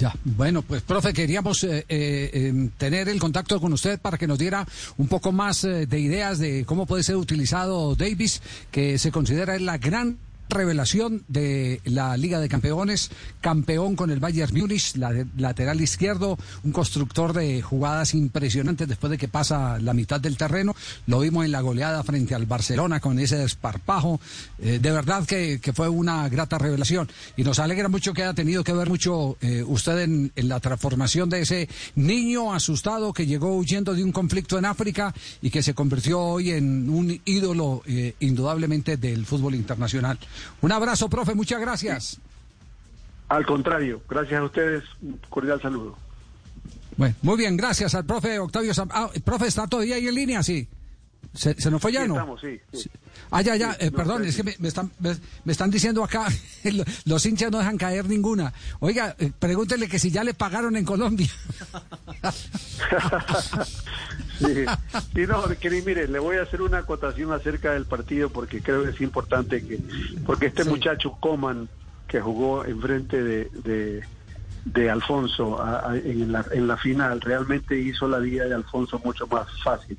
[0.00, 4.26] Ya, bueno, pues profe, queríamos eh, eh, em, tener el contacto con usted para que
[4.26, 4.66] nos diera
[4.96, 8.40] un poco más eh, de ideas de cómo puede ser utilizado Davis,
[8.70, 10.16] que se considera la gran
[10.50, 13.10] revelación de la Liga de Campeones,
[13.40, 14.94] campeón con el Bayern Múnich,
[15.36, 20.74] lateral izquierdo, un constructor de jugadas impresionantes después de que pasa la mitad del terreno.
[21.06, 24.20] Lo vimos en la goleada frente al Barcelona con ese desparpajo.
[24.58, 27.08] Eh, de verdad que, fue una grata revelación.
[27.36, 31.30] Y nos alegra mucho que haya tenido que ver mucho eh, usted en, la transformación
[31.30, 35.74] de ese niño asustado que llegó huyendo de un conflicto en África y que se
[35.74, 40.18] convirtió hoy en un ídolo eh, indudablemente del fútbol internacional.
[40.60, 42.18] Un abrazo, profe, muchas gracias.
[43.28, 45.96] Al contrario, gracias a ustedes, un cordial saludo.
[46.96, 50.42] Bueno, muy bien, gracias al profe Octavio Ah, profe, ¿está todavía ahí en línea?
[50.42, 50.68] Sí.
[51.32, 52.14] ¿Se, nos fue ya, no?
[52.14, 52.60] Estamos, sí,
[53.30, 56.26] Ah, ya, ya, eh, perdón, es que me, están, me, están diciendo acá,
[57.04, 58.52] los hinchas no dejan caer ninguna.
[58.80, 61.30] Oiga, eh, pregúntele que si ya le pagaron en Colombia.
[64.40, 64.64] sí,
[65.14, 65.44] sí, no,
[65.84, 69.66] mire, le voy a hacer una acotación acerca del partido porque creo que es importante
[69.66, 69.78] que,
[70.26, 71.68] porque este muchacho Coman,
[72.08, 74.02] que jugó enfrente de,
[74.64, 75.62] de, Alfonso
[75.94, 79.96] en, la, en la final, realmente hizo la vida de Alfonso mucho más fácil.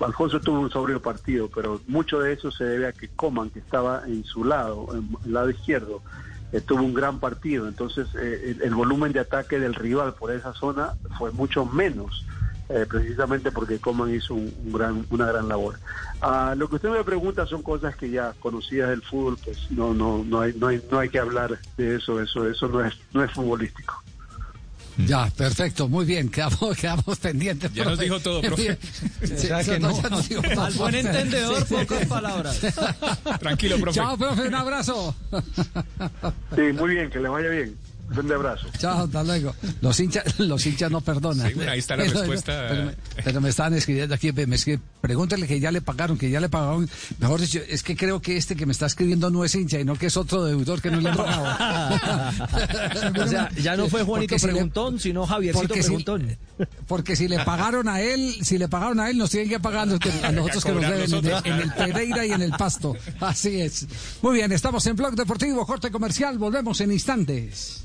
[0.00, 3.58] Alfonso tuvo un sobrio partido, pero mucho de eso se debe a que Coman, que
[3.58, 6.00] estaba en su lado, en el lado izquierdo,
[6.52, 7.66] eh, tuvo un gran partido.
[7.66, 12.24] Entonces, eh, el, volumen de ataque del rival por esa zona fue mucho menos,
[12.68, 15.78] eh, precisamente porque Coman hizo un, gran, una gran labor.
[16.20, 19.94] Ah, lo que usted me pregunta son cosas que ya conocidas del fútbol, pues no,
[19.94, 22.20] no, no hay, no hay, no hay que hablar de eso.
[22.20, 24.02] Eso, eso no es, no es futbolístico.
[25.06, 27.72] Ya, perfecto, muy bien, quedamos, quedamos pendientes.
[27.72, 28.76] Ya nos dijo todo, profe.
[30.56, 32.60] Al buen entendedor, pocas palabras.
[33.40, 34.00] Tranquilo, profe.
[34.00, 35.14] Chao, profe, un abrazo.
[36.54, 37.76] Sí, muy bien, que le vaya bien.
[38.16, 38.68] Un abrazo.
[38.78, 39.54] Chao, hasta luego.
[39.80, 41.52] Los hinchas, los hinchas no perdonan.
[41.52, 42.94] Sí, ahí está la respuesta.
[43.24, 46.48] Pero, me, están escribiendo aquí, me escribe Pregúntale que ya le pagaron, que ya le
[46.48, 46.88] pagaron.
[47.18, 49.84] Mejor dicho, es que creo que este que me está escribiendo no es hincha, y
[49.84, 51.44] no que es otro deudor que no le han pagado.
[53.22, 56.36] o sea, ya no fue Juanito Preguntón, sino Javiercito Preguntón.
[56.88, 59.82] porque si le pagaron a él, si le pagaron a él, nos tienen que pagar
[59.82, 62.96] a nosotros que nos deben en, el Pereira y en el Pasto.
[63.20, 63.86] Así es.
[64.20, 67.84] Muy bien, estamos en Blog Deportivo, corte comercial, volvemos en instantes.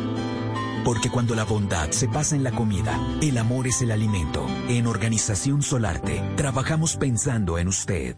[0.83, 4.45] Porque cuando la bondad se pasa en la comida, el amor es el alimento.
[4.67, 8.17] En Organización Solarte, trabajamos pensando en usted.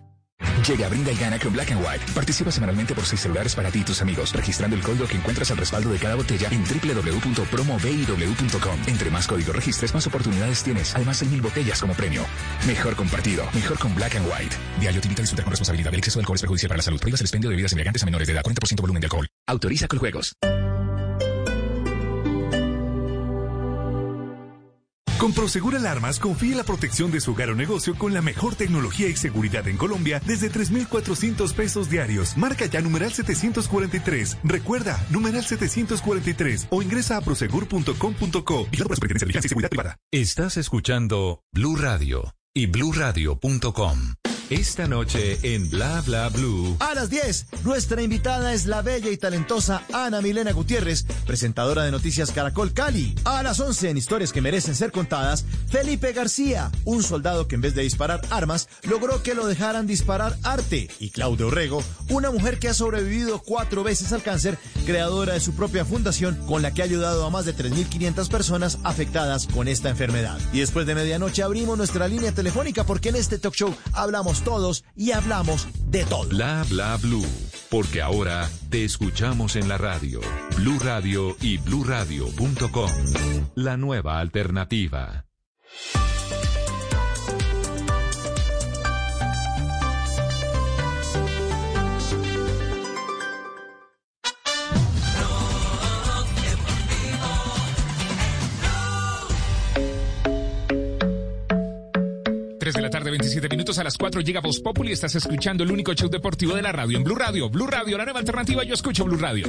[0.68, 2.03] Llega, brinda y gana con Black and White.
[2.14, 5.52] Participa semanalmente por seis celulares para ti y tus amigos, registrando el código que encuentras
[5.52, 8.80] al respaldo de cada botella en www.promobiw.com.
[8.88, 10.95] Entre más códigos registres, más oportunidades tienes.
[10.95, 12.23] Además, hay mil botellas como premio.
[12.65, 14.56] Mejor compartido, mejor con Black and White.
[14.80, 15.94] Diario te invita a disfrutar con responsabilidad.
[15.94, 16.99] El exceso de alcohol es perjudicial para la salud.
[16.99, 18.44] Prohíbas el expendio de bebidas embriagantes a menores de edad.
[18.44, 19.27] 40% volumen de alcohol.
[19.48, 20.34] Autoriza con juegos.
[25.23, 29.07] Con Prosegur Alarmas, confíe la protección de su hogar o negocio con la mejor tecnología
[29.07, 32.35] y seguridad en Colombia desde 3,400 pesos diarios.
[32.35, 34.39] Marca ya numeral 743.
[34.43, 38.67] Recuerda, numeral 743 o ingresa a prosegur.com.co.
[38.69, 39.97] y por de y Seguridad Privada.
[40.11, 44.22] Estás escuchando Blue Radio y bluradio.com.
[44.49, 46.76] Esta noche en Bla Bla Blue.
[46.80, 51.91] A las 10, nuestra invitada es la bella y talentosa Ana Milena Gutiérrez, presentadora de
[51.91, 53.15] Noticias Caracol Cali.
[53.24, 57.61] A las 11, en Historias que merecen ser contadas, Felipe García, un soldado que en
[57.61, 60.90] vez de disparar armas, logró que lo dejaran disparar arte.
[60.99, 65.53] Y Claudia Orrego, una mujer que ha sobrevivido cuatro veces al cáncer, creadora de su
[65.53, 69.90] propia fundación, con la que ha ayudado a más de 3.500 personas afectadas con esta
[69.90, 70.38] enfermedad.
[70.52, 74.84] Y después de medianoche abrimos nuestra línea telefónica porque en este talk show hablamos todos
[74.95, 76.27] y hablamos de todo.
[76.30, 77.26] Bla bla blue,
[77.69, 80.22] porque ahora te escuchamos en la radio.
[80.57, 82.91] Blue Radio y bluradio.com.
[83.55, 85.26] La nueva alternativa.
[102.64, 105.65] 3 de la tarde, 27 minutos a las 4 llega Voz Populi y estás escuchando
[105.65, 107.49] el único show deportivo de la radio en Blue Radio.
[107.49, 109.45] Blue Radio, la nueva alternativa, yo escucho Blue Radio.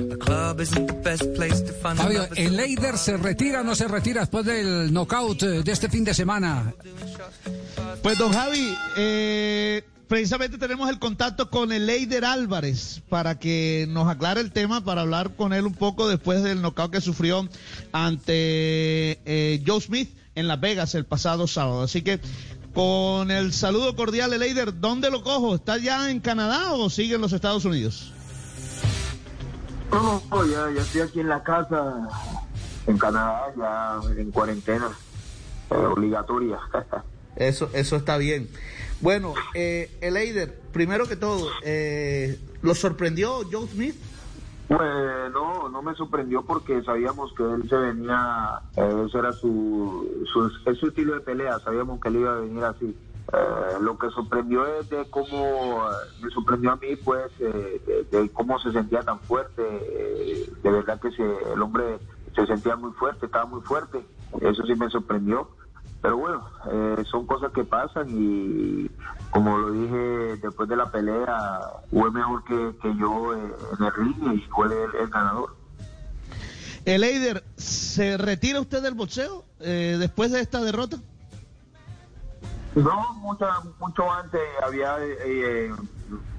[1.81, 5.89] Fabio, ¿el Leider se retira o no se retira después del knockout eh, de este
[5.89, 6.75] fin de semana?
[8.03, 14.09] Pues don Javi, eh, precisamente tenemos el contacto con el Leider Álvarez para que nos
[14.09, 17.49] aclare el tema, para hablar con él un poco después del knockout que sufrió
[17.93, 21.83] ante eh, Joe Smith en Las Vegas el pasado sábado.
[21.83, 22.19] Así que
[22.75, 25.55] con el saludo cordial, Leider, ¿dónde lo cojo?
[25.55, 28.13] ¿Está ya en Canadá o sigue en los Estados Unidos?
[29.93, 32.09] No, no, ya, ya estoy aquí en la casa,
[32.87, 34.91] en Canadá, ya en cuarentena
[35.71, 36.59] eh, obligatoria.
[37.37, 38.51] eso, eso está bien.
[39.01, 43.95] Bueno, eh, Eider, primero que todo, eh, ¿lo sorprendió Joe Smith?
[44.69, 50.87] Pues no, me sorprendió porque sabíamos que él se venía, eh, ese era su, su,
[50.87, 52.97] estilo de pelea, sabíamos que él iba a venir así.
[53.33, 55.83] Eh, lo que sorprendió es de cómo,
[56.23, 61.09] me sorprendió a mí pues, eh, de, cómo se sentía tan fuerte, de verdad que
[61.09, 61.99] el hombre
[62.35, 64.05] se sentía muy fuerte, estaba muy fuerte,
[64.41, 65.49] eso sí me sorprendió.
[66.05, 68.91] Pero bueno, eh, son cosas que pasan y
[69.31, 71.61] como lo dije después de la pelea,
[71.91, 75.57] fue mejor que, yo eh, en el ring y fue el, ganador.
[76.85, 80.99] El Eider, ¿se retira usted del boxeo eh, después de esta derrota?
[82.75, 83.47] No, mucho,
[83.81, 84.99] mucho antes, había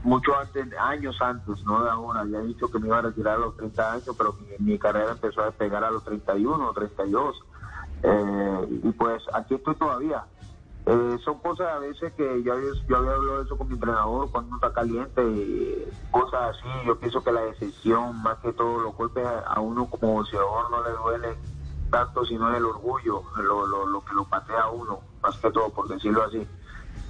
[0.03, 3.39] mucho antes, años antes, no de ahora, había dicho que me iba a retirar a
[3.39, 7.35] los 30 años, pero mi, mi carrera empezó a despegar a los 31 o 32
[8.07, 10.23] eh, y pues aquí estoy todavía.
[10.85, 14.55] Eh, son cosas a veces que yo, había hablado de eso con mi entrenador cuando
[14.55, 16.67] está caliente, y cosas así.
[16.85, 20.83] Yo pienso que la decisión, más que todo, los golpes a, uno como boxeador no
[20.83, 21.37] le duele
[21.89, 25.69] tanto, sino el orgullo, lo, lo, lo que lo patea a uno, más que todo,
[25.69, 26.47] por decirlo así.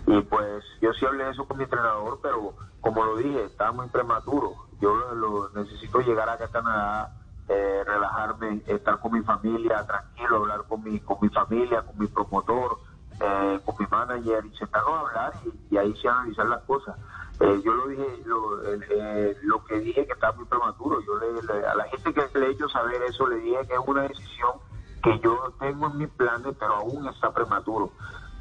[0.08, 3.74] Y pues yo sí hablé de eso con mi entrenador, pero como lo dije, estaba
[3.74, 4.54] muy prematuro.
[4.80, 10.64] Yo lo necesito llegar acá a Canadá eh, relajarme, estar con mi familia tranquilo, hablar
[10.68, 12.80] con mi, con mi familia, con mi promotor,
[13.20, 15.34] eh, con mi manager y sentarnos a hablar
[15.70, 16.96] y, ahí sí analizar las cosas.
[17.40, 19.36] Eh, yo lo dije, lo, eh,
[19.68, 21.00] que dije que estaba muy prematuro.
[21.02, 23.80] Yo le, a la gente que le he hecho saber eso le dije que es
[23.86, 24.52] una decisión
[25.04, 27.92] que yo tengo en mis planes, pero aún está prematuro.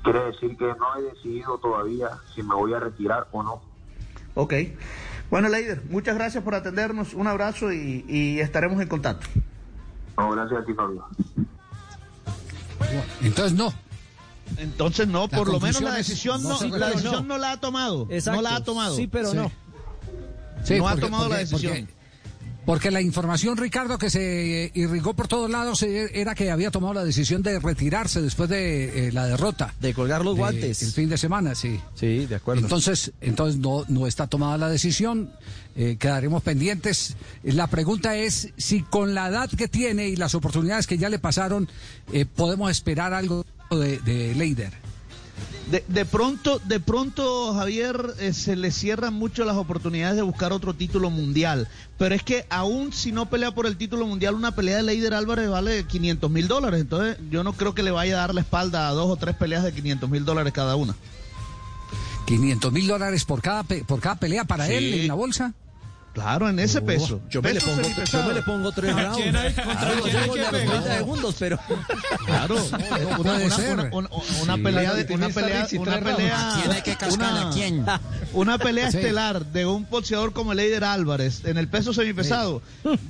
[0.02, 3.62] Quiere decir que no he decidido todavía si me voy a retirar o no.
[4.34, 4.54] Ok.
[5.34, 7.12] Bueno, Leider, muchas gracias por atendernos.
[7.12, 9.26] Un abrazo y, y estaremos en contacto.
[10.16, 11.04] No, gracias a ti, Fabio.
[13.20, 13.74] Entonces no.
[14.58, 17.34] Entonces no, La por lo menos la decisión no, no, sí, la decisión no.
[17.34, 17.38] no.
[17.38, 18.06] la ha tomado.
[18.10, 18.36] Exacto.
[18.40, 18.94] No la ha tomado.
[18.94, 19.50] Sí, pero no.
[20.62, 21.78] Sí, no ha porque- tomado la decisión.
[21.78, 21.94] Porque,
[22.66, 26.94] porque la información, Ricardo, que se irrigó por todos lados eh, era que había tomado
[26.94, 29.74] la decisión de retirarse después de eh, la derrota.
[29.80, 30.82] De colgar los de- guantes.
[30.82, 31.78] El fin de semana, sí.
[31.94, 32.62] Sí, de acuerdo.
[32.62, 35.30] Entonces, entonces no, no está tomada la decisión,
[35.76, 37.16] eh, quedaremos pendientes.
[37.42, 41.18] La pregunta es si con la edad que tiene y las oportunidades que ya le
[41.18, 41.68] pasaron,
[42.12, 44.83] eh, podemos esperar algo de, de Leider.
[45.70, 50.52] De, de pronto, de pronto, Javier, eh, se le cierran mucho las oportunidades de buscar
[50.52, 51.68] otro título mundial.
[51.96, 55.14] Pero es que aún si no pelea por el título mundial, una pelea de Leider
[55.14, 56.80] Álvarez vale 500 mil dólares.
[56.82, 59.36] Entonces, yo no creo que le vaya a dar la espalda a dos o tres
[59.36, 60.94] peleas de 500 mil dólares cada una.
[62.26, 64.74] 500 mil dólares por cada, pe- por cada pelea para Sí.
[64.74, 65.52] él en la bolsa.
[66.14, 67.20] Claro, en ese Oh, peso.
[67.28, 69.16] Yo me, le pongo, yo me le pongo tres ¿A rounds.
[69.18, 69.52] quién hay?
[69.52, 70.80] ¿Contra Claro, quién hay llego que a los pegar?
[70.82, 71.58] 30 segundos, pero...
[72.24, 73.72] Claro, una, Puede una- ser.
[73.74, 74.08] una- una-
[74.42, 74.62] una Sí.
[74.62, 77.12] pelea de una pelea, una pelea, ¿A quién hay que cascar?
[77.32, 77.84] una, ¿A quién?
[78.32, 78.98] una pelea Sí.
[78.98, 82.62] estelar de un boxeador como Leider Álvarez en el peso semipesado,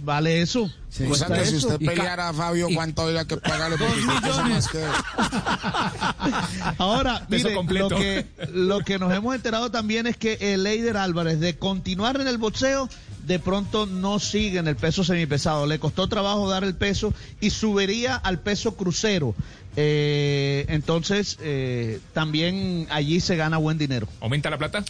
[0.02, 0.70] vale eso.
[1.10, 3.76] O sea que si usted peleara a Fabio, ¿cuánto habría que pagarle?
[3.76, 4.00] Porque
[4.48, 4.84] más que.
[6.78, 11.40] Ahora, mire, lo que, lo que nos hemos enterado también es que el Leider Álvarez,
[11.40, 12.88] de continuar en el boxeo,
[13.26, 15.66] de pronto no sigue en el peso semipesado.
[15.66, 19.34] Le costó trabajo dar el peso y subiría al peso crucero.
[19.76, 24.06] Eh, entonces, eh, también allí se gana buen dinero.
[24.20, 24.84] ¿Aumenta la plata?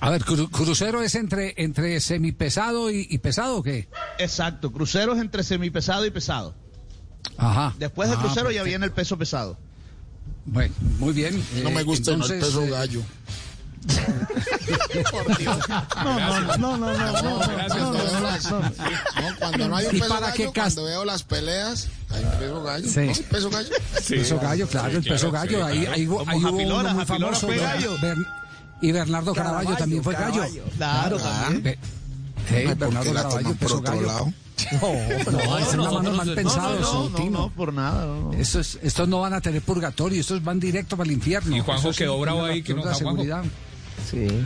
[0.00, 3.86] A ver, cru- crucero es entre, entre semipesado y, y pesado o qué?
[4.18, 6.54] Exacto, crucero es entre semipesado y pesado.
[7.36, 7.74] Ajá.
[7.78, 9.56] Después del Ah, crucero ya viene el peso pesado.
[10.44, 11.40] Bueno, muy bien.
[11.62, 12.66] No Eh, me gusta no, el peso
[13.86, 15.58] gallo.
[16.04, 18.60] No, no, no, no, no, no, Gracias, no, cuando no, veo no, las- no.
[18.60, 22.30] no, cuando no hay un ¿Y peso para gallo, cuando veo las peleas, hay un
[22.38, 22.88] peso gallo.
[22.88, 23.00] Sí.
[23.00, 23.12] ¿no?
[23.12, 23.70] ¿El peso gallo?
[24.08, 25.58] peso gallo, claro, sí, el peso claro, gallo.
[25.58, 25.92] sí, ahí, claro.
[25.94, 27.46] ahí, ahí hubo uno muy famoso.
[27.46, 27.96] Ber- gallo.
[28.00, 28.26] Ber-
[28.80, 30.32] y Bernardo Caraballo, Caraballo, también fue gallo.
[30.42, 30.64] Caraballo.
[30.76, 31.62] Claro, también.
[31.62, 31.78] Be-
[32.48, 34.06] Sí, Ay, ¿por qué Bernardo la Caraballo, peso otro gallo.
[34.06, 34.32] lado?
[35.30, 38.04] No, es una mano mal pensado, no, no, no, por nada.
[38.06, 38.32] no, no.
[38.34, 41.56] Esto es- estos no van a tener purgatorio, estos van directo para el infierno.
[41.56, 43.42] Y Juanjo quedó bravo ahí, que no- absoluta
[44.02, 44.10] Juanjo.
[44.10, 44.42] seguridad.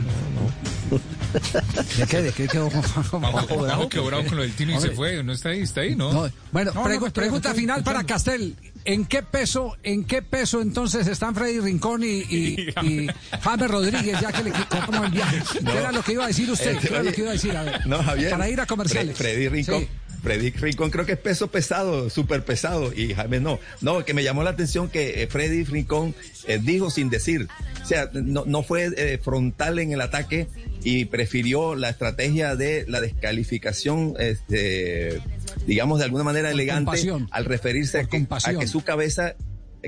[1.91, 2.21] Sí, ¿De qué?
[2.21, 3.19] ¿De qué quedó Juanjo?
[3.19, 5.23] Juanjo quedó bravo con lo del Tino y se fue.
[5.23, 5.61] ¿No está ahí?
[5.61, 5.95] ¿Está ahí?
[5.95, 6.11] ¿no?
[6.13, 8.03] No, bueno, No, pregu- no, pregunta final para.
[8.03, 8.55] Castel.
[8.85, 13.07] ¿En qué peso, en qué peso entonces están Freddy Rincón y, y, y
[13.41, 15.37] James Rodríguez, ya que le quitamos el viaje?
[15.61, 15.71] No.
[15.73, 16.77] ¿Qué era lo que iba a decir usted?
[16.79, 17.57] ¿Qué era lo oye, que iba a decir?
[17.57, 18.29] A ver, No, Javier.
[18.31, 19.13] Para ir a comerciales.
[19.15, 19.81] Fre- Freddy Rincón.
[19.81, 19.87] Sí.
[20.27, 23.59] Freddy Rincón creo que es peso pesado, súper pesado, y Jaime no.
[23.79, 26.13] No, que me llamó la atención que eh, Freddy Rincón
[26.47, 27.47] eh, dijo sin decir.
[27.81, 30.49] O sea, no, no fue eh, frontal en el ataque
[30.83, 35.21] y prefirió la estrategia de la descalificación, este,
[35.65, 37.29] digamos de alguna manera elegante, compasión.
[37.31, 38.59] al referirse a que, a compasión.
[38.59, 39.35] que su cabeza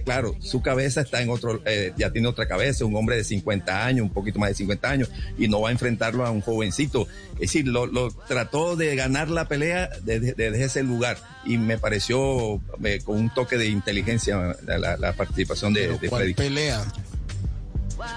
[0.05, 3.85] Claro, su cabeza está en otro, eh, ya tiene otra cabeza, un hombre de 50
[3.85, 7.07] años, un poquito más de 50 años, y no va a enfrentarlo a un jovencito.
[7.33, 11.77] Es decir, lo, lo trató de ganar la pelea desde, desde ese lugar, y me
[11.77, 16.33] pareció eh, con un toque de inteligencia la, participación de, de ¿Cuál Freddy.
[16.35, 16.85] pelea?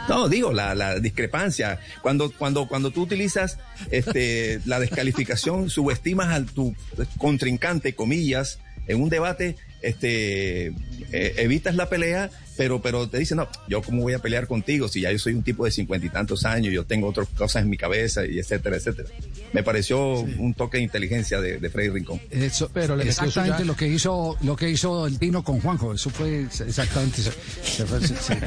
[0.08, 1.80] No, digo, la, la discrepancia.
[2.02, 3.58] Cuando, cuando, cuando tú utilizas
[3.90, 6.74] este, la descalificación, subestimas a tu
[7.18, 10.66] contrincante, comillas, en un debate, este,
[11.12, 14.86] eh, evitas la pelea, pero, pero te dicen, no, yo cómo voy a pelear contigo
[14.86, 17.62] si ya yo soy un tipo de cincuenta y tantos años, yo tengo otras cosas
[17.62, 19.08] en mi cabeza y etcétera, etcétera.
[19.52, 22.20] Me pareció un toque de inteligencia de, de Freddy Rincón.
[22.30, 25.94] Eso, Pero le exactamente ya- lo que hizo lo que hizo el Pino con Juanjo.
[25.94, 27.22] Eso fue exactamente.
[27.22, 27.32] se-
[27.64, 28.38] se fue- se- se-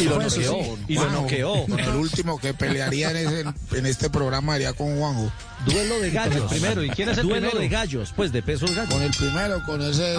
[0.00, 0.30] Y lo noqueó.
[0.30, 0.82] sí.
[0.88, 1.66] Y lo noqueó.
[1.66, 3.40] Con el último que pelearía en, ese,
[3.76, 5.32] en este programa haría con Juanjo.
[5.66, 6.36] Duelo de gallos.
[6.52, 6.82] el primero.
[6.84, 7.58] ¿Y quién es el Duelo primero?
[7.60, 8.92] de gallos, pues de pesos gallos.
[8.94, 10.16] Con el primero, con ese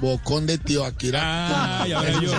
[0.00, 1.20] bocón de tío Akira.
[1.22, 2.32] Ah, ya veo yo.
[2.32, 2.38] yo.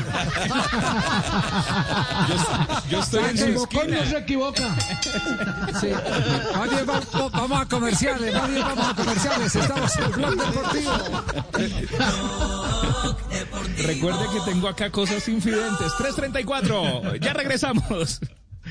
[2.89, 3.99] Yo estoy en su El bocón esquina.
[4.03, 4.75] no se equivoca.
[5.79, 5.87] Sí.
[5.91, 9.55] Va- va- vamos a comerciales, bien vamos a comerciales.
[9.55, 10.91] Estamos en Blog Deportivo.
[13.85, 15.91] Recuerde que tengo acá cosas infidentes.
[15.97, 17.15] 334.
[17.17, 18.19] Ya regresamos.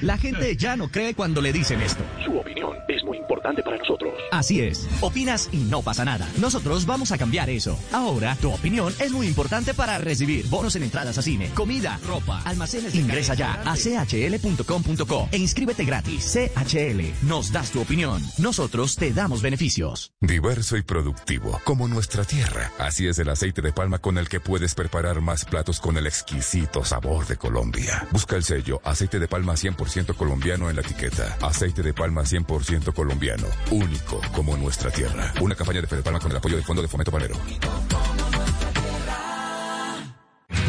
[0.03, 2.03] La gente ya no cree cuando le dicen esto.
[2.25, 4.15] Su opinión es muy importante para nosotros.
[4.33, 4.89] Así es.
[5.03, 6.27] Opinas y no pasa nada.
[6.41, 7.79] Nosotros vamos a cambiar eso.
[7.93, 12.41] Ahora, tu opinión es muy importante para recibir bonos en entradas a cine, comida, ropa,
[12.47, 12.95] almacenes.
[12.95, 16.33] Ingresa ya a chl.com.co e inscríbete gratis.
[16.33, 18.23] CHL, nos das tu opinión.
[18.39, 20.13] Nosotros te damos beneficios.
[20.23, 22.73] Diverso y productivo, como nuestra tierra.
[22.79, 26.07] Así es el aceite de palma con el que puedes preparar más platos con el
[26.07, 28.09] exquisito sabor de Colombia.
[28.13, 31.37] Busca el sello aceite de palma 100% colombiano en la etiqueta.
[31.43, 33.47] Aceite de palma 100% colombiano.
[33.71, 35.33] Único como nuestra tierra.
[35.41, 37.35] Una campaña de Fede Palma con el apoyo del Fondo de Fomento Panero.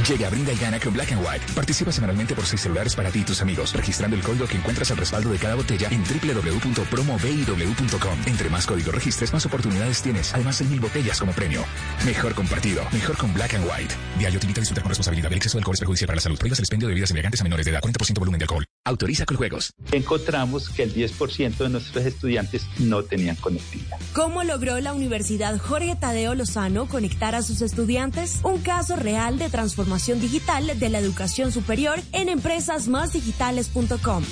[0.10, 1.46] Llega, brinda y gana con Black and White.
[1.54, 4.90] Participa semanalmente por seis celulares para ti y tus amigos, registrando el código que encuentras
[4.90, 8.20] al respaldo de cada botella en www.promobiw.com.
[8.26, 10.34] Entre más códigos registres, más oportunidades tienes.
[10.34, 11.64] Además, hay mil botellas como premio.
[12.04, 13.94] Mejor compartido, mejor con Black and White.
[14.18, 15.32] Diario te invita a disfrutar con responsabilidad.
[15.32, 16.40] El exceso de alcohol es perjudicial para la salud.
[16.40, 17.82] Prohíbas el expendio de bebidas embriagantes a menores de edad.
[17.82, 18.71] 40% volumen de alcohol.
[18.84, 19.74] Autoriza con juegos.
[19.92, 24.00] Encontramos que el 10% de nuestros estudiantes no tenían conectividad.
[24.14, 28.40] ¿Cómo logró la Universidad Jorge Tadeo Lozano conectar a sus estudiantes?
[28.44, 34.24] Un caso real de transformación digital de la educación superior en empresasmásdigitales.com.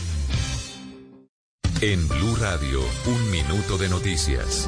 [1.82, 4.68] En Blue Radio, un minuto de noticias.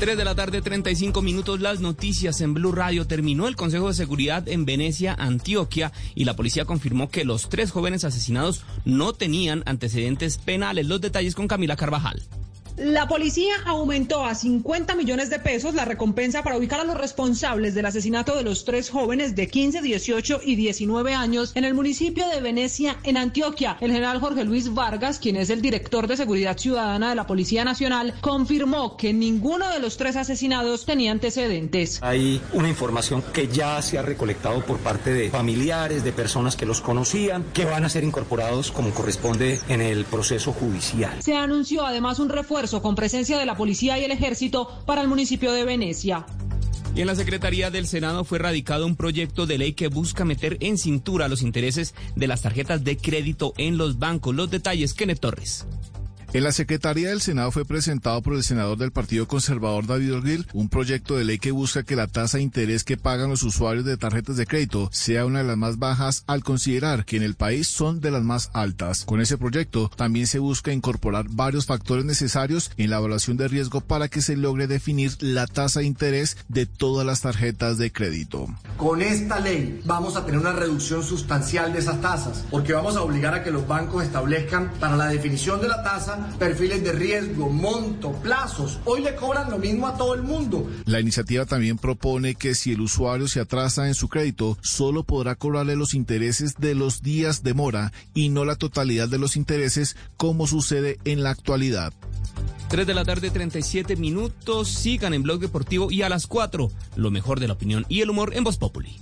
[0.00, 3.06] 3 de la tarde, 35 minutos, las noticias en Blue Radio.
[3.06, 7.70] Terminó el Consejo de Seguridad en Venecia, Antioquia, y la policía confirmó que los tres
[7.70, 10.86] jóvenes asesinados no tenían antecedentes penales.
[10.86, 12.22] Los detalles con Camila Carvajal.
[12.82, 17.74] La policía aumentó a 50 millones de pesos la recompensa para ubicar a los responsables
[17.74, 22.26] del asesinato de los tres jóvenes de 15, 18 y 19 años en el municipio
[22.30, 23.76] de Venecia, en Antioquia.
[23.82, 27.66] El general Jorge Luis Vargas, quien es el director de Seguridad Ciudadana de la Policía
[27.66, 32.02] Nacional, confirmó que ninguno de los tres asesinados tenía antecedentes.
[32.02, 36.64] Hay una información que ya se ha recolectado por parte de familiares, de personas que
[36.64, 41.22] los conocían, que van a ser incorporados como corresponde en el proceso judicial.
[41.22, 45.08] Se anunció además un refuerzo con presencia de la policía y el ejército para el
[45.08, 46.24] municipio de Venecia.
[46.94, 50.56] Y en la Secretaría del Senado fue radicado un proyecto de ley que busca meter
[50.60, 54.34] en cintura los intereses de las tarjetas de crédito en los bancos.
[54.34, 55.66] Los detalles, Kenneth Torres.
[56.32, 60.46] En la Secretaría del Senado fue presentado por el senador del Partido Conservador David Orgil
[60.52, 63.84] un proyecto de ley que busca que la tasa de interés que pagan los usuarios
[63.84, 67.34] de tarjetas de crédito sea una de las más bajas al considerar que en el
[67.34, 69.04] país son de las más altas.
[69.06, 73.80] Con ese proyecto también se busca incorporar varios factores necesarios en la evaluación de riesgo
[73.80, 78.46] para que se logre definir la tasa de interés de todas las tarjetas de crédito.
[78.76, 83.02] Con esta ley vamos a tener una reducción sustancial de esas tasas porque vamos a
[83.02, 87.48] obligar a que los bancos establezcan para la definición de la tasa perfiles de riesgo,
[87.48, 88.78] monto, plazos.
[88.84, 90.68] Hoy le cobran lo mismo a todo el mundo.
[90.86, 95.34] La iniciativa también propone que si el usuario se atrasa en su crédito, solo podrá
[95.34, 99.96] cobrarle los intereses de los días de mora y no la totalidad de los intereses
[100.16, 101.92] como sucede en la actualidad.
[102.68, 104.68] 3 de la tarde, 37 minutos.
[104.68, 108.10] Sigan en Blog Deportivo y a las 4, lo mejor de la opinión y el
[108.10, 109.00] humor en Voz Populi.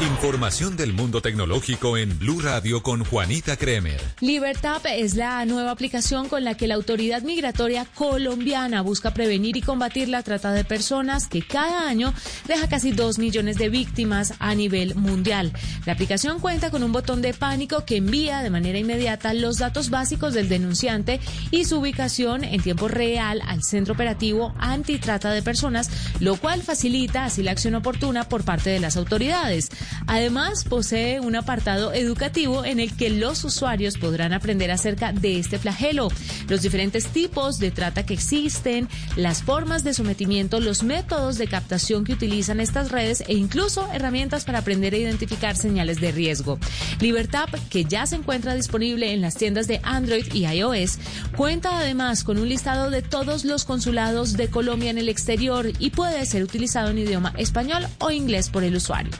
[0.00, 4.00] Información del mundo tecnológico en Blue Radio con Juanita Kremer.
[4.20, 9.62] Libertad es la nueva aplicación con la que la autoridad migratoria colombiana busca prevenir y
[9.62, 12.12] combatir la trata de personas que cada año
[12.48, 15.52] deja casi dos millones de víctimas a nivel mundial.
[15.86, 19.90] La aplicación cuenta con un botón de pánico que envía de manera inmediata los datos
[19.90, 21.20] básicos del denunciante
[21.52, 25.88] y su ubicación en tiempo real al centro operativo antitrata de personas,
[26.18, 29.70] lo cual facilita así la acción oportuna por parte de las autoridades.
[30.06, 35.58] Además, posee un apartado educativo en el que los usuarios podrán aprender acerca de este
[35.58, 36.08] flagelo,
[36.48, 42.04] los diferentes tipos de trata que existen, las formas de sometimiento, los métodos de captación
[42.04, 46.58] que utilizan estas redes e incluso herramientas para aprender a identificar señales de riesgo.
[47.00, 50.98] Libertad, que ya se encuentra disponible en las tiendas de Android y iOS,
[51.36, 55.90] cuenta además con un listado de todos los consulados de Colombia en el exterior y
[55.90, 59.12] puede ser utilizado en idioma español o inglés por el usuario.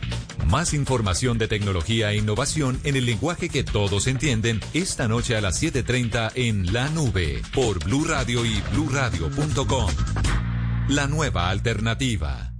[0.47, 5.41] Más información de tecnología e innovación en el lenguaje que todos entienden esta noche a
[5.41, 9.91] las 7:30 en La Nube por Blue Radio y bluradio.com.
[10.89, 12.53] La nueva alternativa.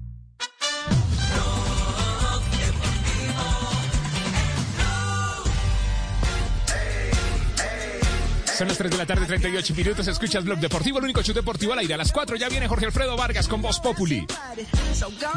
[8.57, 10.07] Son las 3 de la tarde, 38 minutos.
[10.07, 11.95] Escuchas Blog Deportivo, el único chute deportivo al aire.
[11.95, 14.25] A las 4 ya viene Jorge Alfredo Vargas con Voz Populi.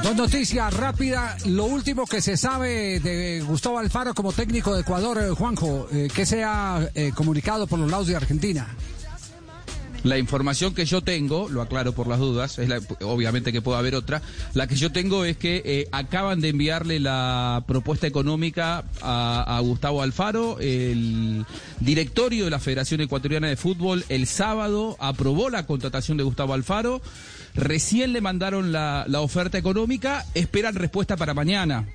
[0.03, 1.45] Dos noticias rápidas.
[1.47, 6.09] Lo último que se sabe de Gustavo Alfaro como técnico de Ecuador, eh, Juanjo, eh,
[6.13, 8.67] que se ha eh, comunicado por los lados de Argentina.
[10.07, 12.69] La información que yo tengo, lo aclaro por las dudas, es
[13.01, 14.21] obviamente que puede haber otra,
[14.53, 20.01] la que yo tengo es que eh, acaban de enviarle la propuesta económica a, Gustavo
[20.01, 21.45] Alfaro, el
[21.81, 27.01] directorio de la Federación Ecuatoriana de Fútbol el sábado aprobó la contratación de Gustavo Alfaro,
[27.53, 31.85] recién le mandaron la, oferta económica, esperan respuesta para mañana.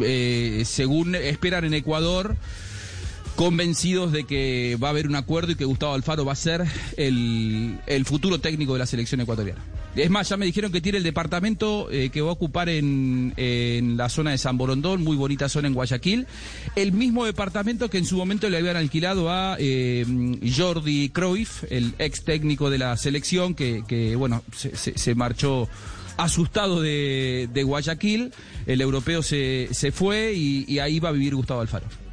[0.00, 2.36] Eh, según esperan en Ecuador,
[3.36, 6.64] convencidos de que va a haber un acuerdo y que Gustavo Alfaro va a ser
[6.96, 9.60] el, futuro técnico de la selección ecuatoriana.
[9.96, 13.32] Es más, ya me dijeron que tiene el departamento eh, que va a ocupar en,
[13.96, 16.26] la zona de San Borondón, muy bonita zona en Guayaquil,
[16.74, 20.04] el mismo departamento que en su momento le habían alquilado a eh,
[20.56, 25.68] Jordi Cruyff, el ex técnico de la selección, que, bueno, se, marchó
[26.16, 28.32] asustado de, Guayaquil,
[28.66, 32.03] el europeo se, fue y, y ahí va a vivir Gustavo Alfaro.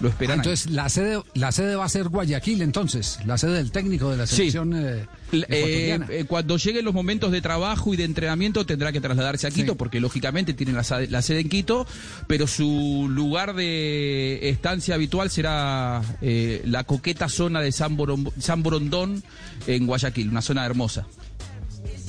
[0.00, 0.38] Lo esperan.
[0.38, 4.16] entonces, la sede, la sede va a ser Guayaquil, entonces, la sede del técnico de
[4.16, 4.74] la selección.
[4.74, 9.46] Eh, eh, eh, cuando lleguen los momentos de trabajo y de entrenamiento tendrá que trasladarse
[9.46, 10.82] a Quito, porque lógicamente tiene la,
[11.22, 11.86] sede en Quito,
[12.26, 17.96] pero su lugar de estancia habitual será la coqueta zona de San,
[18.38, 19.22] San Borondón
[19.66, 21.06] en Guayaquil, una zona hermosa.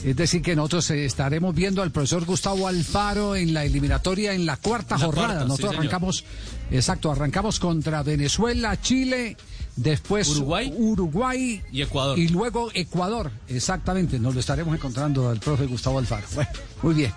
[0.03, 4.55] Es decir, que nosotros estaremos viendo al profesor Gustavo Alfaro en la eliminatoria en la
[4.57, 5.43] cuarta jornada.
[5.43, 6.23] nosotros arrancamos,
[6.71, 9.35] exacto, arrancamos contra Venezuela, Chile,
[9.76, 12.17] después Uruguay, Uruguay y Ecuador.
[12.17, 14.19] Y luego Ecuador, exactamente.
[14.19, 16.27] Nos lo estaremos encontrando al profe Gustavo Alfaro.
[16.35, 16.51] Bueno,
[16.81, 17.13] muy bien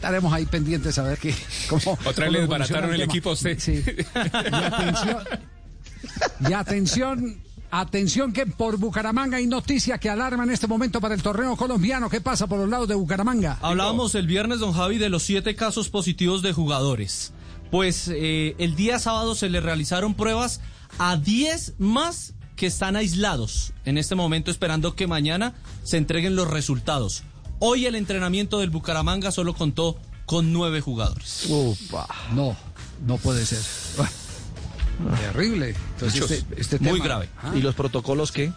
[0.00, 1.34] estaremos ahí pendientes a ver qué
[1.68, 3.84] cómo otra vez les barataron el, equipo usted sí.
[3.84, 5.22] y atención
[6.48, 11.22] y atención Atención que por Bucaramanga hay noticias que alarman en este momento para el
[11.22, 12.10] torneo colombiano.
[12.10, 13.58] ¿Qué pasa por los lados de Bucaramanga?
[13.62, 17.32] Hablábamos el viernes, don Javi, de los siete casos positivos de jugadores.
[17.70, 20.60] Pues eh, el día sábado se le realizaron pruebas
[20.98, 26.50] a 10 más que están aislados en este momento esperando que mañana se entreguen los
[26.50, 27.22] resultados.
[27.60, 31.46] Hoy el entrenamiento del Bucaramanga solo contó con nueve jugadores.
[31.48, 32.08] Upa.
[32.34, 32.56] No,
[33.06, 33.60] no puede ser.
[35.32, 35.74] Terrible.
[35.94, 37.28] Entonces, este, este Muy grave.
[37.42, 37.52] Ah.
[37.54, 38.52] ¿Y los protocolos qué?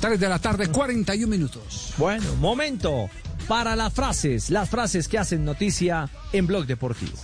[0.00, 1.94] 3 de la tarde, 41 minutos.
[1.96, 3.08] Bueno, momento
[3.48, 7.16] para las frases, las frases que hacen noticia en Blog Deportivo.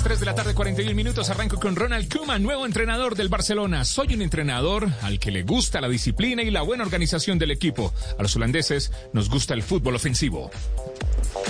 [0.00, 3.84] Las 3 de la tarde, 41 minutos, arranco con Ronald Koeman, nuevo entrenador del Barcelona.
[3.84, 7.92] Soy un entrenador al que le gusta la disciplina y la buena organización del equipo.
[8.18, 10.50] A los holandeses nos gusta el fútbol ofensivo.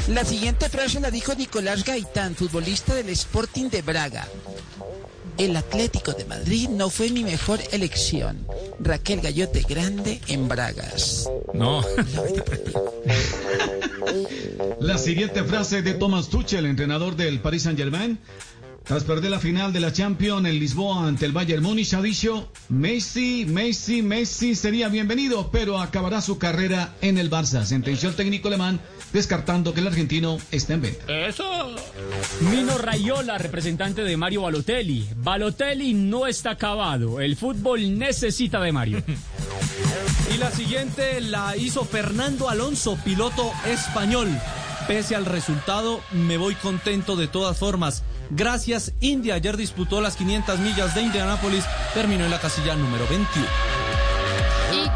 [0.09, 4.27] La siguiente frase la dijo Nicolás Gaitán, futbolista del Sporting de Braga.
[5.41, 8.47] El Atlético de Madrid no fue mi mejor elección.
[8.79, 11.31] Raquel Gallote Grande en Bragas.
[11.55, 11.81] No.
[14.81, 18.19] La siguiente frase de Thomas Tuchel, entrenador del Paris Saint-Germain.
[18.85, 22.53] Tras perder la final de la Champions en Lisboa ante el Bayern Múnich, ha dicho,
[22.69, 27.65] Messi, Messi, Messi sería bienvenido, pero acabará su carrera en el Barça.
[27.65, 28.79] Sentenció el técnico alemán,
[29.12, 31.05] descartando que el argentino esté en venta.
[31.12, 31.74] Eso.
[32.51, 35.09] Mino Rayola, representante de Mario Balotelli.
[35.16, 37.20] Balotelli no está acabado.
[37.20, 39.03] El fútbol necesita de Mario.
[40.32, 44.28] Y la siguiente la hizo Fernando Alonso, piloto español.
[44.87, 48.03] Pese al resultado, me voy contento de todas formas.
[48.31, 49.35] Gracias, India.
[49.35, 51.65] Ayer disputó las 500 millas de Indianápolis.
[51.95, 53.47] Terminó en la casilla número 21.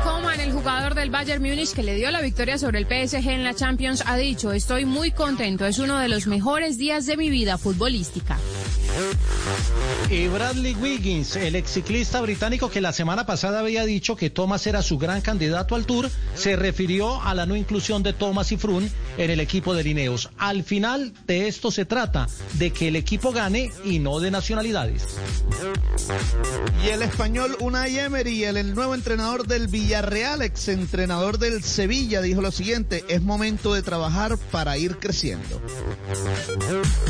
[0.02, 3.44] Coman, el jugador del Bayern Múnich que le dio la victoria sobre el PSG en
[3.44, 7.30] la Champions, ha dicho, estoy muy contento, es uno de los mejores días de mi
[7.30, 8.38] vida futbolística.
[10.10, 14.66] Y Bradley Wiggins, el ex ciclista británico que la semana pasada había dicho que Thomas
[14.66, 18.56] era su gran candidato al Tour, se refirió a la no inclusión de Thomas y
[18.56, 20.30] Froome en el equipo de Lineos.
[20.38, 25.04] Al final de esto se trata, de que el equipo gane y no de nacionalidades.
[26.84, 32.22] Y el español Unai Emery, el, el nuevo entrenador del Villarreal, ex entrenador del Sevilla,
[32.22, 35.60] dijo lo siguiente, es momento de trabajar para ir creciendo.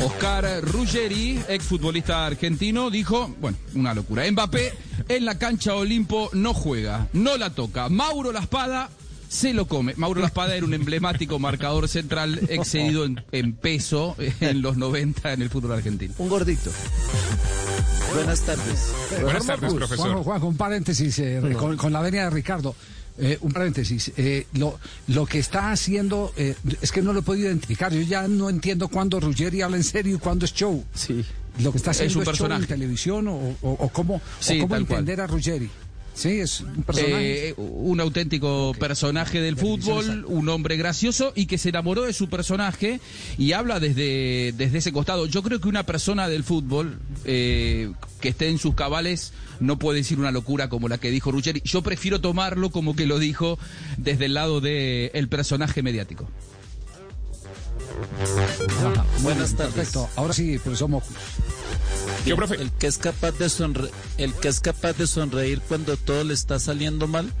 [0.03, 4.29] Oscar Ruggeri, ex futbolista argentino, dijo, bueno, una locura.
[4.29, 4.73] Mbappé
[5.07, 7.87] en la cancha Olimpo no juega, no la toca.
[7.89, 8.89] Mauro La Espada
[9.35, 9.93] se lo come.
[9.97, 15.41] Mauro La Espada era un emblemático marcador central excedido en, peso en los 90 en
[15.41, 16.13] el fútbol argentino.
[16.17, 16.71] Un gordito.
[18.13, 18.93] Buenas tardes.
[19.21, 20.23] Buenas tardes, profesor.
[20.23, 21.41] Juan, un paréntesis eh,
[21.77, 22.75] con, la venia de Ricardo.
[23.17, 24.11] Eh, un paréntesis.
[24.15, 27.93] Eh, lo, lo que está haciendo es que no lo he podido identificar.
[27.93, 30.83] Yo ya no entiendo cuándo Ruggeri habla en serio y cuándo es show.
[30.93, 31.25] Sí
[31.59, 32.63] lo que está haciendo es un personaje.
[32.63, 34.21] en televisión o, o, cómo,
[34.59, 35.69] cómo entender a Ruggeri.
[36.15, 37.49] Sí, es un personaje.
[37.49, 42.29] Eh, un auténtico personaje del fútbol, un hombre gracioso y que se enamoró de su
[42.29, 43.01] personaje
[43.37, 45.25] y habla desde, desde ese costado.
[45.25, 49.99] Yo creo que una persona del fútbol eh, que esté en sus cabales no puede
[49.99, 51.61] decir una locura como la que dijo Ruggeri.
[51.65, 53.59] Yo prefiero tomarlo como que lo dijo
[53.97, 56.29] desde el lado del el personaje mediático.
[58.79, 59.73] Ajá, Buenas tardes.
[59.73, 60.09] Perfecto.
[60.15, 61.15] Ahora sí, profesor Mocus.
[62.23, 62.55] ¿Qué, profe?
[62.55, 66.33] El que es capaz de sonre- el que es capaz de sonreír cuando todo le
[66.33, 67.31] está saliendo mal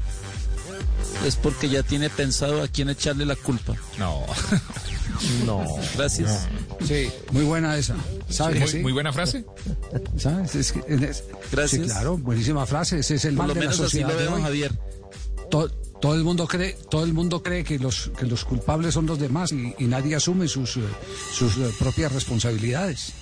[1.25, 3.75] es porque ya tiene pensado a quién echarle la culpa.
[3.97, 4.25] No.
[5.45, 5.63] No.
[5.95, 6.45] Gracias.
[6.85, 7.95] Sí, muy buena esa.
[8.29, 8.79] ¿Sabes muy- sí?
[8.79, 9.45] muy buena frase.
[10.17, 10.55] ¿Sabes?
[10.55, 11.23] Es que- es-
[11.53, 11.83] Gracias.
[11.83, 12.99] Sí, claro, buenísima frase.
[12.99, 14.41] Ese es el Por mal lo de la menos así sociedad lo de veo, hoy.
[14.41, 14.71] Javier.
[15.49, 15.69] To-
[16.01, 19.17] todo el mundo cree, todo el mundo cree que los que los culpables son los
[19.17, 20.81] demás y, y nadie asume sus eh,
[21.33, 23.13] sus eh, propias responsabilidades.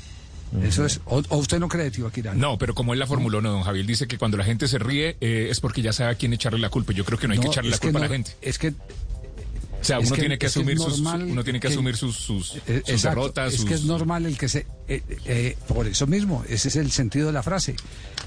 [0.61, 0.99] Eso es.
[1.05, 2.33] O, o usted no cree, tío Akira.
[2.35, 4.77] No, pero como él la formuló, no, don Javier dice que cuando la gente se
[4.77, 6.93] ríe eh, es porque ya sabe a quién echarle la culpa.
[6.93, 8.31] Yo creo que no hay que echarle la culpa a no- la gente.
[8.41, 11.97] Es que O sea, uno que- tiene que asumir sus, uno tiene que que- asumir
[11.97, 13.65] sus, sus, Eh, sus exacto, derrotas, Es sus...
[13.69, 14.65] que es normal el que se...
[14.87, 17.75] eh, eh, por eso mismo, ese es el sentido de la frase.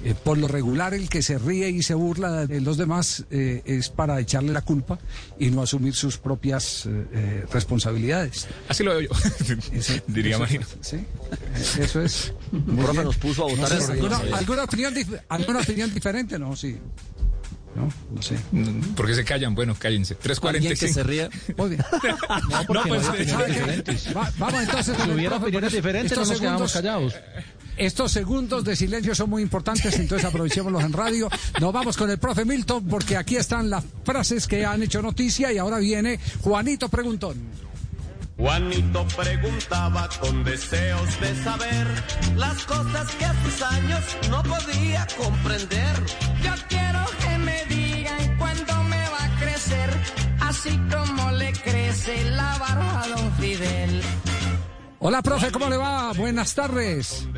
[0.04, 3.62] Eh, por lo regular, el que se ríe y se burla de los demás eh,
[3.64, 4.98] es para echarle la culpa
[5.38, 8.46] y no asumir sus propias eh, responsabilidades.
[8.68, 9.10] Así lo veo yo,
[10.06, 10.66] diría eso- Marino.
[10.82, 11.04] Sí,
[11.80, 12.32] eso es.
[12.76, 13.92] Profe nos puso a votar No sé, eso.
[13.92, 14.94] ¿alguna, opinión,
[15.28, 16.38] ¿Alguna opinión diferente?
[16.38, 16.76] No, sí.
[17.74, 18.36] No, no sé.
[18.96, 19.54] ¿Por qué se callan?
[19.54, 20.16] Bueno, cállense.
[20.42, 20.92] Alguien que 3.45.
[20.94, 21.28] se ría.
[21.58, 21.84] Muy bien.
[22.50, 24.14] No, porque pues, no.
[24.20, 24.96] Va- vamos entonces.
[24.96, 27.14] Si hubiera opiniones porque diferentes, no nos quedamos callados.
[27.76, 31.28] Estos segundos de silencio son muy importantes, entonces aprovechémoslos en radio.
[31.60, 35.52] Nos vamos con el profe Milton, porque aquí están las frases que han hecho noticia
[35.52, 37.36] y ahora viene Juanito Preguntón.
[38.38, 41.86] Juanito preguntaba con deseos de saber
[42.36, 45.96] las cosas que a sus años no podía comprender.
[46.42, 49.90] Yo quiero que me digan cuándo me va a crecer,
[50.40, 54.02] así como le crece la barba a don Fidel.
[54.98, 56.12] Hola, profe, ¿cómo le va?
[56.14, 57.28] Buenas tardes.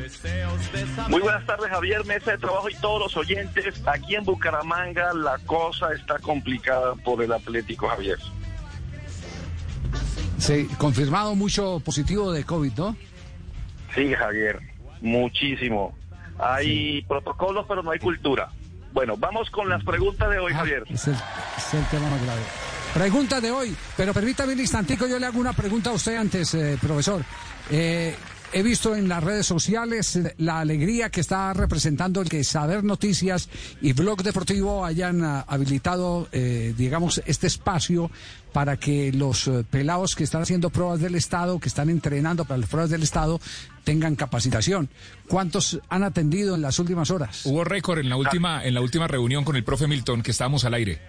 [1.09, 3.81] Muy buenas tardes, Javier, mesa de trabajo y todos los oyentes.
[3.85, 8.17] Aquí en Bucaramanga la cosa está complicada por el Atlético, Javier.
[10.37, 12.95] Sí, confirmado mucho positivo de COVID, ¿no?
[13.93, 14.59] Sí, Javier,
[15.01, 15.97] muchísimo.
[16.39, 18.49] Hay protocolos, pero no hay cultura.
[18.93, 20.83] Bueno, vamos con las preguntas de hoy, Javier.
[20.89, 22.41] Es el, es el tema más grave.
[22.93, 26.53] Pregunta de hoy, pero permítame un instantico, yo le hago una pregunta a usted antes,
[26.55, 27.23] eh, profesor.
[27.69, 28.15] Eh,
[28.51, 33.49] he visto en las redes sociales la alegría que está representando el que Saber Noticias
[33.81, 38.09] y Blog Deportivo hayan ah, habilitado, eh, digamos, este espacio
[38.53, 42.57] para que los eh, pelados que están haciendo pruebas del Estado, que están entrenando para
[42.57, 43.39] las pruebas del Estado,
[43.83, 44.89] tengan capacitación.
[45.27, 47.45] ¿Cuántos han atendido en las últimas horas?
[47.45, 50.65] Hubo récord en la última en la última reunión con el profe Milton que estábamos
[50.65, 50.99] al aire.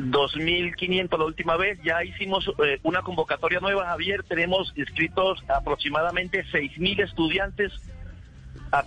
[0.00, 1.78] 2.500 la última vez.
[1.82, 4.22] Ya hicimos eh, una convocatoria nueva, Javier.
[4.24, 7.72] Tenemos inscritos aproximadamente 6.000 estudiantes
[8.72, 8.84] a-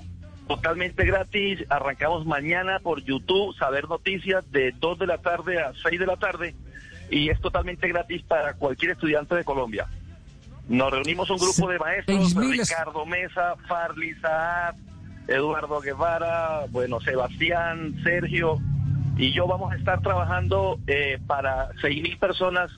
[0.48, 1.60] totalmente gratis.
[1.70, 6.18] Arrancamos mañana por YouTube, Saber Noticias, de 2 de la tarde a 6 de la
[6.18, 6.56] tarde.
[7.10, 9.88] Y es totalmente gratis para cualquier estudiante de Colombia.
[10.68, 14.76] Nos reunimos un grupo de maestros, 6.000 es- Ricardo Mesa, Farli Saad,
[15.28, 18.60] Eduardo Guevara, bueno, Sebastián, Sergio,
[19.18, 22.72] y yo vamos a estar trabajando eh, para 6.000 personas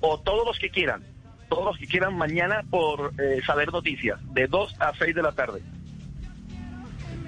[0.00, 1.02] o todos los que quieran,
[1.48, 5.32] todos los que quieran mañana por eh, saber noticias, de 2 a 6 de la
[5.32, 5.62] tarde.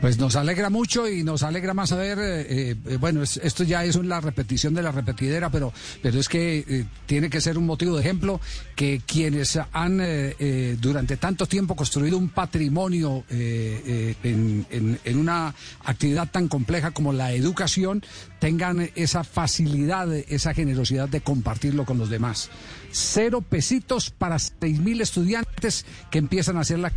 [0.01, 3.82] Pues nos alegra mucho y nos alegra más saber, eh, eh, bueno, es- esto ya
[3.82, 7.64] es la repetición de la repetidera, pero, pero es que eh, tiene que ser un
[7.64, 8.39] motivo de ejemplo
[8.77, 15.55] que quienes han eh, durante tanto tiempo construido un patrimonio en, en- en una
[15.85, 18.05] actividad tan compleja como la educación
[18.39, 22.51] tengan esa facilidad, esa generosidad de compartirlo con los demás.
[22.93, 26.93] Cero pesitos para seis mil estudiantes que empiezan a hacer la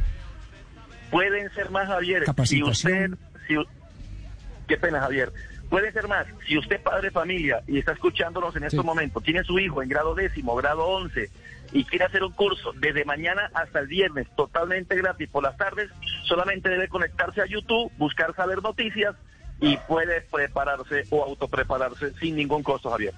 [1.11, 2.23] Pueden ser más, Javier.
[2.45, 3.11] Si usted,
[3.47, 3.55] si
[4.67, 5.31] qué pena, Javier.
[5.69, 6.25] Pueden ser más.
[6.47, 9.89] Si usted padre de familia y está escuchándonos en estos momentos, tiene su hijo en
[9.89, 11.29] grado décimo, grado once
[11.71, 15.91] y quiere hacer un curso desde mañana hasta el viernes totalmente gratis por las tardes,
[16.23, 19.15] solamente debe conectarse a YouTube, buscar saber noticias
[19.59, 23.13] y puede prepararse o autoprepararse sin ningún costo, Javier.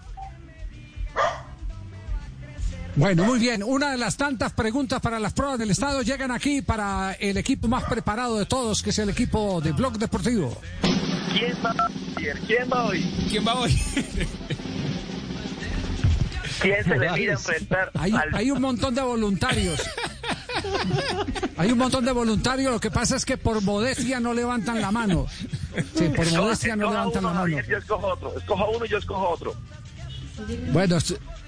[2.95, 3.63] Bueno, muy bien.
[3.63, 7.68] Una de las tantas preguntas para las pruebas del Estado llegan aquí para el equipo
[7.68, 10.57] más preparado de todos, que es el equipo de Blog Deportivo.
[11.34, 11.73] ¿Quién va?
[12.47, 13.01] ¿Quién va hoy?
[13.30, 13.81] ¿Quién va hoy?
[16.61, 19.81] ¿Quién se le mira a enfrentar Hay, al hay un montón de voluntarios.
[21.57, 22.73] Hay un montón de voluntarios.
[22.73, 25.26] Lo que pasa es que por modestia no levantan la mano.
[25.95, 27.41] Sí, por modestia no levantan la mano.
[27.41, 28.38] Javier, Yo escojo otro.
[28.38, 29.55] Escoja uno y yo escojo otro.
[30.72, 30.97] Bueno,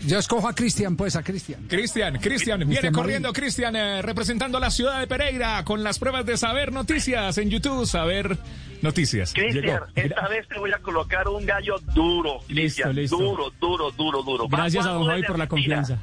[0.01, 1.65] yo escojo a Cristian, pues, a Cristian.
[1.67, 6.25] Cristian, Cristian, viene corriendo Cristian eh, representando a la ciudad de Pereira con las pruebas
[6.25, 8.37] de Saber Noticias en YouTube, Saber
[8.81, 9.33] Noticias.
[9.33, 12.93] Cristian, esta vez te voy a colocar un gallo duro, Cristian.
[12.93, 13.17] listo.
[13.17, 14.47] Duro, duro, duro, duro.
[14.49, 15.97] Gracias a don Javi por la confianza.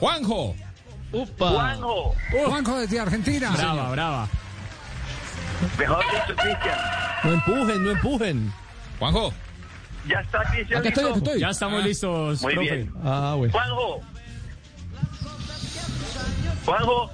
[0.00, 0.56] Juanjo.
[1.38, 3.52] Juanjo, Juanjo desde Argentina.
[3.52, 4.28] Brava, brava.
[5.78, 6.78] mejor dicho, Cristian.
[7.22, 8.52] No empujen, no empujen.
[8.98, 9.32] Juanjo.
[10.08, 10.84] Ya está, Cristian.
[10.86, 11.18] Estoy, listo?
[11.18, 11.40] estoy.
[11.40, 12.70] Ya estamos Ah, listos, Muy profe.
[12.76, 12.92] bien.
[13.02, 13.52] Ah, bueno.
[13.52, 14.00] Juanjo.
[16.64, 17.10] Juanjo,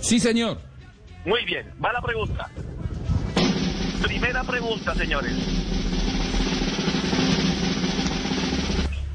[0.00, 0.60] Sí, señor.
[1.24, 1.72] muy bien.
[1.84, 2.48] Va la pregunta.
[4.02, 5.32] Primera pregunta, señores.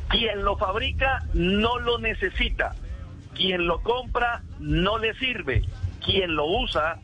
[0.09, 2.75] Quien lo fabrica no lo necesita.
[3.35, 5.63] Quien lo compra no le sirve.
[6.05, 6.99] Quien lo usa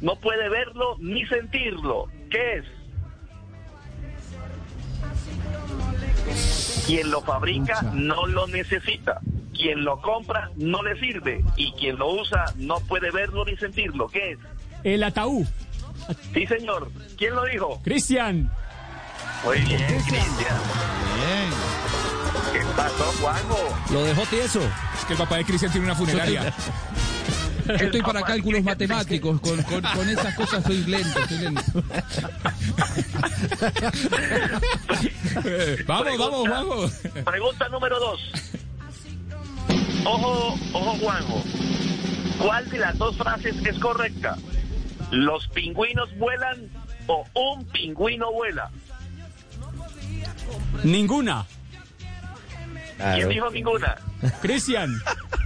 [0.00, 2.06] no puede verlo ni sentirlo.
[2.30, 2.64] ¿Qué es?
[6.86, 9.20] Quien lo fabrica no lo necesita.
[9.54, 11.44] Quien lo compra no le sirve.
[11.56, 14.08] Y quien lo usa no puede verlo ni sentirlo.
[14.08, 14.38] ¿Qué es?
[14.82, 15.46] El ataúd.
[16.34, 16.90] Sí, señor.
[17.16, 17.80] ¿Quién lo dijo?
[17.84, 18.50] Cristian.
[19.44, 20.56] Muy bien, Cristian.
[22.52, 23.58] ¿Qué pasó, Juanjo?
[23.92, 24.60] Lo dejó tieso.
[24.98, 26.52] Es que el papá de Cristian tiene una funeraria.
[27.66, 31.62] Yo estoy para cálculos matemáticos, con, con, con esas cosas estoy lento, estoy lento.
[35.86, 36.90] Vamos, vamos, Juanjo.
[37.24, 38.20] Pregunta número dos.
[40.04, 41.42] Ojo, ojo, Juanjo.
[42.38, 44.36] ¿Cuál de las dos frases es correcta?
[45.10, 46.68] ¿Los pingüinos vuelan
[47.06, 48.70] o un pingüino vuela?
[50.82, 51.46] Ninguna.
[53.14, 53.96] ¿Quién dijo ninguna?
[54.40, 55.00] Cristian.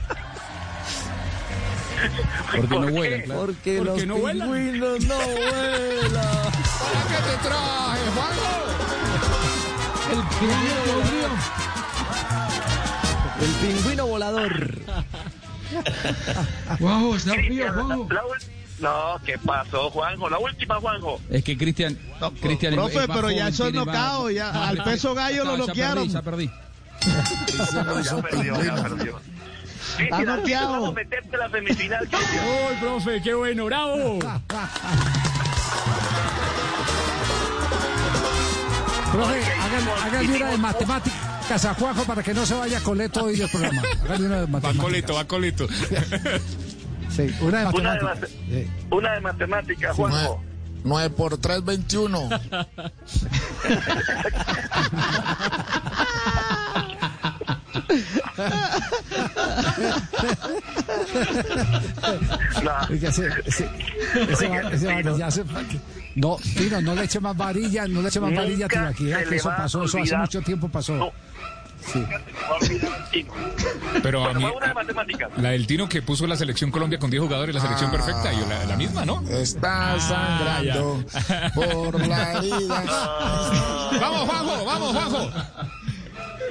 [2.52, 3.40] Porque no ¿Por vuelan, claro.
[3.46, 4.48] Porque, ¿Por los no vuelan?
[4.52, 6.12] pingüinos no vuelan.
[6.12, 8.52] ¿Para qué te traje, Juanjo?
[10.12, 11.28] El pingüino volvió.
[13.40, 14.78] El pingüino volador.
[16.78, 18.08] Juanjo, está frío, Cristian, Juanjo.
[18.78, 20.28] No, ¿qué pasó, Juanjo?
[20.28, 21.20] La última, Juanjo.
[21.30, 21.98] Es que Cristian.
[22.40, 25.72] Cristian es- profe, es pero ya más- knockout, ya al peso gallo lo No, ya
[25.94, 26.50] perdí, Ya perdí.
[27.74, 29.20] No, ya perdió, ya perdió.
[29.98, 30.72] Está Cristian, noqueado.
[30.72, 32.08] vamos a meterte a la semifinal.
[32.12, 33.22] ¡Uy, profe!
[33.22, 33.64] ¡Qué bueno!
[33.66, 34.18] ¡Bravo!
[39.12, 43.36] Profe, hágale, hágale una de matemáticas a Juanjo para que no se vaya coleto hoy
[43.36, 43.82] del programa.
[44.04, 44.84] Hágale una de Va matemáticas.
[44.84, 45.66] colito, va colito.
[47.08, 48.30] Sí, una de Una de, matemáticas.
[48.90, 50.42] una de matemáticas, Juanjo.
[50.84, 52.28] 9 por 3, 21.
[62.62, 62.72] No.
[62.90, 63.68] Oiga, ese- ese-
[64.30, 65.44] ese va- ese varilla se-
[66.14, 69.12] No, Tino, no le eche más varilla, no le eche más Nunca varilla, Tino, aquí,
[69.12, 70.94] se que eso pasó, eso hace mucho tiempo pasó.
[70.94, 71.10] No.
[71.92, 72.04] Sí.
[74.02, 74.44] Pero a mí,
[75.36, 78.40] la del Tino que puso la selección Colombia con 10 jugadores, la selección perfecta, y
[78.48, 79.22] la, la misma, ¿no?
[79.28, 81.04] Está sangrando
[81.54, 82.82] por la herida.
[84.00, 85.30] Vamos, Juanjo, vamos, Juanjo.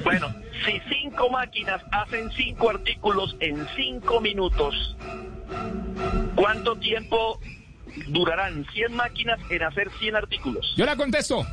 [0.04, 0.34] Bueno,
[0.66, 4.98] si cinco máquinas hacen cinco artículos en cinco minutos,
[6.36, 7.40] ¿cuánto tiempo
[8.08, 10.74] durarán 100 máquinas en hacer 100 artículos?
[10.76, 11.46] Yo la contesto.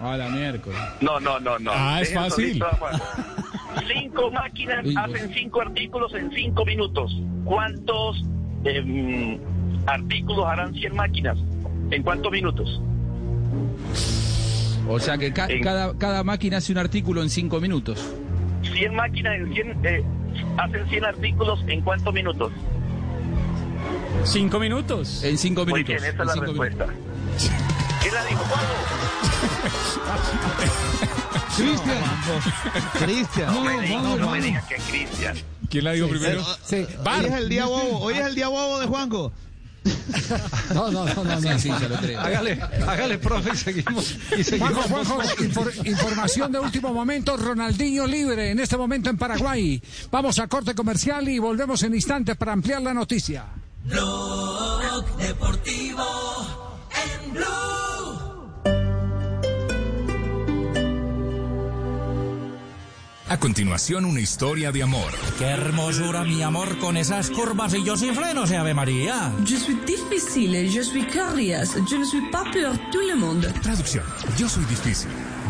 [0.00, 0.78] A la miércoles.
[1.00, 1.70] No, no, no, no.
[1.74, 2.64] Ah, es Dejen fácil.
[3.92, 7.12] Cinco máquinas hacen cinco artículos en cinco minutos.
[7.44, 8.22] ¿Cuántos
[8.64, 9.40] em,
[9.86, 11.36] artículos harán 100 máquinas?
[11.90, 12.80] ¿En cuántos minutos?
[14.88, 18.04] O sea que ca- En- cada, cada máquina hace un artículo en cinco minutos.
[18.72, 20.04] 100 máquinas en 100, eh,
[20.56, 22.52] hacen 100 artículos en cuántos minutos?
[24.24, 25.22] Cinco minutos.
[25.24, 26.02] En cinco Muy minutos.
[26.02, 26.86] bien, esa en es la respuesta.
[28.02, 28.42] ¿Quién la dijo?
[28.44, 28.72] ¿Cuándo?
[31.56, 31.98] Cristian.
[32.98, 33.54] Cristian.
[33.54, 34.42] No, me diga, no, me hermano.
[34.44, 35.36] diga que Cristian.
[35.70, 36.42] ¿Quién la dijo primero?
[36.64, 36.86] Sí.
[37.04, 39.32] Hoy es el día bobo, hoy es el día bobo de Juanjo.
[40.74, 41.40] No, no, no, no.
[41.40, 41.58] Sí, no.
[41.58, 42.20] sí, ya lo creo.
[42.20, 44.16] Hágale, hágale, profe, y seguimos.
[44.36, 44.72] Y seguimos.
[44.86, 49.82] Juanjo, Juanjo, infor- información de último momento, Ronaldinho libre en este momento en Paraguay.
[50.10, 53.44] Vamos a corte comercial y volvemos en instantes para ampliar la noticia.
[53.84, 56.04] Blog Deportivo
[57.24, 57.83] en Blue.
[63.34, 65.10] A continuación, una historia de amor.
[65.40, 69.32] Qué hermosura, mi amor, con esas curvas y yo sin frenos, ¿eh, Ave María.
[69.44, 73.52] Je suis difficile, je suis curious, je ne suis pas pour tout le monde.
[73.60, 74.04] Traducción.
[74.38, 75.08] Yo soy difícil,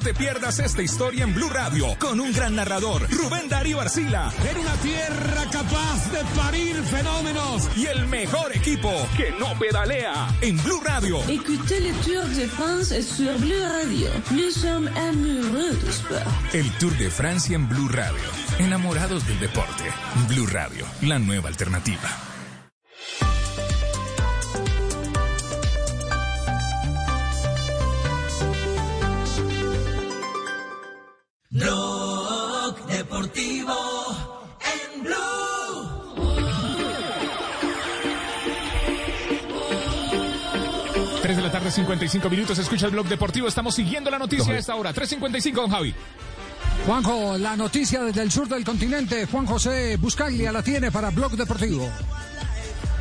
[0.00, 4.32] te pierdas esta historia en Blue Radio con un gran narrador, Rubén Darío Arcila.
[4.50, 7.68] En una tierra capaz de parir fenómenos.
[7.76, 11.20] Y el mejor equipo que no pedalea en Blue Radio.
[11.28, 14.08] Écoutez le Tour de France sur Bleu Radio.
[14.30, 16.22] Nous sommes amoureux du sport.
[16.52, 18.24] El Tour de Francia en Blue Radio.
[18.58, 19.84] Enamorados del deporte.
[20.28, 22.35] Blue Radio, la nueva alternativa.
[31.56, 33.72] Blog Deportivo
[34.60, 35.16] en Blue.
[41.22, 42.58] 3 de la tarde, 55 minutos.
[42.58, 43.48] Escucha el blog deportivo.
[43.48, 44.92] Estamos siguiendo la noticia a esta hora.
[44.92, 45.94] 3.55, don Javi.
[46.84, 49.24] Juanjo, la noticia desde el sur del continente.
[49.24, 51.90] Juan José Buscaglia la tiene para Blog Deportivo.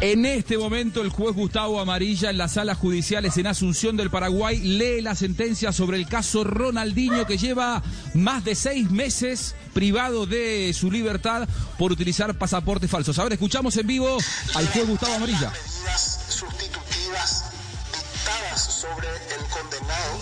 [0.06, 4.60] En este momento, el juez Gustavo Amarilla en las salas judiciales en Asunción del Paraguay
[4.60, 7.82] lee la sentencia sobre el caso Ronaldinho que lleva
[8.14, 11.50] más de seis meses privado de su libertad
[11.80, 13.18] por utilizar pasaportes falsos.
[13.18, 14.16] Ahora escuchamos en vivo
[14.54, 15.50] al juez Gustavo Amarilla.
[15.50, 17.46] medidas sustitutivas
[17.92, 20.20] dictadas sobre el condenado,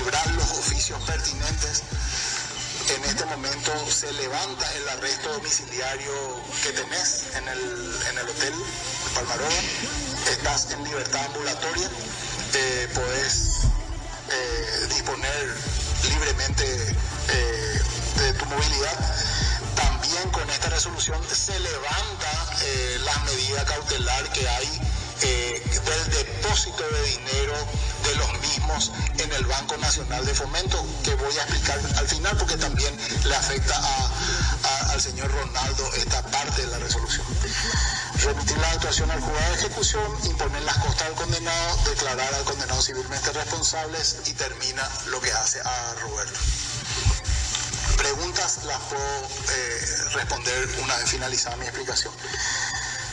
[0.00, 1.82] librar los oficios pertinentes.
[2.88, 6.12] En este momento se levanta el arresto domiciliario
[6.62, 8.54] que tenés en el, en el hotel
[9.14, 9.50] Palmaroba.
[10.30, 11.88] Estás en libertad ambulatoria.
[12.54, 13.54] Eh, podés
[14.88, 15.56] disponer
[16.08, 16.64] libremente
[17.28, 17.80] eh,
[18.18, 19.14] de tu movilidad.
[19.74, 24.80] También con esta resolución se levanta eh, la medida cautelar que hay
[25.22, 27.54] eh, del depósito de dinero
[28.04, 32.36] de los mismos en el Banco Nacional de Fomento, que voy a explicar al final
[32.36, 37.26] porque también le afecta a- al señor Ronaldo esta parte de la resolución.
[38.24, 42.80] Remitir la actuación al juzgado de ejecución, imponer las costas al condenado, declarar al condenado
[42.82, 46.38] civilmente responsables y termina lo que hace a Roberto.
[47.96, 52.12] Preguntas las puedo eh, responder una vez finalizada mi explicación.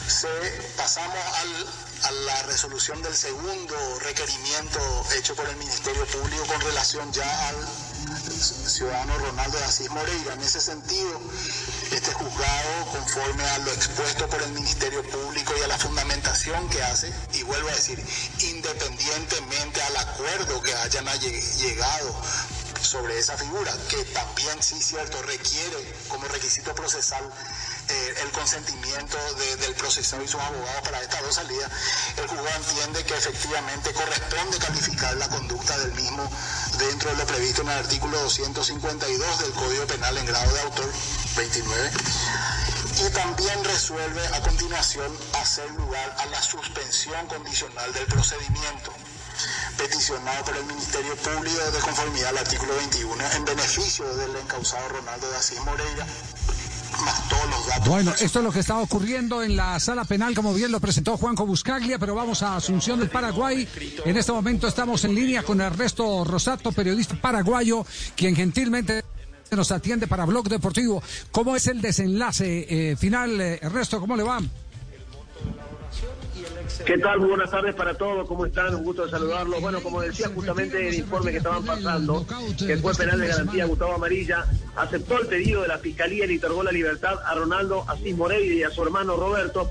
[0.08, 0.28] Se,
[0.76, 1.68] pasamos al-
[2.04, 4.80] a la resolución del segundo requerimiento
[5.18, 7.56] hecho por el Ministerio Público con relación ya al
[8.68, 10.34] ciudadano Ronaldo de Asís Moreira.
[10.34, 11.20] En ese sentido,
[11.92, 16.82] este juzgado, conforme a lo expuesto por el Ministerio Público y a la fundamentación que
[16.82, 18.04] hace, y vuelvo a decir,
[18.40, 22.16] independientemente al acuerdo que hayan lle- llegado
[22.82, 27.24] sobre esa figura, que también, sí, cierto, requiere como requisito procesal
[27.90, 31.72] eh, el consentimiento de- del procesado y sus abogados para estas dos salidas,
[32.18, 36.30] el juzgado entiende que efectivamente corresponde calificar la conducta del mismo
[36.78, 40.92] dentro de lo previsto en el artículo 252 del Código Penal en grado de autor
[41.36, 41.92] 29
[43.06, 48.94] y también resuelve a continuación hacer lugar a la suspensión condicional del procedimiento
[49.78, 55.30] peticionado por el Ministerio Público de conformidad al artículo 21 en beneficio del encausado Ronaldo
[55.32, 56.06] de Asís Moreira,
[57.86, 61.18] Bueno, esto es lo que está ocurriendo en la sala penal, como bien lo presentó
[61.18, 63.68] Juanjo Buscaglia, pero vamos a Asunción del Paraguay.
[64.06, 67.86] En este momento estamos en línea con Ernesto Rosato, periodista paraguayo,
[68.16, 69.04] quien gentilmente
[69.52, 71.04] nos atiende para Blog Deportivo.
[71.32, 74.00] ¿Cómo es el desenlace eh, final, eh, Ernesto?
[74.00, 74.40] ¿Cómo le va?
[76.86, 77.20] ¿Qué tal?
[77.20, 78.28] Muy buenas tardes para todos.
[78.28, 78.74] ¿Cómo están?
[78.74, 79.62] Un gusto de saludarlos.
[79.62, 82.26] Bueno, como decía justamente el informe que estaban pasando,
[82.58, 84.46] que juez penal de garantía Gustavo Amarilla
[84.76, 88.56] aceptó el pedido de la Fiscalía y le otorgó la libertad a Ronaldo Asís Moreira
[88.56, 89.70] y a su hermano Roberto,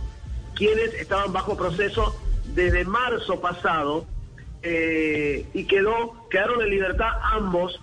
[0.54, 2.14] quienes estaban bajo proceso
[2.54, 4.06] desde marzo pasado
[4.62, 7.80] eh, y quedó quedaron en libertad ambos.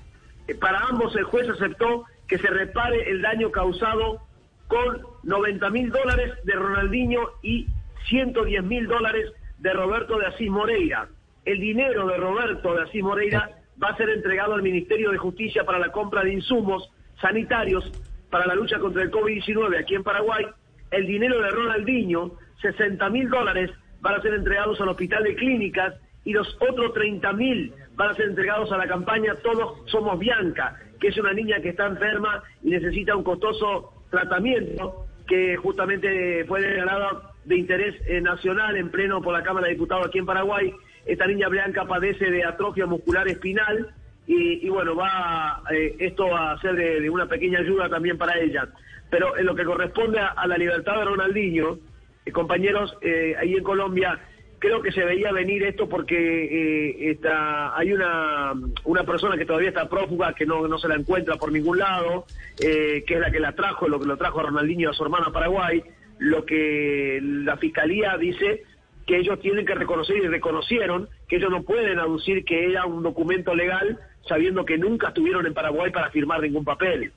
[0.48, 4.22] Eh, para ambos el juez aceptó que se repare el daño causado
[4.68, 7.68] con 90 mil dólares de Ronaldinho y
[8.09, 11.07] 110 mil dólares de Roberto de Asís Moreira.
[11.45, 13.49] El dinero de Roberto de Asís Moreira
[13.81, 16.89] va a ser entregado al Ministerio de Justicia para la compra de insumos
[17.21, 17.91] sanitarios
[18.29, 20.45] para la lucha contra el COVID-19 aquí en Paraguay.
[20.91, 23.71] El dinero de Ronaldinho, 60 mil dólares,
[24.01, 28.13] van a ser entregados al Hospital de Clínicas y los otros 30 mil van a
[28.13, 32.43] ser entregados a la campaña Todos Somos Bianca, que es una niña que está enferma
[32.63, 39.22] y necesita un costoso tratamiento que justamente fue declarada de interés eh, nacional en pleno
[39.22, 40.74] por la Cámara de Diputados aquí en Paraguay.
[41.06, 43.94] Esta niña Blanca padece de atrofia muscular espinal
[44.28, 48.68] y, y bueno, va eh, esto a ser de, una pequeña ayuda también para ella.
[49.10, 51.80] Pero en lo que corresponde a, la libertad de Ronaldinho,
[52.26, 54.19] eh, compañeros, eh, ahí en Colombia,
[54.60, 58.52] creo que se veía venir esto porque eh, está, hay una,
[58.84, 62.26] una persona que todavía está prófuga, que no, no se la encuentra por ningún lado,
[62.57, 65.28] que es la que la trajo, lo que lo trajo a Ronaldinho a su hermano
[65.28, 65.82] a Paraguay.
[66.19, 68.64] Lo que la fiscalía dice
[69.06, 73.03] que ellos tienen que reconocer y reconocieron que ellos no pueden aducir que era un
[73.03, 77.11] documento legal sabiendo que nunca estuvieron en Paraguay para firmar ningún papel.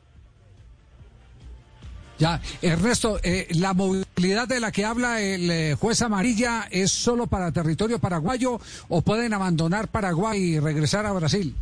[2.20, 7.26] Ya, Ernesto, eh, la movilidad de la que habla el eh, juez Amarilla es solo
[7.26, 8.58] para territorio paraguayo
[8.88, 11.54] o pueden abandonar Paraguay y regresar a Brasil.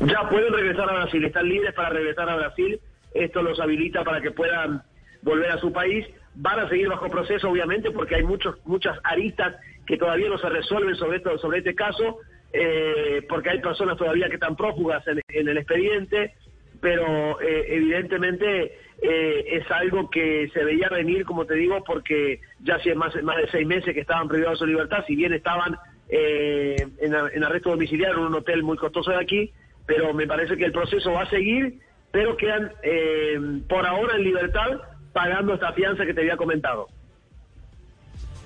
[0.00, 2.80] Ya pueden regresar a Brasil, están libres para regresar a Brasil.
[3.12, 4.82] Esto los habilita para que puedan
[5.22, 6.06] volver a su país.
[6.34, 9.56] Van a seguir bajo proceso, obviamente, porque hay muchos, muchas aristas
[9.86, 12.18] que todavía no se resuelven sobre esto, sobre este caso,
[12.52, 16.34] eh, porque hay personas todavía que están prófugas en, el expediente,
[16.80, 22.76] pero eh, evidentemente eh, es algo que se veía venir, como te digo, porque ya
[22.76, 25.76] hace más, más de seis meses que estaban privados de su libertad, si bien estaban
[26.08, 29.52] eh, en, en arresto domiciliario en un hotel muy costoso de aquí,
[29.86, 31.78] pero me parece que el proceso va a seguir,
[32.12, 33.38] pero quedan eh,
[33.68, 34.80] por ahora en libertad
[35.12, 36.86] pagando esta fianza que te había comentado.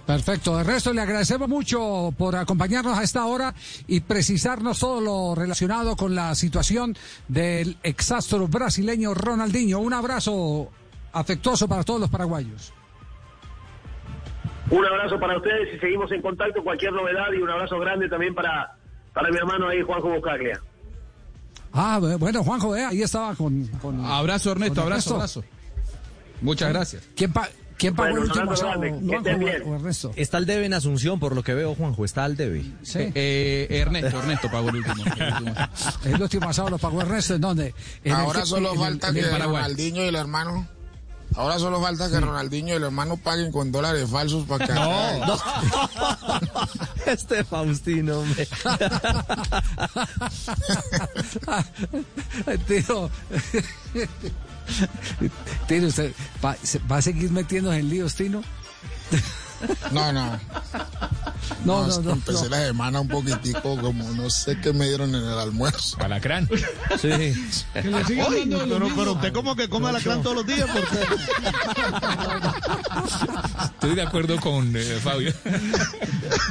[0.06, 0.56] Perfecto.
[0.58, 3.54] De resto, le agradecemos mucho por acompañarnos a esta hora
[3.86, 6.94] y precisarnos todo lo relacionado con la situación
[7.26, 9.78] del exastro brasileño Ronaldinho.
[9.78, 10.68] Un abrazo
[11.12, 12.72] afectuoso para todos los paraguayos.
[14.70, 16.62] Un abrazo para ustedes y seguimos en contacto.
[16.62, 18.76] Cualquier novedad y un abrazo grande también para,
[19.14, 20.60] para mi hermano ahí, Juanjo Buscaglia.
[21.72, 25.44] Ah, bueno, Juanjo, eh, ahí estaba con, con- Abrazo, Ernesto, con abrazo, abrazo.
[26.40, 27.02] Muchas gracias.
[27.16, 27.48] ¿Quién, pa-
[27.78, 28.81] quién pagó Bueno, el último abrazo asado?
[28.81, 29.62] grande, que Juanjo estén bien.
[29.66, 30.12] o Ernesto?
[30.16, 32.05] Está el debe en Asunción, por lo que veo, Juanjo.
[32.05, 32.62] Está al debe.
[32.82, 32.98] Sí.
[33.15, 35.05] Eh, Ernesto, Ernesto pagó el último.
[36.05, 37.74] El último asado lo pagó Ernesto, ¿en dónde?
[38.05, 39.23] En Ahora solo en falta el que.
[39.31, 40.69] Ronaldinho y el hermano.
[41.36, 44.73] Ahora solo falta que Ronaldinho y el hermano paguen con dólares falsos para que.
[44.73, 45.20] No.
[47.06, 48.47] Este Faustino, hombre.
[52.66, 53.11] Tiro.
[55.68, 56.12] Tino, ¿usted
[56.44, 56.56] va,
[56.96, 58.42] a seguir metiéndose en líos, Tino?
[59.92, 60.38] No, no.
[61.64, 62.50] No, no, no, Empecé no.
[62.50, 65.96] la semana un poquitico como no sé qué me dieron en el almuerzo.
[66.00, 66.48] Alacrán.
[67.00, 67.08] Sí.
[67.74, 70.68] Que le de pero, usted como que come alacrán todos los días.
[70.72, 70.98] porque
[73.64, 75.32] Estoy de acuerdo con eh, Fabio.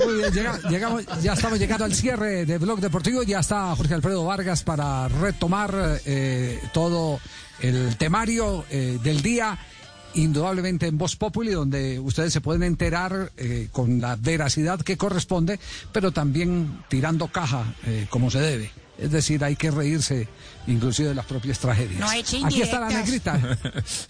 [0.05, 3.23] Muy bien, llega- llegamos, ya estamos llegando al cierre de Blog Deportivo.
[3.23, 7.19] Ya está Jorge Alfredo Vargas para retomar eh, todo
[7.59, 9.57] el temario eh, del día.
[10.15, 15.59] Indudablemente en Voz Populi, donde ustedes se pueden enterar eh, con la veracidad que corresponde,
[15.91, 18.71] pero también tirando caja eh, como se debe.
[18.99, 20.27] Es decir, hay que reírse
[20.67, 21.99] inclusive de las propias tragedias.
[21.99, 23.57] No eche Aquí está la negrita.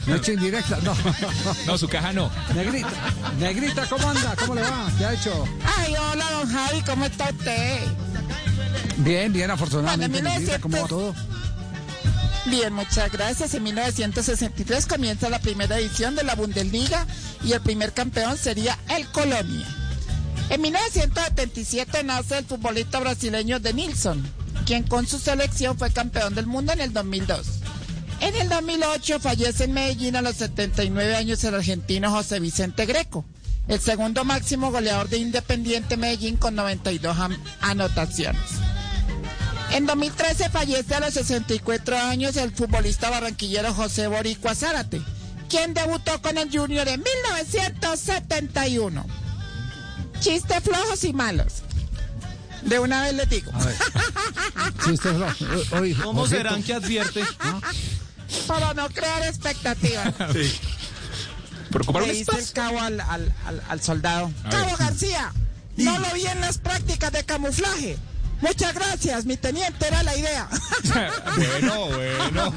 [0.06, 0.94] No eche indirecta, no.
[1.66, 2.30] No, su caja no.
[2.54, 2.90] Negrita,
[3.40, 4.36] negrita, ¿cómo anda?
[4.38, 4.92] ¿Cómo le va?
[4.98, 5.46] ¿Qué ha hecho?
[5.78, 7.80] Ay, hola, don Javi, ¿cómo está usted?
[8.98, 10.22] Bien, bien, afortunadamente.
[10.22, 10.90] Negrita, ¿Cómo va 1900.
[10.90, 11.16] todo?
[12.46, 13.54] Bien, muchas gracias.
[13.54, 17.08] En 1963 comienza la primera edición de la Bundesliga
[17.44, 19.66] y el primer campeón sería el Colonia.
[20.50, 24.22] En 1977 nace el futbolista brasileño de Nilsson,
[24.66, 27.48] quien con su selección fue campeón del mundo en el 2002.
[28.20, 33.26] En el 2008 fallece en Medellín a los 79 años el argentino José Vicente Greco,
[33.70, 38.42] el segundo máximo goleador de Independiente Medellín con 92 am- anotaciones.
[39.74, 45.02] En 2013 fallece a los 64 años el futbolista barranquillero José Boricua Zárate,
[45.50, 49.06] quien debutó con el Junior en 1971.
[50.20, 51.64] Chistes flojos y malos.
[52.62, 53.52] De una vez les digo.
[54.86, 57.24] Sí, usted es lo- oye, ¿Cómo serán que advierte?
[58.48, 60.14] Para no crear expectativas.
[61.72, 64.32] Preocuparon Le dice el cabo al, al- al- al soldado.
[64.50, 64.76] Cabo.
[64.78, 65.34] García,
[65.78, 67.98] no lo vi en las prácticas de camuflaje.
[68.44, 70.48] Muchas gracias, mi teniente, era la idea.
[71.38, 72.54] bueno, bueno.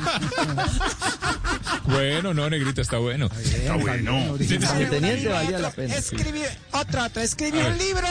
[1.84, 3.28] Bueno, no, negrita, está bueno.
[3.42, 4.36] Está bueno.
[4.38, 4.46] Mi
[4.86, 5.94] teniente valía la pena.
[5.94, 6.16] sí.
[6.16, 6.42] Escribí,
[6.72, 8.06] otro, otro, escribí un libro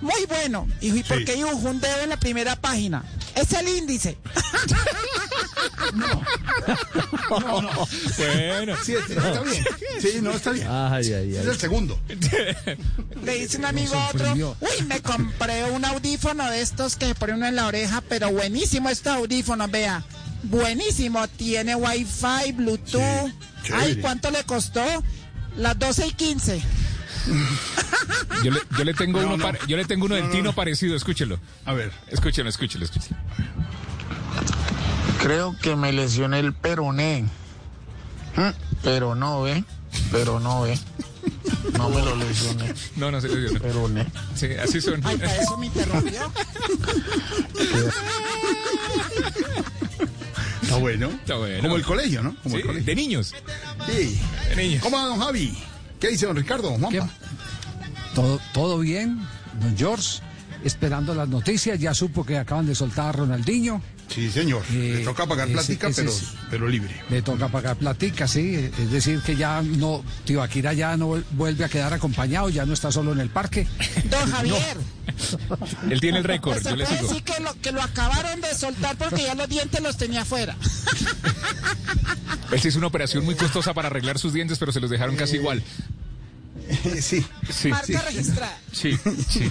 [0.00, 0.66] muy bueno.
[0.80, 1.24] Y, ¿y por Sí.
[1.26, 3.04] qué dibujó un dedo en la primera página?
[3.34, 4.16] Es el índice.
[7.28, 7.70] Bueno.
[8.84, 9.64] Sí, está bien.
[10.00, 10.66] Sí, no, está bien.
[10.68, 11.48] Ay, ay, Es ay.
[11.48, 11.98] el segundo.
[13.24, 17.14] Le dice un amigo a otro, uy, me compré un audífono de estos que se
[17.14, 20.02] pone uno en la oreja, pero buenísimo este audífono, vea.
[20.44, 23.30] Buenísimo, tiene wifi, bluetooth.
[23.64, 23.96] Sí, Ay.
[24.00, 24.82] ¿cuánto le costó?
[25.56, 26.62] Las 12 y 15.
[28.42, 29.44] Yo le, yo le tengo No, uno, no.
[29.44, 30.52] pare- yo le tengo uno del No, no, Tino no.
[30.54, 31.38] parecido, escúchelo.
[31.64, 31.92] A ver.
[32.08, 33.16] Escúchelo, escúchelo, escúchelo.
[35.22, 37.22] Creo que me lesioné el peroné.
[38.36, 38.48] Mm,
[38.82, 39.64] Pero no, ¿ve?
[40.10, 40.78] Pero no, ¿ve?
[41.78, 42.74] No me lo lesioné.
[42.96, 43.60] No, no se le dio.
[43.60, 44.06] Peroné.
[44.34, 45.00] Sí, así son.
[45.04, 46.32] Ay, para eso me interrumpió.
[50.62, 51.08] Está bueno.
[51.08, 51.62] Está bueno.
[51.62, 52.34] Como el colegio, ¿no?
[52.42, 52.86] Como Sí, el colegio.
[52.86, 53.34] de niños.
[53.86, 54.20] Sí.
[54.48, 54.82] De niños.
[54.82, 55.56] ¿Cómo va, don Javi?
[56.00, 57.08] ¿Qué dice don Ricardo, don Juanpa?
[58.14, 59.20] Todo, todo bien,
[59.60, 60.20] don George.
[60.64, 63.82] Esperando las noticias, ya supo que acaban de soltar a Ronaldinho.
[64.14, 64.62] Sí, señor.
[64.72, 66.12] Eh, Le toca pagar ese- ese pero,
[66.50, 66.94] pero libre.
[67.10, 68.70] Le toca pagar platica, sí.
[68.78, 72.74] Es decir, que ya no, Tibaquira ya no vuel- vuelve a quedar acompañado, ya no
[72.74, 73.66] está solo en el parque.
[74.10, 74.76] Don Javier.
[75.90, 77.08] Él tiene el récord, Se yo le sigo.
[77.08, 80.56] decir que lo, que lo acabaron de soltar porque ya los dientes los tenía afuera.
[82.52, 85.16] Él se hizo una operación muy costosa para arreglar sus dientes, pero se los dejaron
[85.16, 85.62] casi igual.
[87.00, 87.24] sí.
[87.50, 87.94] Sí, Marca sí.
[87.96, 88.58] registrada.
[88.72, 88.96] Sí,
[89.28, 89.50] sí.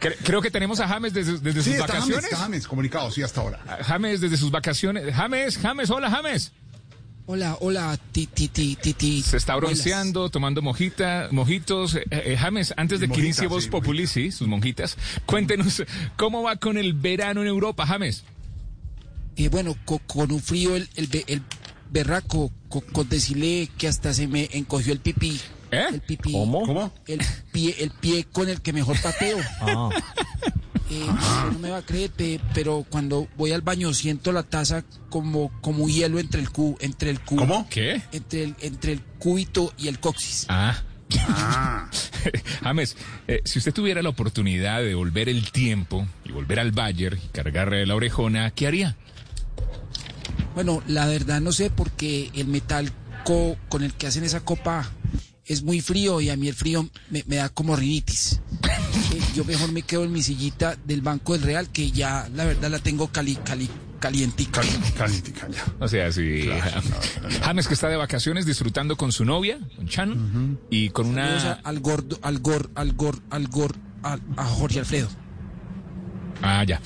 [0.00, 2.24] Cre- Creo que tenemos a James desde, desde Sí, sus está James, vacaciones.
[2.24, 3.60] está James comunicado, sí, hasta ahora.
[3.84, 5.14] James desde sus vacaciones.
[5.14, 6.52] James, James, hola James.
[7.26, 9.22] Hola, hola, ti, ti, ti, ti, ti.
[9.22, 9.70] Se está Buenas.
[9.70, 11.94] bronceando, tomando mojita, mojitos.
[11.94, 15.84] Eh, eh, James, antes de que inicie Voz sí, Populi, sí, sus monjitas, cuéntenos
[16.16, 18.24] cómo va con el verano en Europa, James.
[19.36, 21.42] Eh, bueno, co- con un frío el, el, be- el
[21.90, 25.40] berraco, co- con decirle que hasta se me encogió el pipí.
[25.72, 25.84] ¿Eh?
[25.94, 26.30] El pipí.
[26.32, 26.64] ¿Cómo?
[26.66, 26.92] ¿Cómo?
[27.08, 27.20] El
[27.50, 29.38] pie, el pie con el que mejor pateo.
[29.60, 29.88] Ah.
[30.94, 31.06] Eh,
[31.50, 35.50] no me va a creer, pe- pero cuando voy al baño siento la taza como,
[35.62, 37.66] como hielo entre el cu, entre el cu, ¿Cómo?
[37.70, 38.02] ¿Qué?
[38.12, 40.44] entre el, entre el cúbito y el coxis.
[40.50, 40.82] Ah.
[41.28, 41.88] Ah.
[42.62, 42.94] James,
[43.26, 47.28] eh, si usted tuviera la oportunidad de volver el tiempo y volver al Bayern y
[47.28, 48.94] cargarle la orejona, ¿qué haría?
[50.54, 52.92] Bueno, la verdad no sé porque el metal
[53.24, 54.90] co- con el que hacen esa copa
[55.46, 58.40] es muy frío y a mí el frío me, me da como rinitis.
[59.12, 62.44] Eh, yo mejor me quedo en mi sillita del Banco del Real que ya la
[62.44, 64.60] verdad la tengo cali, cali, calientica.
[64.96, 65.64] Calientica, ya.
[65.80, 66.48] O sea, sí.
[67.42, 71.52] James que está de vacaciones disfrutando con su novia, con Chan, y con una...
[71.64, 75.08] al gordo, al gor, al gor, al gor, al- a Jorge Alfredo.
[76.42, 76.80] Ah, ya.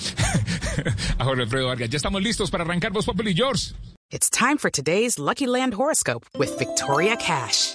[1.19, 1.89] a Jorge Alfredo Vargas.
[1.91, 3.73] Ya estamos listos para arrancar Voz Populi George.
[4.11, 7.75] It's time for today's Lucky Land horoscope with Victoria Cash.